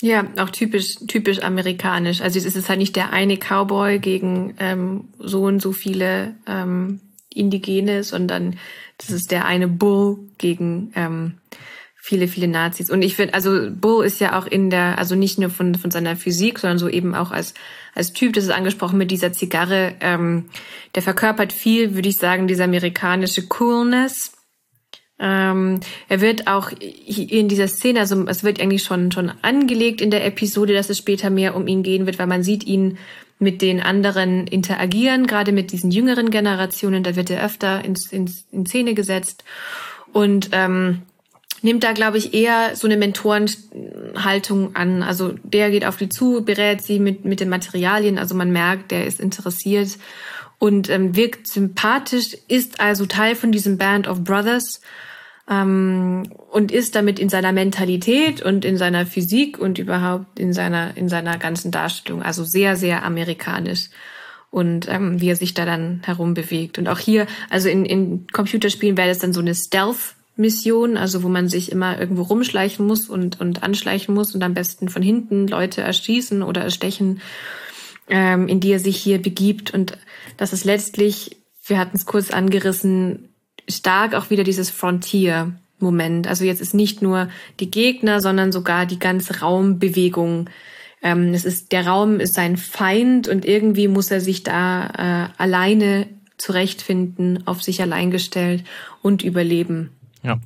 Ja, 0.00 0.24
auch 0.38 0.50
typisch, 0.50 0.96
typisch 1.08 1.42
amerikanisch. 1.42 2.20
Also 2.20 2.38
es 2.38 2.54
ist 2.54 2.68
halt 2.68 2.78
nicht 2.78 2.94
der 2.94 3.12
eine 3.12 3.36
Cowboy 3.36 3.98
gegen 3.98 4.54
ähm, 4.60 5.08
so 5.18 5.42
und 5.42 5.60
so 5.60 5.72
viele 5.72 6.36
ähm, 6.46 7.00
Indigene, 7.34 8.04
sondern 8.04 8.56
das 8.96 9.10
ist 9.10 9.32
der 9.32 9.44
eine 9.44 9.66
Bull 9.66 10.18
gegen 10.38 10.92
ähm, 10.94 11.34
viele, 12.08 12.26
viele 12.26 12.48
Nazis. 12.48 12.90
Und 12.90 13.02
ich 13.02 13.16
finde, 13.16 13.34
also 13.34 13.68
Bull 13.70 14.06
ist 14.06 14.18
ja 14.18 14.38
auch 14.38 14.46
in 14.46 14.70
der, 14.70 14.96
also 14.96 15.14
nicht 15.14 15.38
nur 15.38 15.50
von, 15.50 15.74
von 15.74 15.90
seiner 15.90 16.16
Physik, 16.16 16.58
sondern 16.58 16.78
so 16.78 16.88
eben 16.88 17.14
auch 17.14 17.32
als, 17.32 17.52
als 17.94 18.14
Typ, 18.14 18.32
das 18.32 18.44
ist 18.44 18.50
angesprochen 18.50 18.96
mit 18.96 19.10
dieser 19.10 19.34
Zigarre, 19.34 19.94
ähm, 20.00 20.46
der 20.94 21.02
verkörpert 21.02 21.52
viel, 21.52 21.94
würde 21.94 22.08
ich 22.08 22.16
sagen, 22.16 22.48
diese 22.48 22.64
amerikanische 22.64 23.46
Coolness. 23.46 24.32
Ähm, 25.20 25.80
er 26.08 26.22
wird 26.22 26.46
auch 26.46 26.70
in 26.70 27.48
dieser 27.48 27.68
Szene, 27.68 28.00
also 28.00 28.26
es 28.26 28.42
wird 28.42 28.58
eigentlich 28.58 28.84
schon, 28.84 29.12
schon 29.12 29.30
angelegt 29.42 30.00
in 30.00 30.10
der 30.10 30.24
Episode, 30.24 30.72
dass 30.72 30.88
es 30.88 30.96
später 30.96 31.28
mehr 31.28 31.54
um 31.54 31.66
ihn 31.66 31.82
gehen 31.82 32.06
wird, 32.06 32.18
weil 32.18 32.26
man 32.26 32.42
sieht 32.42 32.64
ihn 32.64 32.96
mit 33.38 33.60
den 33.60 33.82
anderen 33.82 34.46
interagieren, 34.46 35.26
gerade 35.26 35.52
mit 35.52 35.72
diesen 35.72 35.90
jüngeren 35.90 36.30
Generationen, 36.30 37.02
da 37.02 37.16
wird 37.16 37.28
er 37.28 37.44
öfter 37.44 37.84
ins, 37.84 38.10
ins, 38.10 38.46
in 38.50 38.64
Szene 38.64 38.94
gesetzt. 38.94 39.44
Und 40.14 40.50
ähm, 40.52 41.02
nimmt 41.62 41.84
da, 41.84 41.92
glaube 41.92 42.18
ich, 42.18 42.34
eher 42.34 42.76
so 42.76 42.86
eine 42.86 42.96
Mentorenhaltung 42.96 44.76
an. 44.76 45.02
Also 45.02 45.34
der 45.42 45.70
geht 45.70 45.84
auf 45.84 45.96
die 45.96 46.08
zu, 46.08 46.44
berät 46.44 46.82
sie 46.82 46.98
mit, 46.98 47.24
mit 47.24 47.40
den 47.40 47.48
Materialien. 47.48 48.18
Also 48.18 48.34
man 48.34 48.50
merkt, 48.50 48.90
der 48.90 49.06
ist 49.06 49.20
interessiert 49.20 49.98
und 50.58 50.90
ähm, 50.90 51.16
wirkt 51.16 51.46
sympathisch, 51.46 52.36
ist 52.48 52.80
also 52.80 53.06
Teil 53.06 53.34
von 53.34 53.52
diesem 53.52 53.78
Band 53.78 54.08
of 54.08 54.24
Brothers 54.24 54.80
ähm, 55.48 56.24
und 56.50 56.72
ist 56.72 56.94
damit 56.94 57.18
in 57.18 57.28
seiner 57.28 57.52
Mentalität 57.52 58.42
und 58.42 58.64
in 58.64 58.76
seiner 58.76 59.06
Physik 59.06 59.58
und 59.58 59.78
überhaupt 59.78 60.38
in 60.38 60.52
seiner, 60.52 60.96
in 60.96 61.08
seiner 61.08 61.38
ganzen 61.38 61.70
Darstellung, 61.70 62.22
also 62.22 62.44
sehr, 62.44 62.76
sehr 62.76 63.04
amerikanisch. 63.04 63.90
und 64.50 64.88
ähm, 64.88 65.20
wie 65.20 65.30
er 65.30 65.36
sich 65.36 65.54
da 65.54 65.64
dann 65.64 66.02
herumbewegt. 66.04 66.78
Und 66.78 66.88
auch 66.88 66.98
hier, 66.98 67.26
also 67.50 67.68
in, 67.68 67.84
in 67.84 68.26
Computerspielen 68.28 68.96
wäre 68.96 69.08
das 69.08 69.18
dann 69.18 69.32
so 69.32 69.40
eine 69.40 69.54
Stealth-Mission, 70.38 70.96
also 70.96 71.22
wo 71.22 71.28
man 71.28 71.48
sich 71.48 71.72
immer 71.72 71.98
irgendwo 71.98 72.22
rumschleichen 72.22 72.86
muss 72.86 73.08
und, 73.08 73.40
und 73.40 73.62
anschleichen 73.62 74.14
muss 74.14 74.34
und 74.34 74.42
am 74.42 74.54
besten 74.54 74.88
von 74.88 75.02
hinten 75.02 75.48
Leute 75.48 75.82
erschießen 75.82 76.42
oder 76.42 76.62
erstechen, 76.62 77.20
ähm, 78.08 78.48
in 78.48 78.60
die 78.60 78.72
er 78.72 78.78
sich 78.78 78.96
hier 78.96 79.20
begibt. 79.20 79.74
Und 79.74 79.98
das 80.36 80.52
ist 80.52 80.64
letztlich, 80.64 81.36
wir 81.66 81.78
hatten 81.78 81.96
es 81.96 82.06
kurz 82.06 82.30
angerissen, 82.30 83.28
stark 83.68 84.14
auch 84.14 84.30
wieder 84.30 84.44
dieses 84.44 84.70
Frontier. 84.70 85.52
Moment. 85.80 86.26
Also 86.26 86.42
jetzt 86.42 86.60
ist 86.60 86.74
nicht 86.74 87.02
nur 87.02 87.28
die 87.60 87.70
Gegner, 87.70 88.20
sondern 88.20 88.50
sogar 88.50 88.84
die 88.84 88.98
ganze 88.98 89.38
Raumbewegung 89.42 90.50
ähm, 91.00 91.32
es 91.32 91.44
ist, 91.44 91.70
der 91.70 91.86
Raum 91.86 92.18
ist 92.18 92.34
sein 92.34 92.56
Feind 92.56 93.28
und 93.28 93.44
irgendwie 93.44 93.86
muss 93.86 94.10
er 94.10 94.20
sich 94.20 94.42
da 94.42 95.28
äh, 95.38 95.40
alleine 95.40 96.08
zurechtfinden, 96.36 97.46
auf 97.46 97.62
sich 97.62 97.80
allein 97.80 98.10
gestellt 98.10 98.64
und 99.00 99.22
überleben. 99.22 99.97
Ja, 100.22 100.38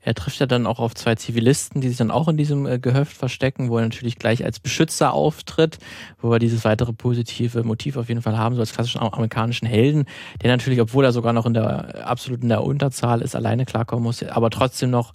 er 0.00 0.14
trifft 0.14 0.40
ja 0.40 0.46
dann 0.46 0.66
auch 0.66 0.78
auf 0.78 0.94
zwei 0.94 1.14
Zivilisten, 1.14 1.82
die 1.82 1.88
sich 1.88 1.98
dann 1.98 2.10
auch 2.10 2.28
in 2.28 2.38
diesem 2.38 2.66
äh, 2.66 2.78
Gehöft 2.78 3.14
verstecken, 3.14 3.68
wo 3.68 3.76
er 3.76 3.84
natürlich 3.84 4.18
gleich 4.18 4.42
als 4.42 4.58
Beschützer 4.58 5.12
auftritt, 5.12 5.78
wo 6.20 6.30
wir 6.30 6.38
dieses 6.38 6.64
weitere 6.64 6.94
positive 6.94 7.62
Motiv 7.62 7.98
auf 7.98 8.08
jeden 8.08 8.22
Fall 8.22 8.38
haben, 8.38 8.54
so 8.54 8.62
als 8.62 8.72
klassischen 8.72 9.00
amerikanischen 9.00 9.66
Helden, 9.66 10.06
der 10.42 10.50
natürlich, 10.50 10.80
obwohl 10.80 11.04
er 11.04 11.12
sogar 11.12 11.34
noch 11.34 11.44
in 11.44 11.52
der 11.52 12.06
absolut 12.06 12.42
in 12.42 12.48
der 12.48 12.64
Unterzahl 12.64 13.20
ist, 13.20 13.36
alleine 13.36 13.66
klarkommen 13.66 14.02
muss, 14.02 14.22
aber 14.22 14.48
trotzdem 14.48 14.90
noch 14.90 15.12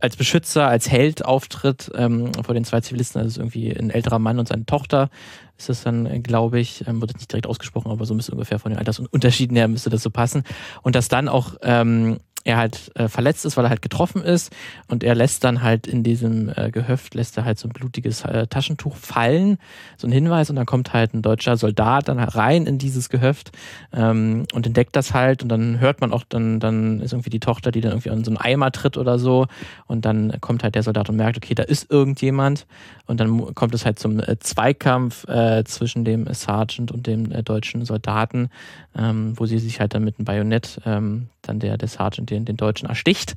als 0.00 0.16
Beschützer, 0.16 0.66
als 0.66 0.90
Held 0.90 1.24
auftritt 1.24 1.90
ähm, 1.94 2.32
vor 2.42 2.54
den 2.54 2.64
zwei 2.64 2.80
Zivilisten. 2.80 3.20
Also 3.20 3.40
irgendwie 3.40 3.70
ein 3.70 3.90
älterer 3.90 4.18
Mann 4.18 4.38
und 4.38 4.48
seine 4.48 4.64
Tochter 4.64 5.10
ist 5.58 5.68
das 5.68 5.82
dann, 5.82 6.22
glaube 6.22 6.58
ich, 6.58 6.86
ähm, 6.86 7.00
wurde 7.02 7.14
nicht 7.14 7.30
direkt 7.30 7.46
ausgesprochen, 7.46 7.90
aber 7.90 8.06
so 8.06 8.14
müsste 8.14 8.32
ungefähr 8.32 8.58
von 8.58 8.72
den 8.72 8.78
Altersunterschieden 8.78 9.56
her 9.56 9.68
müsste 9.68 9.90
das 9.90 10.02
so 10.02 10.10
passen. 10.10 10.44
Und 10.82 10.96
dass 10.96 11.08
dann 11.08 11.28
auch 11.28 11.56
ähm, 11.62 12.18
er 12.44 12.58
halt 12.58 12.92
äh, 12.94 13.08
verletzt 13.08 13.44
ist, 13.44 13.56
weil 13.56 13.64
er 13.64 13.70
halt 13.70 13.82
getroffen 13.82 14.22
ist. 14.22 14.54
Und 14.88 15.02
er 15.02 15.14
lässt 15.14 15.44
dann 15.44 15.62
halt 15.62 15.86
in 15.86 16.02
diesem 16.02 16.52
äh, 16.54 16.70
Gehöft, 16.70 17.14
lässt 17.14 17.36
er 17.38 17.44
halt 17.44 17.58
so 17.58 17.68
ein 17.68 17.72
blutiges 17.72 18.24
äh, 18.24 18.46
Taschentuch 18.46 18.96
fallen, 18.96 19.58
so 19.96 20.06
ein 20.06 20.12
Hinweis. 20.12 20.50
Und 20.50 20.56
dann 20.56 20.66
kommt 20.66 20.92
halt 20.92 21.14
ein 21.14 21.22
deutscher 21.22 21.56
Soldat 21.56 22.08
dann 22.08 22.18
rein 22.18 22.66
in 22.66 22.78
dieses 22.78 23.08
Gehöft 23.08 23.52
ähm, 23.92 24.46
und 24.52 24.66
entdeckt 24.66 24.94
das 24.94 25.14
halt. 25.14 25.42
Und 25.42 25.48
dann 25.48 25.80
hört 25.80 26.02
man 26.02 26.12
auch, 26.12 26.24
dann, 26.28 26.60
dann 26.60 27.00
ist 27.00 27.12
irgendwie 27.12 27.30
die 27.30 27.40
Tochter, 27.40 27.70
die 27.70 27.80
dann 27.80 27.92
irgendwie 27.92 28.10
an 28.10 28.24
so 28.24 28.30
einen 28.30 28.38
Eimer 28.38 28.70
tritt 28.72 28.98
oder 28.98 29.18
so. 29.18 29.46
Und 29.86 30.04
dann 30.04 30.38
kommt 30.40 30.62
halt 30.62 30.74
der 30.74 30.82
Soldat 30.82 31.08
und 31.08 31.16
merkt, 31.16 31.38
okay, 31.38 31.54
da 31.54 31.62
ist 31.62 31.90
irgendjemand. 31.90 32.66
Und 33.06 33.20
dann 33.20 33.54
kommt 33.54 33.74
es 33.74 33.86
halt 33.86 33.98
zum 33.98 34.20
äh, 34.20 34.38
Zweikampf 34.38 35.26
äh, 35.28 35.64
zwischen 35.64 36.04
dem 36.04 36.32
Sergeant 36.32 36.92
und 36.92 37.06
dem 37.06 37.32
äh, 37.32 37.42
deutschen 37.42 37.86
Soldaten, 37.86 38.50
ähm, 38.96 39.32
wo 39.36 39.46
sie 39.46 39.58
sich 39.58 39.80
halt 39.80 39.94
dann 39.94 40.04
mit 40.04 40.18
einem 40.18 40.26
Bajonett 40.26 40.80
ähm, 40.84 41.28
dann 41.48 41.60
der, 41.60 41.76
der 41.78 41.88
Sergeant 41.88 42.30
den, 42.30 42.44
den 42.44 42.56
Deutschen 42.56 42.88
ersticht. 42.88 43.34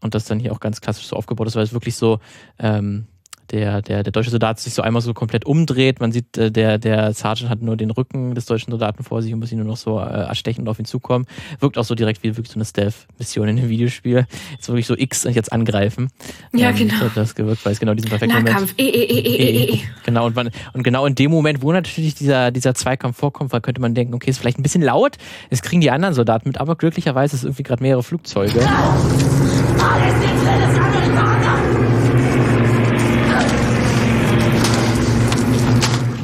Und 0.00 0.14
das 0.14 0.24
dann 0.24 0.38
hier 0.38 0.52
auch 0.52 0.60
ganz 0.60 0.80
klassisch 0.80 1.06
so 1.06 1.16
aufgebaut 1.16 1.46
ist, 1.46 1.56
weil 1.56 1.64
es 1.64 1.72
wirklich 1.72 1.96
so, 1.96 2.20
ähm, 2.58 3.06
der, 3.50 3.82
der, 3.82 4.02
der 4.02 4.12
deutsche 4.12 4.30
Soldat 4.30 4.60
sich 4.60 4.74
so 4.74 4.82
einmal 4.82 5.02
so 5.02 5.14
komplett 5.14 5.44
umdreht. 5.46 6.00
Man 6.00 6.12
sieht, 6.12 6.36
äh, 6.36 6.50
der, 6.50 6.78
der 6.78 7.12
Sergeant 7.14 7.50
hat 7.50 7.62
nur 7.62 7.76
den 7.76 7.90
Rücken 7.90 8.34
des 8.34 8.46
deutschen 8.46 8.70
Soldaten 8.70 9.04
vor 9.04 9.22
sich 9.22 9.32
und 9.32 9.40
muss 9.40 9.52
ihn 9.52 9.58
nur 9.58 9.66
noch 9.66 9.76
so 9.76 9.98
äh, 9.98 10.02
erstechen 10.02 10.62
und 10.62 10.68
auf 10.68 10.78
ihn 10.78 10.84
zukommen. 10.84 11.26
Wirkt 11.60 11.78
auch 11.78 11.84
so 11.84 11.94
direkt 11.94 12.22
wie 12.22 12.36
wirklich 12.36 12.50
so 12.50 12.56
eine 12.56 12.64
Stealth-Mission 12.64 13.48
in 13.48 13.56
dem 13.56 13.68
Videospiel. 13.68 14.26
Jetzt 14.52 14.68
wirklich 14.68 14.86
so 14.86 14.96
X 14.96 15.26
und 15.26 15.34
jetzt 15.34 15.52
angreifen. 15.52 16.10
Ja, 16.54 16.70
ähm, 16.70 16.76
genau. 16.76 16.98
So 17.00 17.10
das 17.14 17.34
gewirkt, 17.34 17.64
weil 17.64 17.72
es 17.72 17.80
genau 17.80 17.94
diesen 17.94 18.08
perfekten 18.08 18.44
Nahkampf. 18.44 18.74
Moment. 18.76 18.80
E, 18.80 18.88
e, 18.88 19.04
e, 19.04 19.18
e, 19.20 19.34
e, 19.34 19.74
e. 19.74 19.80
Genau, 20.04 20.26
und, 20.26 20.36
man, 20.36 20.50
und 20.72 20.82
genau 20.82 21.06
in 21.06 21.14
dem 21.14 21.30
Moment, 21.30 21.62
wo 21.62 21.72
natürlich 21.72 22.14
dieser, 22.14 22.50
dieser 22.50 22.74
Zweikampf 22.74 23.16
vorkommt, 23.18 23.52
weil 23.52 23.60
könnte 23.60 23.80
man 23.80 23.94
denken, 23.94 24.14
okay, 24.14 24.30
ist 24.30 24.38
vielleicht 24.38 24.58
ein 24.58 24.62
bisschen 24.62 24.82
laut. 24.82 25.16
Es 25.50 25.62
kriegen 25.62 25.80
die 25.80 25.90
anderen 25.90 26.14
Soldaten 26.14 26.48
mit, 26.48 26.58
aber 26.58 26.76
glücklicherweise 26.76 27.36
ist 27.36 27.42
es 27.42 27.44
irgendwie 27.44 27.62
gerade 27.62 27.82
mehrere 27.82 28.02
Flugzeuge. 28.02 28.60
Alles 28.60 30.16
nichts 30.18 30.40
für 30.40 30.60
das 30.60 30.76
Amerikaner! 30.78 31.67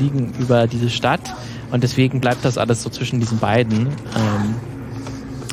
Fliegen 0.05 0.33
über 0.39 0.67
diese 0.67 0.91
Stadt 0.91 1.35
und 1.71 1.83
deswegen 1.83 2.21
bleibt 2.21 2.45
das 2.45 2.59
alles 2.59 2.83
so 2.83 2.91
zwischen 2.91 3.21
diesen 3.21 3.39
beiden, 3.39 3.87
ähm, 3.87 4.55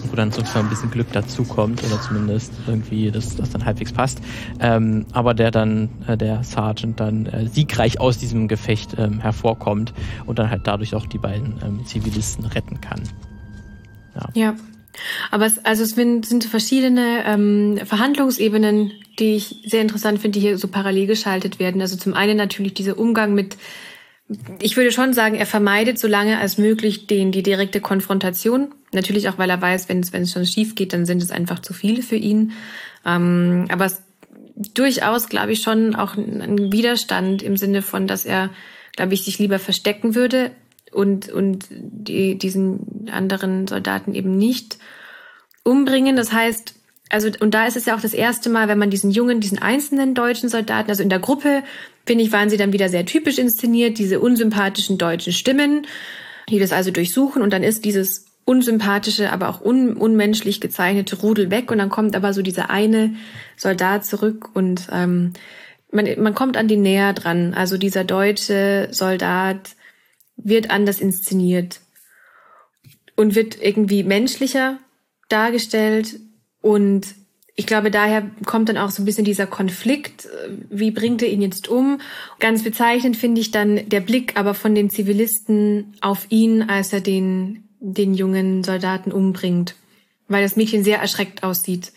wo 0.09 0.15
dann 0.15 0.31
sozusagen 0.31 0.67
ein 0.67 0.69
bisschen 0.69 0.91
Glück 0.91 1.11
dazukommt 1.13 1.83
oder 1.83 2.01
zumindest 2.01 2.51
irgendwie 2.67 3.11
das, 3.11 3.35
das 3.37 3.49
dann 3.51 3.63
halbwegs 3.63 3.93
passt. 3.93 4.19
Ähm, 4.59 5.05
aber 5.13 5.33
der 5.33 5.51
dann, 5.51 5.89
äh, 6.07 6.17
der 6.17 6.43
Sergeant 6.43 6.99
dann 6.99 7.27
äh, 7.27 7.47
siegreich 7.47 7.99
aus 7.99 8.17
diesem 8.17 8.47
Gefecht 8.47 8.95
ähm, 8.97 9.19
hervorkommt 9.19 9.93
und 10.25 10.37
dann 10.37 10.49
halt 10.49 10.63
dadurch 10.65 10.95
auch 10.95 11.05
die 11.05 11.17
beiden 11.17 11.55
ähm, 11.63 11.85
Zivilisten 11.85 12.45
retten 12.45 12.81
kann. 12.81 13.03
Ja. 14.15 14.29
ja. 14.33 14.55
Aber 15.31 15.45
es, 15.45 15.63
also 15.63 15.83
es 15.83 15.91
sind, 15.91 16.25
sind 16.25 16.43
verschiedene 16.43 17.23
ähm, 17.25 17.79
Verhandlungsebenen, 17.85 18.91
die 19.17 19.35
ich 19.35 19.61
sehr 19.65 19.81
interessant 19.81 20.19
finde, 20.19 20.39
die 20.39 20.45
hier 20.45 20.57
so 20.57 20.67
parallel 20.67 21.07
geschaltet 21.07 21.59
werden. 21.59 21.79
Also 21.79 21.95
zum 21.95 22.13
einen 22.13 22.35
natürlich 22.35 22.73
dieser 22.73 22.99
Umgang 22.99 23.33
mit 23.33 23.55
ich 24.59 24.77
würde 24.77 24.91
schon 24.91 25.13
sagen, 25.13 25.35
er 25.35 25.45
vermeidet 25.45 25.99
so 25.99 26.07
lange 26.07 26.39
als 26.39 26.57
möglich 26.57 27.07
den, 27.07 27.31
die 27.31 27.43
direkte 27.43 27.81
Konfrontation. 27.81 28.73
Natürlich 28.93 29.29
auch, 29.29 29.37
weil 29.37 29.49
er 29.49 29.61
weiß, 29.61 29.89
wenn 29.89 29.99
es, 29.99 30.13
wenn 30.13 30.23
es 30.23 30.31
schon 30.31 30.45
schief 30.45 30.75
geht, 30.75 30.93
dann 30.93 31.05
sind 31.05 31.21
es 31.21 31.31
einfach 31.31 31.59
zu 31.59 31.73
viele 31.73 32.01
für 32.01 32.15
ihn. 32.15 32.51
Ähm, 33.05 33.67
aber 33.69 33.85
es 33.85 34.01
durchaus, 34.73 35.29
glaube 35.29 35.53
ich, 35.53 35.61
schon 35.61 35.95
auch 35.95 36.15
ein 36.15 36.71
Widerstand 36.71 37.41
im 37.41 37.57
Sinne 37.57 37.81
von, 37.81 38.07
dass 38.07 38.25
er, 38.25 38.49
glaube 38.95 39.13
ich, 39.13 39.23
sich 39.23 39.39
lieber 39.39 39.59
verstecken 39.59 40.15
würde 40.15 40.51
und, 40.91 41.29
und 41.29 41.67
die, 41.69 42.37
diesen 42.37 43.09
anderen 43.11 43.67
Soldaten 43.67 44.13
eben 44.13 44.37
nicht 44.37 44.77
umbringen. 45.63 46.15
Das 46.15 46.31
heißt, 46.31 46.75
also, 47.11 47.29
und 47.41 47.53
da 47.53 47.67
ist 47.67 47.75
es 47.75 47.85
ja 47.85 47.95
auch 47.95 48.01
das 48.01 48.13
erste 48.13 48.49
Mal, 48.49 48.69
wenn 48.69 48.77
man 48.77 48.89
diesen 48.89 49.11
jungen, 49.11 49.41
diesen 49.41 49.59
einzelnen 49.59 50.15
deutschen 50.15 50.47
Soldaten, 50.47 50.89
also 50.89 51.03
in 51.03 51.09
der 51.09 51.19
Gruppe, 51.19 51.63
finde 52.05 52.23
ich, 52.23 52.31
waren 52.31 52.49
sie 52.49 52.57
dann 52.57 52.71
wieder 52.71 52.87
sehr 52.87 53.05
typisch 53.05 53.37
inszeniert, 53.37 53.97
diese 53.97 54.21
unsympathischen 54.21 54.97
deutschen 54.97 55.33
Stimmen, 55.33 55.85
die 56.49 56.57
das 56.57 56.71
also 56.71 56.89
durchsuchen 56.89 57.41
und 57.41 57.51
dann 57.51 57.63
ist 57.63 57.83
dieses 57.83 58.25
unsympathische, 58.45 59.31
aber 59.31 59.49
auch 59.49 59.61
un 59.61 59.95
unmenschlich 59.97 60.61
gezeichnete 60.61 61.17
Rudel 61.17 61.51
weg 61.51 61.69
und 61.69 61.77
dann 61.79 61.89
kommt 61.89 62.15
aber 62.15 62.33
so 62.33 62.41
dieser 62.41 62.69
eine 62.69 63.13
Soldat 63.57 64.05
zurück 64.05 64.49
und 64.53 64.87
ähm, 64.91 65.33
man, 65.91 66.07
man 66.17 66.33
kommt 66.33 66.57
an 66.57 66.67
die 66.67 66.77
näher 66.77 67.13
dran. 67.13 67.53
Also 67.53 67.77
dieser 67.77 68.03
deutsche 68.03 68.87
Soldat 68.91 69.75
wird 70.37 70.71
anders 70.71 71.01
inszeniert 71.01 71.81
und 73.15 73.35
wird 73.35 73.61
irgendwie 73.61 74.03
menschlicher 74.03 74.79
dargestellt 75.29 76.19
und 76.61 77.15
ich 77.55 77.67
glaube, 77.67 77.91
daher 77.91 78.23
kommt 78.45 78.69
dann 78.69 78.77
auch 78.77 78.89
so 78.89 79.01
ein 79.01 79.05
bisschen 79.05 79.25
dieser 79.25 79.45
Konflikt. 79.45 80.27
Wie 80.69 80.91
bringt 80.91 81.21
er 81.21 81.29
ihn 81.29 81.41
jetzt 81.41 81.67
um? 81.67 81.99
Ganz 82.39 82.63
bezeichnend 82.63 83.17
finde 83.17 83.41
ich 83.41 83.51
dann 83.51 83.87
der 83.89 83.99
Blick 83.99 84.39
aber 84.39 84.53
von 84.53 84.73
den 84.73 84.89
Zivilisten 84.89 85.93
auf 86.01 86.27
ihn, 86.29 86.63
als 86.63 86.93
er 86.93 87.01
den, 87.01 87.67
den 87.79 88.13
jungen 88.13 88.63
Soldaten 88.63 89.11
umbringt. 89.11 89.75
Weil 90.27 90.43
das 90.43 90.55
Mädchen 90.55 90.83
sehr 90.83 90.99
erschreckt 90.99 91.43
aussieht 91.43 91.91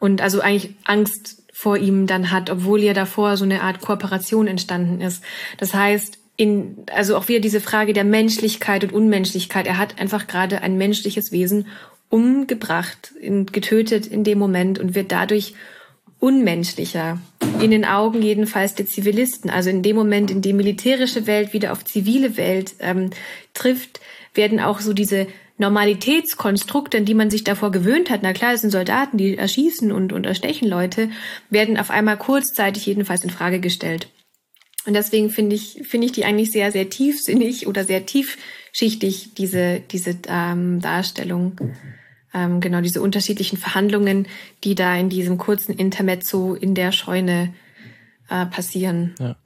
und 0.00 0.20
also 0.20 0.40
eigentlich 0.40 0.74
Angst 0.84 1.44
vor 1.52 1.78
ihm 1.78 2.06
dann 2.06 2.30
hat, 2.30 2.50
obwohl 2.50 2.82
ja 2.82 2.92
davor 2.92 3.36
so 3.36 3.44
eine 3.44 3.62
Art 3.62 3.80
Kooperation 3.80 4.46
entstanden 4.46 5.00
ist. 5.00 5.22
Das 5.56 5.72
heißt, 5.72 6.18
in, 6.36 6.84
also 6.92 7.16
auch 7.16 7.28
wieder 7.28 7.40
diese 7.40 7.60
Frage 7.60 7.94
der 7.94 8.04
Menschlichkeit 8.04 8.84
und 8.84 8.92
Unmenschlichkeit. 8.92 9.66
Er 9.66 9.78
hat 9.78 9.98
einfach 9.98 10.26
gerade 10.26 10.60
ein 10.60 10.76
menschliches 10.76 11.32
Wesen 11.32 11.66
umgebracht, 12.08 13.12
in, 13.20 13.46
getötet 13.46 14.06
in 14.06 14.24
dem 14.24 14.38
Moment 14.38 14.78
und 14.78 14.94
wird 14.94 15.12
dadurch 15.12 15.54
unmenschlicher. 16.18 17.20
In 17.60 17.70
den 17.70 17.84
Augen 17.84 18.22
jedenfalls 18.22 18.74
der 18.74 18.86
Zivilisten. 18.86 19.50
Also 19.50 19.70
in 19.70 19.82
dem 19.82 19.96
Moment, 19.96 20.30
in 20.30 20.42
dem 20.42 20.56
militärische 20.56 21.26
Welt 21.26 21.52
wieder 21.52 21.72
auf 21.72 21.84
zivile 21.84 22.36
Welt 22.36 22.74
ähm, 22.80 23.10
trifft, 23.54 24.00
werden 24.34 24.60
auch 24.60 24.80
so 24.80 24.92
diese 24.92 25.26
Normalitätskonstrukte, 25.58 26.98
an 26.98 27.04
die 27.06 27.14
man 27.14 27.30
sich 27.30 27.44
davor 27.44 27.70
gewöhnt 27.70 28.10
hat, 28.10 28.20
na 28.22 28.32
klar, 28.34 28.52
es 28.52 28.60
sind 28.60 28.70
Soldaten, 28.70 29.16
die 29.16 29.38
erschießen 29.38 29.90
und, 29.90 30.12
und 30.12 30.26
erstechen 30.26 30.68
Leute, 30.68 31.10
werden 31.48 31.78
auf 31.78 31.90
einmal 31.90 32.18
kurzzeitig 32.18 32.84
jedenfalls 32.84 33.24
in 33.24 33.30
Frage 33.30 33.58
gestellt. 33.58 34.08
Und 34.86 34.94
deswegen 34.94 35.30
finde 35.30 35.56
ich, 35.56 35.82
finde 35.82 36.06
ich 36.06 36.12
die 36.12 36.24
eigentlich 36.24 36.52
sehr, 36.52 36.70
sehr 36.72 36.90
tiefsinnig 36.90 37.66
oder 37.66 37.84
sehr 37.84 38.06
tiefschichtig, 38.06 39.34
diese, 39.34 39.80
diese 39.90 40.16
ähm, 40.28 40.80
Darstellung. 40.80 41.58
Ähm, 42.36 42.60
genau, 42.60 42.82
diese 42.82 43.00
unterschiedlichen 43.00 43.56
Verhandlungen, 43.56 44.28
die 44.62 44.74
da 44.74 44.94
in 44.94 45.08
diesem 45.08 45.38
kurzen 45.38 45.72
Intermezzo 45.72 46.54
in 46.54 46.74
der 46.74 46.92
Scheune 46.92 47.54
äh, 48.28 48.44
passieren. 48.44 49.14
Ja 49.18 49.36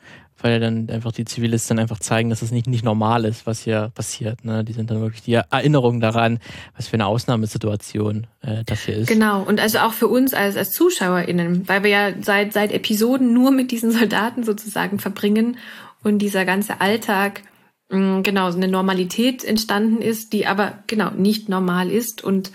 weil 0.43 0.61
dann 0.61 0.89
einfach 0.91 1.13
die 1.13 1.25
Zivilisten 1.25 1.79
einfach 1.79 1.99
zeigen, 1.99 2.31
dass 2.31 2.43
es 2.43 2.51
nicht, 2.51 2.67
nicht 2.67 2.85
normal 2.85 3.25
ist, 3.25 3.47
was 3.47 3.61
hier 3.61 3.91
passiert. 3.95 4.45
Ne? 4.45 4.65
Die 4.65 4.73
sind 4.73 4.91
dann 4.91 5.01
wirklich 5.01 5.23
die 5.23 5.35
Erinnerung 5.35 6.01
daran, 6.01 6.39
was 6.77 6.89
für 6.89 6.95
eine 6.95 7.07
Ausnahmesituation 7.07 8.27
äh, 8.43 8.65
das 8.65 8.85
hier 8.85 8.97
ist. 8.97 9.09
Genau, 9.09 9.43
und 9.43 9.61
also 9.61 9.79
auch 9.79 9.93
für 9.93 10.09
uns 10.09 10.35
als, 10.35 10.57
als 10.57 10.73
ZuschauerInnen, 10.73 11.69
weil 11.69 11.83
wir 11.83 11.91
ja 11.91 12.13
seit, 12.21 12.53
seit 12.53 12.73
Episoden 12.73 13.33
nur 13.33 13.51
mit 13.51 13.71
diesen 13.71 13.91
Soldaten 13.91 14.45
sozusagen 14.45 14.99
verbringen 14.99 15.59
und 16.03 16.19
dieser 16.19 16.45
ganze 16.45 16.81
Alltag 16.81 17.43
genau 17.91 18.51
so 18.51 18.57
eine 18.57 18.69
Normalität 18.69 19.45
entstanden 19.45 20.01
ist, 20.01 20.33
die 20.33 20.47
aber 20.47 20.79
genau 20.87 21.11
nicht 21.11 21.49
normal 21.49 21.91
ist 21.91 22.23
und 22.23 22.53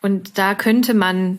und 0.00 0.38
da 0.38 0.54
könnte 0.54 0.94
man 0.94 1.38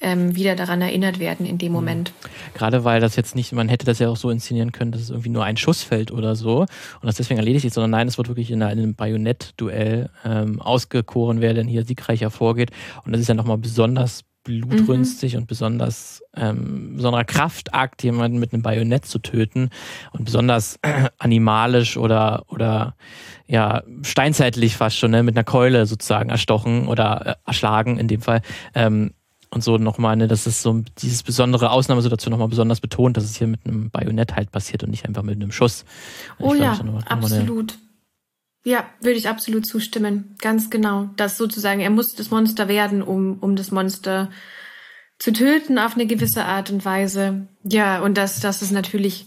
ähm, 0.00 0.34
wieder 0.34 0.56
daran 0.56 0.80
erinnert 0.80 1.18
werden 1.18 1.44
in 1.44 1.58
dem 1.58 1.68
mhm. 1.68 1.74
Moment. 1.74 2.12
Gerade 2.54 2.84
weil 2.84 3.02
das 3.02 3.16
jetzt 3.16 3.36
nicht, 3.36 3.52
man 3.52 3.68
hätte 3.68 3.84
das 3.84 3.98
ja 3.98 4.08
auch 4.08 4.16
so 4.16 4.30
inszenieren 4.30 4.72
können, 4.72 4.92
dass 4.92 5.02
es 5.02 5.10
irgendwie 5.10 5.28
nur 5.28 5.44
ein 5.44 5.58
Schuss 5.58 5.82
fällt 5.82 6.10
oder 6.10 6.36
so 6.36 6.60
und 6.60 6.68
das 7.02 7.16
deswegen 7.16 7.38
erledigt 7.38 7.66
ist, 7.66 7.74
sondern 7.74 7.90
nein, 7.90 8.08
es 8.08 8.16
wird 8.16 8.28
wirklich 8.28 8.50
in 8.50 8.62
einem 8.62 8.94
Bajonett-Duell 8.94 10.08
ähm, 10.24 10.60
ausgekoren, 10.62 11.42
wer 11.42 11.52
denn 11.52 11.68
hier 11.68 11.84
siegreich 11.84 12.22
hervorgeht 12.22 12.70
und 13.04 13.12
das 13.12 13.20
ist 13.20 13.28
ja 13.28 13.34
nochmal 13.34 13.58
besonders 13.58 14.22
blutrünstig 14.58 15.34
mhm. 15.34 15.40
und 15.40 15.46
besonders 15.46 16.22
ähm, 16.34 16.96
besonderer 16.96 17.24
Kraftakt, 17.24 18.02
jemanden 18.02 18.38
mit 18.38 18.52
einem 18.52 18.62
Bajonett 18.62 19.04
zu 19.04 19.18
töten 19.18 19.70
und 20.12 20.24
besonders 20.24 20.78
äh, 20.82 21.08
animalisch 21.18 21.96
oder 21.96 22.44
oder 22.48 22.94
ja 23.46 23.82
steinzeitlich 24.02 24.76
fast 24.76 24.96
schon 24.96 25.12
ne, 25.12 25.22
mit 25.22 25.36
einer 25.36 25.44
Keule 25.44 25.86
sozusagen 25.86 26.30
erstochen 26.30 26.88
oder 26.88 27.26
äh, 27.26 27.34
erschlagen 27.46 27.98
in 27.98 28.08
dem 28.08 28.20
Fall 28.20 28.42
ähm, 28.74 29.12
und 29.52 29.64
so 29.64 29.78
nochmal, 29.78 30.16
ne, 30.16 30.28
das 30.28 30.46
ist 30.46 30.62
so 30.62 30.82
dieses 30.98 31.24
besondere 31.24 31.70
Ausnahmesituation 31.70 32.30
nochmal 32.30 32.48
besonders 32.48 32.80
betont, 32.80 33.16
dass 33.16 33.24
es 33.24 33.36
hier 33.36 33.48
mit 33.48 33.66
einem 33.66 33.90
Bajonett 33.90 34.36
halt 34.36 34.52
passiert 34.52 34.84
und 34.84 34.90
nicht 34.90 35.06
einfach 35.06 35.24
mit 35.24 35.34
einem 35.34 35.50
Schuss. 35.50 35.84
oh 36.38 36.54
ja, 36.54 36.78
absolut. 37.06 37.76
Ja, 38.64 38.84
würde 39.00 39.18
ich 39.18 39.28
absolut 39.28 39.66
zustimmen. 39.66 40.36
Ganz 40.40 40.70
genau. 40.70 41.10
Das 41.16 41.38
sozusagen, 41.38 41.80
er 41.80 41.90
muss 41.90 42.14
das 42.14 42.30
Monster 42.30 42.68
werden, 42.68 43.02
um, 43.02 43.38
um 43.40 43.56
das 43.56 43.70
Monster 43.70 44.30
zu 45.18 45.32
töten 45.32 45.78
auf 45.78 45.94
eine 45.94 46.06
gewisse 46.06 46.44
Art 46.44 46.70
und 46.70 46.84
Weise. 46.84 47.46
Ja, 47.62 48.00
und 48.00 48.16
dass, 48.16 48.40
dass 48.40 48.62
es 48.62 48.70
natürlich 48.70 49.26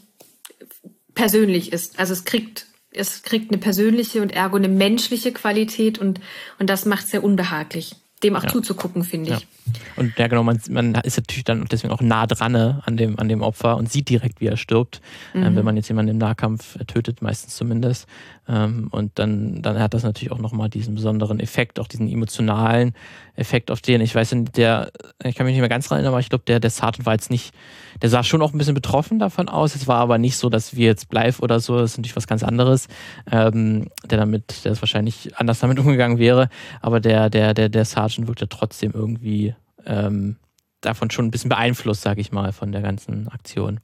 persönlich 1.16 1.72
ist. 1.72 2.00
Also 2.00 2.14
es 2.14 2.26
kriegt, 2.26 2.68
es 2.92 3.24
kriegt 3.24 3.52
eine 3.52 3.60
persönliche 3.60 4.22
und 4.22 4.32
ergo 4.32 4.56
eine 4.56 4.70
menschliche 4.70 5.32
Qualität 5.32 5.98
und, 5.98 6.20
und 6.60 6.70
das 6.70 6.86
macht 6.86 7.06
es 7.06 7.12
sehr 7.12 7.24
unbehaglich 7.24 7.96
dem 8.24 8.36
auch 8.36 8.44
ja. 8.44 8.50
zuzugucken, 8.50 9.04
finde 9.04 9.34
ich. 9.34 9.40
Ja. 9.42 9.48
Und 9.96 10.18
ja, 10.18 10.28
genau, 10.28 10.44
man, 10.44 10.60
man, 10.70 10.96
ist 10.96 11.18
natürlich 11.18 11.44
dann 11.44 11.66
deswegen 11.70 11.94
auch 11.94 12.02
nah 12.02 12.26
dran 12.26 12.54
ne, 12.54 12.82
an 12.86 12.98
dem, 12.98 13.20
an 13.20 13.28
dem 13.28 13.42
Opfer 13.42 13.78
und 13.78 13.92
sieht 13.92 14.10
direkt, 14.10 14.42
wie 14.42 14.48
er 14.48 14.58
stirbt. 14.58 15.02
Mhm. 15.34 15.44
Ähm, 15.44 15.56
wenn 15.56 15.66
man 15.66 15.76
jetzt 15.76 15.88
jemanden 15.88 16.12
im 16.12 16.18
Nahkampf 16.18 16.78
tötet, 16.88 17.22
meistens 17.22 17.56
zumindest. 17.56 18.08
Ähm, 18.48 18.90
und 18.92 19.18
dann, 19.20 19.62
dann 19.62 19.80
hat 19.80 19.94
das 19.94 20.04
natürlich 20.04 20.32
auch 20.32 20.40
nochmal 20.40 20.70
diesen 20.70 20.96
besonderen 20.96 21.40
Effekt, 21.40 21.80
auch 21.80 21.88
diesen 21.88 22.10
emotionalen 22.10 22.94
Effekt, 23.36 23.72
auf 23.72 23.82
den, 23.82 24.02
ich 24.02 24.14
weiß 24.14 24.36
der, 24.56 24.92
ich 25.24 25.36
kann 25.36 25.46
mich 25.46 25.54
nicht 25.54 25.62
mehr 25.62 25.70
ganz 25.70 25.88
dran 25.88 25.98
erinnern, 25.98 26.14
aber 26.14 26.20
ich 26.20 26.30
glaube, 26.30 26.44
der, 26.46 26.60
der 26.60 26.70
Sergeant 26.70 27.06
war 27.06 27.14
jetzt 27.14 27.32
nicht, 27.32 27.54
der 28.02 28.10
sah 28.10 28.24
schon 28.24 28.42
auch 28.42 28.52
ein 28.52 28.58
bisschen 28.58 28.74
betroffen 28.74 29.18
davon 29.18 29.48
aus. 29.48 29.76
Es 29.76 29.88
war 29.88 30.00
aber 30.00 30.18
nicht 30.18 30.38
so, 30.38 30.50
dass 30.50 30.76
wir 30.76 30.88
jetzt 30.88 31.10
Blythe 31.10 31.42
oder 31.42 31.60
so, 31.60 31.78
das 31.78 31.92
ist 31.92 31.98
natürlich 31.98 32.18
was 32.18 32.28
ganz 32.28 32.44
anderes, 32.44 32.88
ähm, 33.32 33.88
der 34.06 34.18
damit, 34.18 34.66
der 34.66 34.74
ist 34.74 34.82
wahrscheinlich 34.82 35.38
anders 35.38 35.60
damit 35.60 35.80
umgegangen 35.80 36.20
wäre, 36.20 36.50
aber 36.82 37.00
der, 37.00 37.30
der, 37.30 37.54
der, 37.54 37.70
der 37.70 37.86
Sergeant 37.86 38.28
wirkte 38.28 38.50
trotzdem 38.50 38.92
irgendwie 38.94 39.56
ähm, 39.86 40.36
davon 40.82 41.10
schon 41.12 41.26
ein 41.26 41.32
bisschen 41.32 41.50
beeinflusst, 41.50 42.02
sage 42.02 42.20
ich 42.20 42.34
mal, 42.34 42.52
von 42.52 42.74
der 42.74 42.82
ganzen 42.82 43.30
Aktion. 43.30 43.80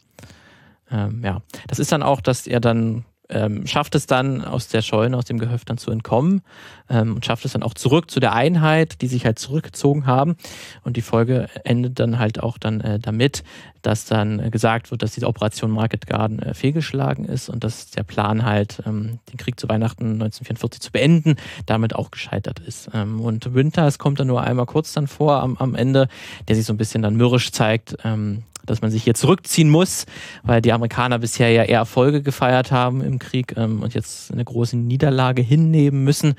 Ähm, 0.91 1.21
ja, 1.23 1.41
das 1.67 1.79
ist 1.79 1.91
dann 1.91 2.03
auch, 2.03 2.19
dass 2.19 2.45
er 2.47 2.59
dann 2.59 3.05
ähm, 3.29 3.67
schafft 3.67 3.95
es 3.95 4.07
dann 4.07 4.43
aus 4.43 4.67
der 4.67 4.81
Scheune, 4.81 5.15
aus 5.15 5.25
dem 5.25 5.39
Gehöft 5.39 5.69
dann 5.69 5.77
zu 5.77 5.91
entkommen 5.91 6.41
ähm, 6.89 7.15
und 7.15 7.25
schafft 7.25 7.45
es 7.45 7.53
dann 7.53 7.63
auch 7.63 7.73
zurück 7.73 8.09
zu 8.09 8.19
der 8.19 8.33
Einheit, 8.33 9.01
die 9.01 9.07
sich 9.07 9.25
halt 9.25 9.39
zurückgezogen 9.39 10.05
haben. 10.05 10.35
Und 10.83 10.97
die 10.97 11.01
Folge 11.01 11.47
endet 11.63 11.99
dann 11.99 12.19
halt 12.19 12.41
auch 12.41 12.57
dann 12.57 12.81
äh, 12.81 12.99
damit, 12.99 13.43
dass 13.81 14.05
dann 14.05 14.39
äh, 14.39 14.49
gesagt 14.49 14.91
wird, 14.91 15.03
dass 15.03 15.13
diese 15.13 15.27
Operation 15.27 15.71
Market 15.71 16.07
Garden 16.07 16.39
äh, 16.39 16.53
fehlgeschlagen 16.53 17.25
ist 17.25 17.49
und 17.49 17.63
dass 17.63 17.91
der 17.91 18.03
Plan 18.03 18.45
halt, 18.45 18.81
ähm, 18.85 19.19
den 19.31 19.37
Krieg 19.37 19.59
zu 19.59 19.69
Weihnachten 19.69 20.05
1944 20.05 20.81
zu 20.81 20.91
beenden, 20.91 21.35
damit 21.65 21.95
auch 21.95 22.11
gescheitert 22.11 22.59
ist. 22.59 22.89
Ähm, 22.93 23.21
und 23.21 23.53
Winters 23.53 23.99
kommt 23.99 24.19
dann 24.19 24.27
nur 24.27 24.41
einmal 24.41 24.65
kurz 24.65 24.93
dann 24.93 25.07
vor 25.07 25.41
am, 25.41 25.55
am 25.57 25.75
Ende, 25.75 26.07
der 26.47 26.55
sich 26.55 26.65
so 26.65 26.73
ein 26.73 26.77
bisschen 26.77 27.01
dann 27.01 27.15
mürrisch 27.15 27.51
zeigt, 27.51 27.97
ähm, 28.03 28.43
dass 28.69 28.81
man 28.81 28.91
sich 28.91 29.03
hier 29.03 29.13
zurückziehen 29.13 29.69
muss, 29.69 30.05
weil 30.43 30.61
die 30.61 30.71
Amerikaner 30.71 31.19
bisher 31.19 31.49
ja 31.51 31.63
eher 31.63 31.79
Erfolge 31.79 32.21
gefeiert 32.21 32.71
haben 32.71 33.01
im 33.01 33.19
Krieg 33.19 33.55
ähm, 33.57 33.81
und 33.81 33.93
jetzt 33.93 34.31
eine 34.31 34.45
große 34.45 34.77
Niederlage 34.77 35.41
hinnehmen 35.41 36.03
müssen 36.03 36.35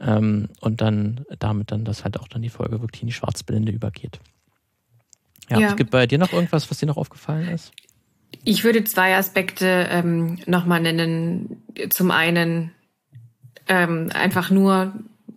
ähm, 0.00 0.48
und 0.60 0.80
dann 0.80 1.24
damit 1.38 1.70
dann, 1.70 1.84
dass 1.84 2.04
halt 2.04 2.18
auch 2.18 2.28
dann 2.28 2.42
die 2.42 2.48
Folge 2.48 2.80
wirklich 2.80 3.02
in 3.02 3.08
die 3.08 3.14
Schwarzblende 3.14 3.72
übergeht. 3.72 4.20
Ja, 5.50 5.58
ja. 5.58 5.68
es 5.68 5.76
gibt 5.76 5.90
bei 5.90 6.06
dir 6.06 6.18
noch 6.18 6.32
irgendwas, 6.32 6.70
was 6.70 6.78
dir 6.78 6.86
noch 6.86 6.96
aufgefallen 6.96 7.48
ist? 7.48 7.72
Ich 8.44 8.64
würde 8.64 8.84
zwei 8.84 9.16
Aspekte 9.16 9.86
ähm, 9.90 10.38
nochmal 10.46 10.80
nennen. 10.80 11.62
Zum 11.90 12.10
einen 12.10 12.72
ähm, 13.68 14.10
einfach 14.12 14.50
nur 14.50 14.92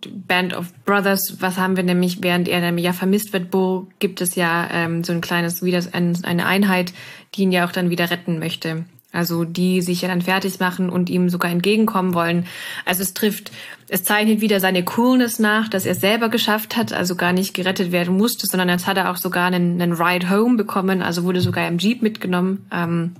Band 0.06 0.54
of 0.54 0.72
Brothers, 0.84 1.40
was 1.40 1.56
haben 1.56 1.76
wir 1.76 1.82
nämlich, 1.82 2.22
während 2.22 2.48
er 2.48 2.60
nämlich 2.60 2.84
ja 2.84 2.92
vermisst 2.92 3.32
wird, 3.32 3.50
Bo, 3.50 3.88
gibt 3.98 4.20
es 4.20 4.34
ja 4.34 4.68
ähm, 4.70 5.04
so 5.04 5.12
ein 5.12 5.20
kleines, 5.20 5.62
wieder 5.62 5.82
eine 5.92 6.46
Einheit, 6.46 6.92
die 7.34 7.42
ihn 7.42 7.52
ja 7.52 7.66
auch 7.66 7.72
dann 7.72 7.90
wieder 7.90 8.10
retten 8.10 8.38
möchte. 8.38 8.84
Also 9.10 9.44
die 9.44 9.80
sich 9.80 10.02
ja 10.02 10.08
dann 10.08 10.20
fertig 10.20 10.60
machen 10.60 10.90
und 10.90 11.08
ihm 11.08 11.30
sogar 11.30 11.50
entgegenkommen 11.50 12.12
wollen. 12.12 12.46
Also 12.84 13.02
es 13.02 13.14
trifft, 13.14 13.50
es 13.88 14.04
zeichnet 14.04 14.42
wieder 14.42 14.60
seine 14.60 14.84
Coolness 14.84 15.38
nach, 15.38 15.68
dass 15.68 15.86
er 15.86 15.92
es 15.92 16.00
selber 16.00 16.28
geschafft 16.28 16.76
hat, 16.76 16.92
also 16.92 17.16
gar 17.16 17.32
nicht 17.32 17.54
gerettet 17.54 17.90
werden 17.90 18.18
musste, 18.18 18.46
sondern 18.46 18.68
jetzt 18.68 18.86
hat 18.86 18.98
er 18.98 19.10
auch 19.10 19.16
sogar 19.16 19.46
einen, 19.46 19.80
einen 19.80 19.94
Ride 19.94 20.28
Home 20.28 20.58
bekommen, 20.58 21.00
also 21.00 21.24
wurde 21.24 21.40
sogar 21.40 21.66
im 21.66 21.78
Jeep 21.78 22.02
mitgenommen. 22.02 22.66
Ähm, 22.70 23.14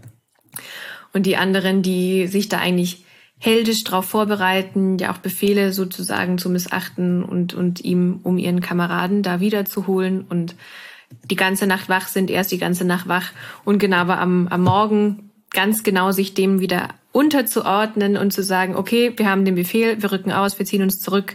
und 1.15 1.25
die 1.25 1.39
anderen, 1.39 1.83
die 1.83 2.27
sich 2.27 2.51
da 2.51 2.59
eigentlich 2.59 3.05
heldisch 3.39 3.85
darauf 3.85 4.07
vorbereiten, 4.07 4.99
ja 4.99 5.13
auch 5.13 5.19
Befehle 5.19 5.73
sozusagen 5.73 6.39
zu 6.39 6.51
missachten 6.51 7.23
und, 7.23 7.55
und 7.55 7.81
ihm, 7.85 8.21
um 8.25 8.37
ihren 8.39 8.61
Kameraden 8.61 9.23
da 9.23 9.41
wiederzuholen 9.41 10.25
und 10.29 10.57
die 11.31 11.37
ganze 11.37 11.67
Nacht 11.67 11.89
wach 11.89 12.09
sind, 12.09 12.31
erst 12.31 12.53
die 12.53 12.59
ganze 12.59 12.85
Nacht 12.85 13.09
wach 13.09 13.31
und 13.65 13.79
genau 13.79 13.99
aber 13.99 14.19
am, 14.19 14.49
am 14.49 14.63
Morgen 14.63 15.31
ganz 15.51 15.83
genau 15.83 16.13
sich 16.13 16.35
dem 16.35 16.61
wieder 16.61 16.89
unterzuordnen 17.13 18.17
und 18.17 18.33
zu 18.33 18.43
sagen, 18.43 18.77
okay, 18.77 19.13
wir 19.17 19.31
haben 19.31 19.45
den 19.45 19.55
Befehl, 19.55 20.03
wir 20.03 20.13
rücken 20.13 20.33
aus, 20.33 20.59
wir 20.59 20.67
ziehen 20.67 20.83
uns 20.83 21.01
zurück. 21.01 21.35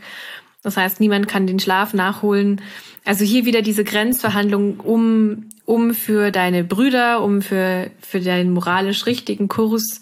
Das 0.61 0.77
heißt, 0.77 0.99
niemand 0.99 1.27
kann 1.27 1.47
den 1.47 1.59
Schlaf 1.59 1.93
nachholen. 1.93 2.61
Also 3.03 3.25
hier 3.25 3.45
wieder 3.45 3.61
diese 3.61 3.83
Grenzverhandlung 3.83 4.79
um, 4.79 5.49
um 5.65 5.93
für 5.93 6.31
deine 6.31 6.63
Brüder, 6.63 7.21
um 7.21 7.41
für, 7.41 7.89
für 8.01 8.21
deinen 8.21 8.51
moralisch 8.51 9.05
richtigen 9.05 9.47
Kurs 9.47 10.01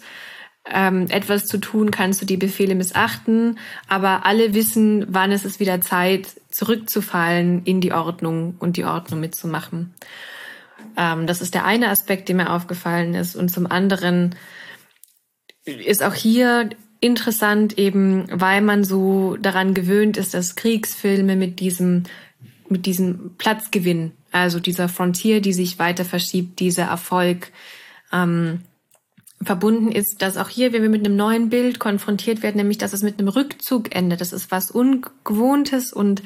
ähm, 0.64 1.06
etwas 1.08 1.46
zu 1.46 1.58
tun, 1.58 1.90
kannst 1.90 2.22
du 2.22 2.26
die 2.26 2.36
Befehle 2.36 2.74
missachten, 2.74 3.58
aber 3.88 4.24
alle 4.26 4.54
wissen, 4.54 5.06
wann 5.08 5.32
es 5.32 5.44
ist 5.44 5.60
wieder 5.60 5.80
Zeit, 5.80 6.28
zurückzufallen 6.50 7.64
in 7.64 7.80
die 7.80 7.92
Ordnung 7.92 8.54
und 8.58 8.76
die 8.76 8.84
Ordnung 8.84 9.20
mitzumachen. 9.20 9.94
Ähm, 10.96 11.26
das 11.26 11.40
ist 11.40 11.54
der 11.54 11.64
eine 11.64 11.88
Aspekt, 11.88 12.28
der 12.28 12.36
mir 12.36 12.50
aufgefallen 12.50 13.14
ist. 13.14 13.34
Und 13.34 13.48
zum 13.48 13.66
anderen 13.66 14.34
ist 15.64 16.02
auch 16.02 16.14
hier 16.14 16.70
interessant, 17.00 17.78
eben 17.78 18.26
weil 18.30 18.62
man 18.62 18.84
so 18.84 19.36
daran 19.36 19.74
gewöhnt 19.74 20.16
ist, 20.16 20.34
dass 20.34 20.54
Kriegsfilme 20.54 21.34
mit 21.34 21.58
diesem, 21.58 22.04
mit 22.68 22.86
diesem 22.86 23.34
Platzgewinn, 23.36 24.12
also 24.30 24.60
dieser 24.60 24.88
Frontier, 24.88 25.40
die 25.40 25.52
sich 25.52 25.78
weiter 25.78 26.04
verschiebt, 26.04 26.60
dieser 26.60 26.84
Erfolg, 26.84 27.50
ähm, 28.12 28.60
verbunden 29.44 29.92
ist, 29.92 30.22
dass 30.22 30.36
auch 30.36 30.48
hier, 30.48 30.72
wenn 30.72 30.82
wir 30.82 30.88
mit 30.88 31.04
einem 31.04 31.16
neuen 31.16 31.48
Bild 31.48 31.78
konfrontiert 31.78 32.42
werden, 32.42 32.56
nämlich 32.56 32.78
dass 32.78 32.92
es 32.92 33.02
mit 33.02 33.18
einem 33.18 33.28
Rückzug 33.28 33.94
endet. 33.94 34.20
Das 34.20 34.32
ist 34.32 34.50
was 34.50 34.70
Ungewohntes 34.70 35.92
und 35.92 36.22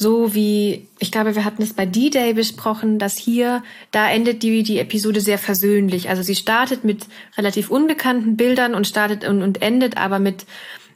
so 0.00 0.32
wie, 0.32 0.86
ich 1.00 1.10
glaube, 1.10 1.34
wir 1.34 1.44
hatten 1.44 1.60
es 1.60 1.72
bei 1.72 1.84
D-Day 1.84 2.32
besprochen, 2.32 3.00
dass 3.00 3.16
hier, 3.16 3.64
da 3.90 4.08
endet 4.08 4.44
die, 4.44 4.62
die 4.62 4.78
Episode 4.78 5.20
sehr 5.20 5.38
versöhnlich. 5.38 6.08
Also 6.08 6.22
sie 6.22 6.36
startet 6.36 6.84
mit 6.84 7.06
relativ 7.36 7.68
unbekannten 7.68 8.36
Bildern 8.36 8.74
und 8.74 8.86
startet 8.86 9.26
und, 9.26 9.42
und 9.42 9.60
endet 9.60 9.96
aber 9.96 10.20
mit 10.20 10.46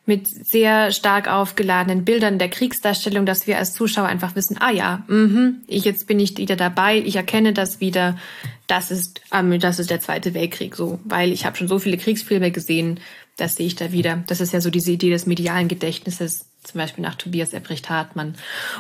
mit 0.05 0.27
sehr 0.27 0.91
stark 0.91 1.29
aufgeladenen 1.29 2.05
Bildern 2.05 2.39
der 2.39 2.49
Kriegsdarstellung, 2.49 3.25
dass 3.25 3.47
wir 3.47 3.59
als 3.59 3.73
Zuschauer 3.73 4.07
einfach 4.07 4.35
wissen, 4.35 4.57
ah 4.59 4.71
ja, 4.71 5.05
mh, 5.07 5.53
ich, 5.69 5.85
jetzt 5.85 6.09
bin 6.09 6.19
ich 6.19 6.37
wieder 6.39 6.57
dabei, 6.57 6.99
ich 6.99 7.15
erkenne 7.15 7.53
das 7.53 7.81
wieder, 7.81 8.19
das 8.67 8.91
ist, 8.91 9.21
ähm, 9.33 9.61
das 9.61 9.79
ist 9.79 9.91
der 9.91 10.01
Zweite 10.01 10.35
Weltkrieg 10.35 10.75
so, 10.75 10.99
weil 11.05 11.33
ich 11.33 11.47
habe 11.47 11.57
schon 11.57 11.69
so 11.69 11.79
viele 11.79 11.99
Kriegsfilme 11.99 12.51
gesehen, 12.51 12.99
das 13.37 13.57
sehe 13.57 13.67
ich 13.67 13.77
da 13.77 13.93
wieder. 13.93 14.23
Das 14.27 14.41
ist 14.41 14.53
ja 14.53 14.61
so 14.61 14.71
diese 14.71 14.93
Idee 14.93 15.11
des 15.11 15.27
medialen 15.27 15.69
Gedächtnisses, 15.69 16.47
zum 16.65 16.79
Beispiel 16.79 17.03
nach 17.03 17.15
Tobias 17.15 17.53
Ebrecht 17.53 17.89
Hartmann. 17.89 18.35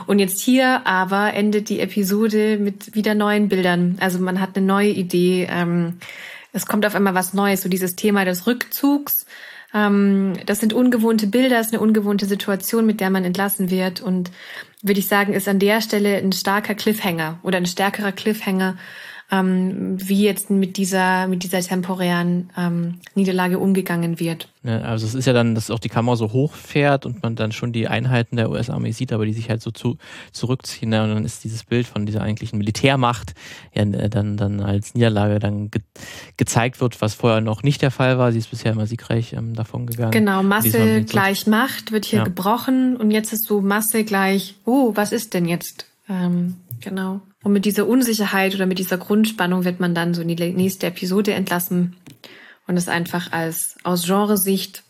Und 0.07 0.19
jetzt 0.19 0.41
hier 0.41 0.87
aber 0.87 1.33
endet 1.35 1.69
die 1.69 1.81
Episode 1.81 2.59
mit 2.59 2.95
wieder 2.95 3.15
neuen 3.15 3.49
Bildern. 3.49 3.97
Also 4.01 4.19
man 4.19 4.41
hat 4.41 4.57
eine 4.57 4.67
neue 4.67 4.91
Idee. 4.91 5.49
Ähm, 5.51 5.99
es 6.53 6.67
kommt 6.67 6.85
auf 6.85 6.95
einmal 6.95 7.15
was 7.15 7.33
Neues, 7.33 7.63
so 7.63 7.69
dieses 7.69 7.97
Thema 7.97 8.25
des 8.25 8.47
Rückzugs 8.47 9.27
ähm, 9.75 10.35
das 10.47 10.61
sind 10.61 10.73
ungewohnte 10.73 11.27
Bilder, 11.27 11.61
ist 11.61 11.73
eine 11.73 11.83
ungewohnte 11.83 12.27
Situation, 12.27 12.87
mit 12.87 13.01
der 13.01 13.11
man 13.11 13.25
entlassen 13.25 13.71
wird. 13.71 14.01
Und 14.01 14.31
würde 14.83 15.01
ich 15.01 15.09
sagen, 15.09 15.33
ist 15.33 15.49
an 15.49 15.59
der 15.59 15.81
Stelle 15.81 16.17
ein 16.17 16.33
starker 16.33 16.75
Cliffhanger 16.75 17.39
oder 17.43 17.59
ein 17.59 17.67
stärkerer 17.67 18.13
Cliffhanger 18.13 18.77
ähm, 19.33 19.97
wie 19.97 20.23
jetzt 20.23 20.51
mit 20.51 20.77
dieser, 20.77 21.27
mit 21.27 21.43
dieser 21.43 21.61
temporären 21.61 22.51
ähm, 22.57 22.99
Niederlage 23.15 23.59
umgegangen 23.59 24.21
wird. 24.21 24.49
Ja, 24.63 24.83
also 24.83 25.07
es 25.07 25.15
ist 25.15 25.25
ja 25.25 25.33
dann, 25.33 25.55
dass 25.55 25.71
auch 25.71 25.79
die 25.79 25.89
Kamera 25.89 26.17
so 26.17 26.33
hochfährt 26.33 27.07
und 27.07 27.23
man 27.23 27.35
dann 27.35 27.51
schon 27.51 27.73
die 27.73 27.89
Einheiten 27.89 28.37
der 28.37 28.51
US-Armee 28.51 28.93
sieht, 28.93 29.11
aber 29.11 29.25
die 29.25 29.33
sich 29.33 29.49
halt 29.49 29.63
so 29.63 29.71
zu, 29.71 29.97
zurückziehen. 30.33 30.93
Ja, 30.93 31.05
und 31.05 31.15
dann 31.15 31.25
ist 31.25 31.43
dieses 31.45 31.65
Bild 31.65 31.87
von 31.87 32.05
dieser 32.05 32.21
eigentlichen 32.21 32.59
Militärmacht 32.59 33.35
ja, 33.75 33.83
äh, 33.85 34.11
dann, 34.11 34.37
dann 34.37 34.61
als 34.61 34.95
Niederlage 34.95 35.39
dann 35.39 35.71
ge 35.71 35.81
gezeigt 36.37 36.81
wird, 36.81 37.01
was 37.01 37.15
vorher 37.15 37.41
noch 37.41 37.63
nicht 37.63 37.81
der 37.81 37.91
Fall 37.91 38.19
war. 38.19 38.33
Sie 38.33 38.39
ist 38.39 38.51
bisher 38.51 38.73
immer 38.73 38.87
siegreich 38.87 39.33
ähm, 39.33 39.55
davon 39.55 39.87
gegangen. 39.87 40.13
Genau, 40.13 40.43
Masse 40.43 41.05
gleich 41.05 41.47
Macht 41.47 41.91
wird 41.91 42.05
hier 42.05 42.21
ja. 42.21 42.25
gebrochen 42.25 42.97
und 42.97 43.11
jetzt 43.11 43.33
ist 43.33 43.45
so 43.45 43.63
Masse 43.63 44.05
gleich, 44.05 44.57
oh, 44.67 44.93
was 44.95 45.13
ist 45.13 45.33
denn 45.33 45.47
jetzt? 45.47 45.87
Ähm, 46.09 46.57
genau. 46.81 47.23
Und 47.43 47.53
mit 47.53 47.65
dieser 47.65 47.87
Unsicherheit 47.87 48.55
oder 48.55 48.67
mit 48.67 48.79
dieser 48.79 48.99
Grundspannung 48.99 49.65
wird 49.65 49.81
man 49.81 49.95
dann 49.95 50.15
so 50.15 50.23
in 50.23 50.29
die 50.29 50.53
nächste 50.53 50.87
Episode 50.87 51.35
entlassen 51.35 51.97
und 52.67 52.77
es 52.77 52.89
einfach 52.89 53.33
als 53.33 53.77
aus 53.83 54.07
Genresicht 54.07 54.85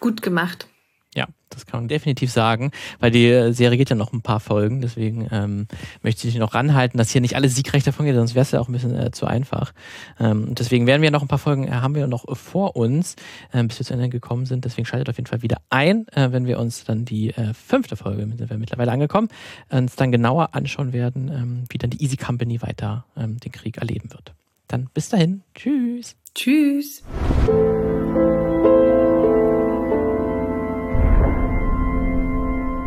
gut 0.00 0.22
gemacht. 0.22 0.66
Ja, 1.14 1.26
das 1.48 1.66
kann 1.66 1.80
man 1.80 1.88
definitiv 1.88 2.30
sagen, 2.30 2.70
weil 3.00 3.10
die 3.10 3.52
Serie 3.52 3.76
geht 3.76 3.90
ja 3.90 3.96
noch 3.96 4.12
ein 4.12 4.22
paar 4.22 4.38
Folgen, 4.38 4.80
deswegen 4.80 5.26
ähm, 5.32 5.66
möchte 6.02 6.28
ich 6.28 6.36
noch 6.36 6.54
ranhalten, 6.54 6.98
dass 6.98 7.10
hier 7.10 7.20
nicht 7.20 7.34
alles 7.34 7.56
siegreich 7.56 7.82
davon 7.82 8.06
geht, 8.06 8.14
sonst 8.14 8.36
wäre 8.36 8.42
es 8.42 8.52
ja 8.52 8.60
auch 8.60 8.68
ein 8.68 8.72
bisschen 8.72 8.96
äh, 8.96 9.10
zu 9.10 9.26
einfach. 9.26 9.72
Ähm, 10.20 10.54
deswegen 10.54 10.86
werden 10.86 11.02
wir 11.02 11.10
noch 11.10 11.22
ein 11.22 11.28
paar 11.28 11.40
Folgen, 11.40 11.66
äh, 11.66 11.72
haben 11.72 11.96
wir 11.96 12.06
noch 12.06 12.24
vor 12.36 12.76
uns, 12.76 13.16
äh, 13.52 13.64
bis 13.64 13.80
wir 13.80 13.86
zu 13.86 13.94
Ende 13.94 14.08
gekommen 14.08 14.46
sind. 14.46 14.64
Deswegen 14.64 14.86
schaltet 14.86 15.08
auf 15.08 15.16
jeden 15.16 15.26
Fall 15.26 15.42
wieder 15.42 15.56
ein, 15.68 16.06
äh, 16.12 16.30
wenn 16.30 16.46
wir 16.46 16.60
uns 16.60 16.84
dann 16.84 17.04
die 17.04 17.30
äh, 17.30 17.54
fünfte 17.54 17.96
Folge, 17.96 18.22
sind 18.22 18.48
wir 18.48 18.58
mittlerweile 18.58 18.92
angekommen, 18.92 19.28
uns 19.68 19.96
dann 19.96 20.12
genauer 20.12 20.54
anschauen 20.54 20.92
werden, 20.92 21.28
ähm, 21.28 21.64
wie 21.70 21.78
dann 21.78 21.90
die 21.90 22.02
Easy 22.04 22.16
Company 22.16 22.62
weiter 22.62 23.04
ähm, 23.16 23.38
den 23.40 23.50
Krieg 23.50 23.78
erleben 23.78 24.12
wird. 24.12 24.32
Dann 24.68 24.88
bis 24.94 25.08
dahin. 25.08 25.42
Tschüss. 25.56 26.14
Tschüss. 26.36 27.02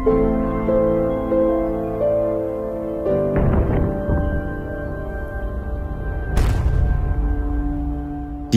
Die 0.05 0.11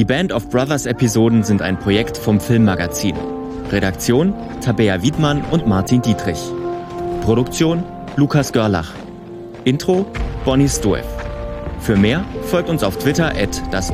Band 0.05 0.32
of 0.32 0.51
Brothers 0.51 0.86
Episoden 0.86 1.44
sind 1.44 1.62
ein 1.62 1.78
Projekt 1.78 2.16
vom 2.16 2.40
Filmmagazin. 2.40 3.14
Redaktion 3.70 4.34
Tabea 4.61 5.03
Wiedmann 5.03 5.44
und 5.53 5.68
Martin 5.68 6.03
Dietrich. 6.03 6.40
Produktion 7.20 7.84
Lukas 8.16 8.53
Görlach. 8.53 8.92
Intro 9.62 10.05
Bonnie 10.44 10.68
Stoev. 10.68 11.07
Für 11.78 11.97
mehr 11.97 12.24
folgt 12.42 12.68
uns 12.68 12.82
auf 12.82 12.99
Twitter 12.99 13.28
at 13.28 13.62
das 13.70 13.92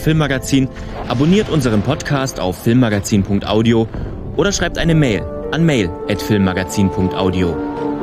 Filmmagazin, 0.00 0.68
abonniert 1.08 1.50
unseren 1.50 1.82
Podcast 1.82 2.40
auf 2.40 2.56
filmmagazin.audio 2.62 3.88
oder 4.36 4.52
schreibt 4.52 4.78
eine 4.78 4.94
Mail 4.94 5.43
an 5.54 5.64
mail 5.64 5.88
at 6.08 6.18
filmmagazin.audio. 6.18 7.93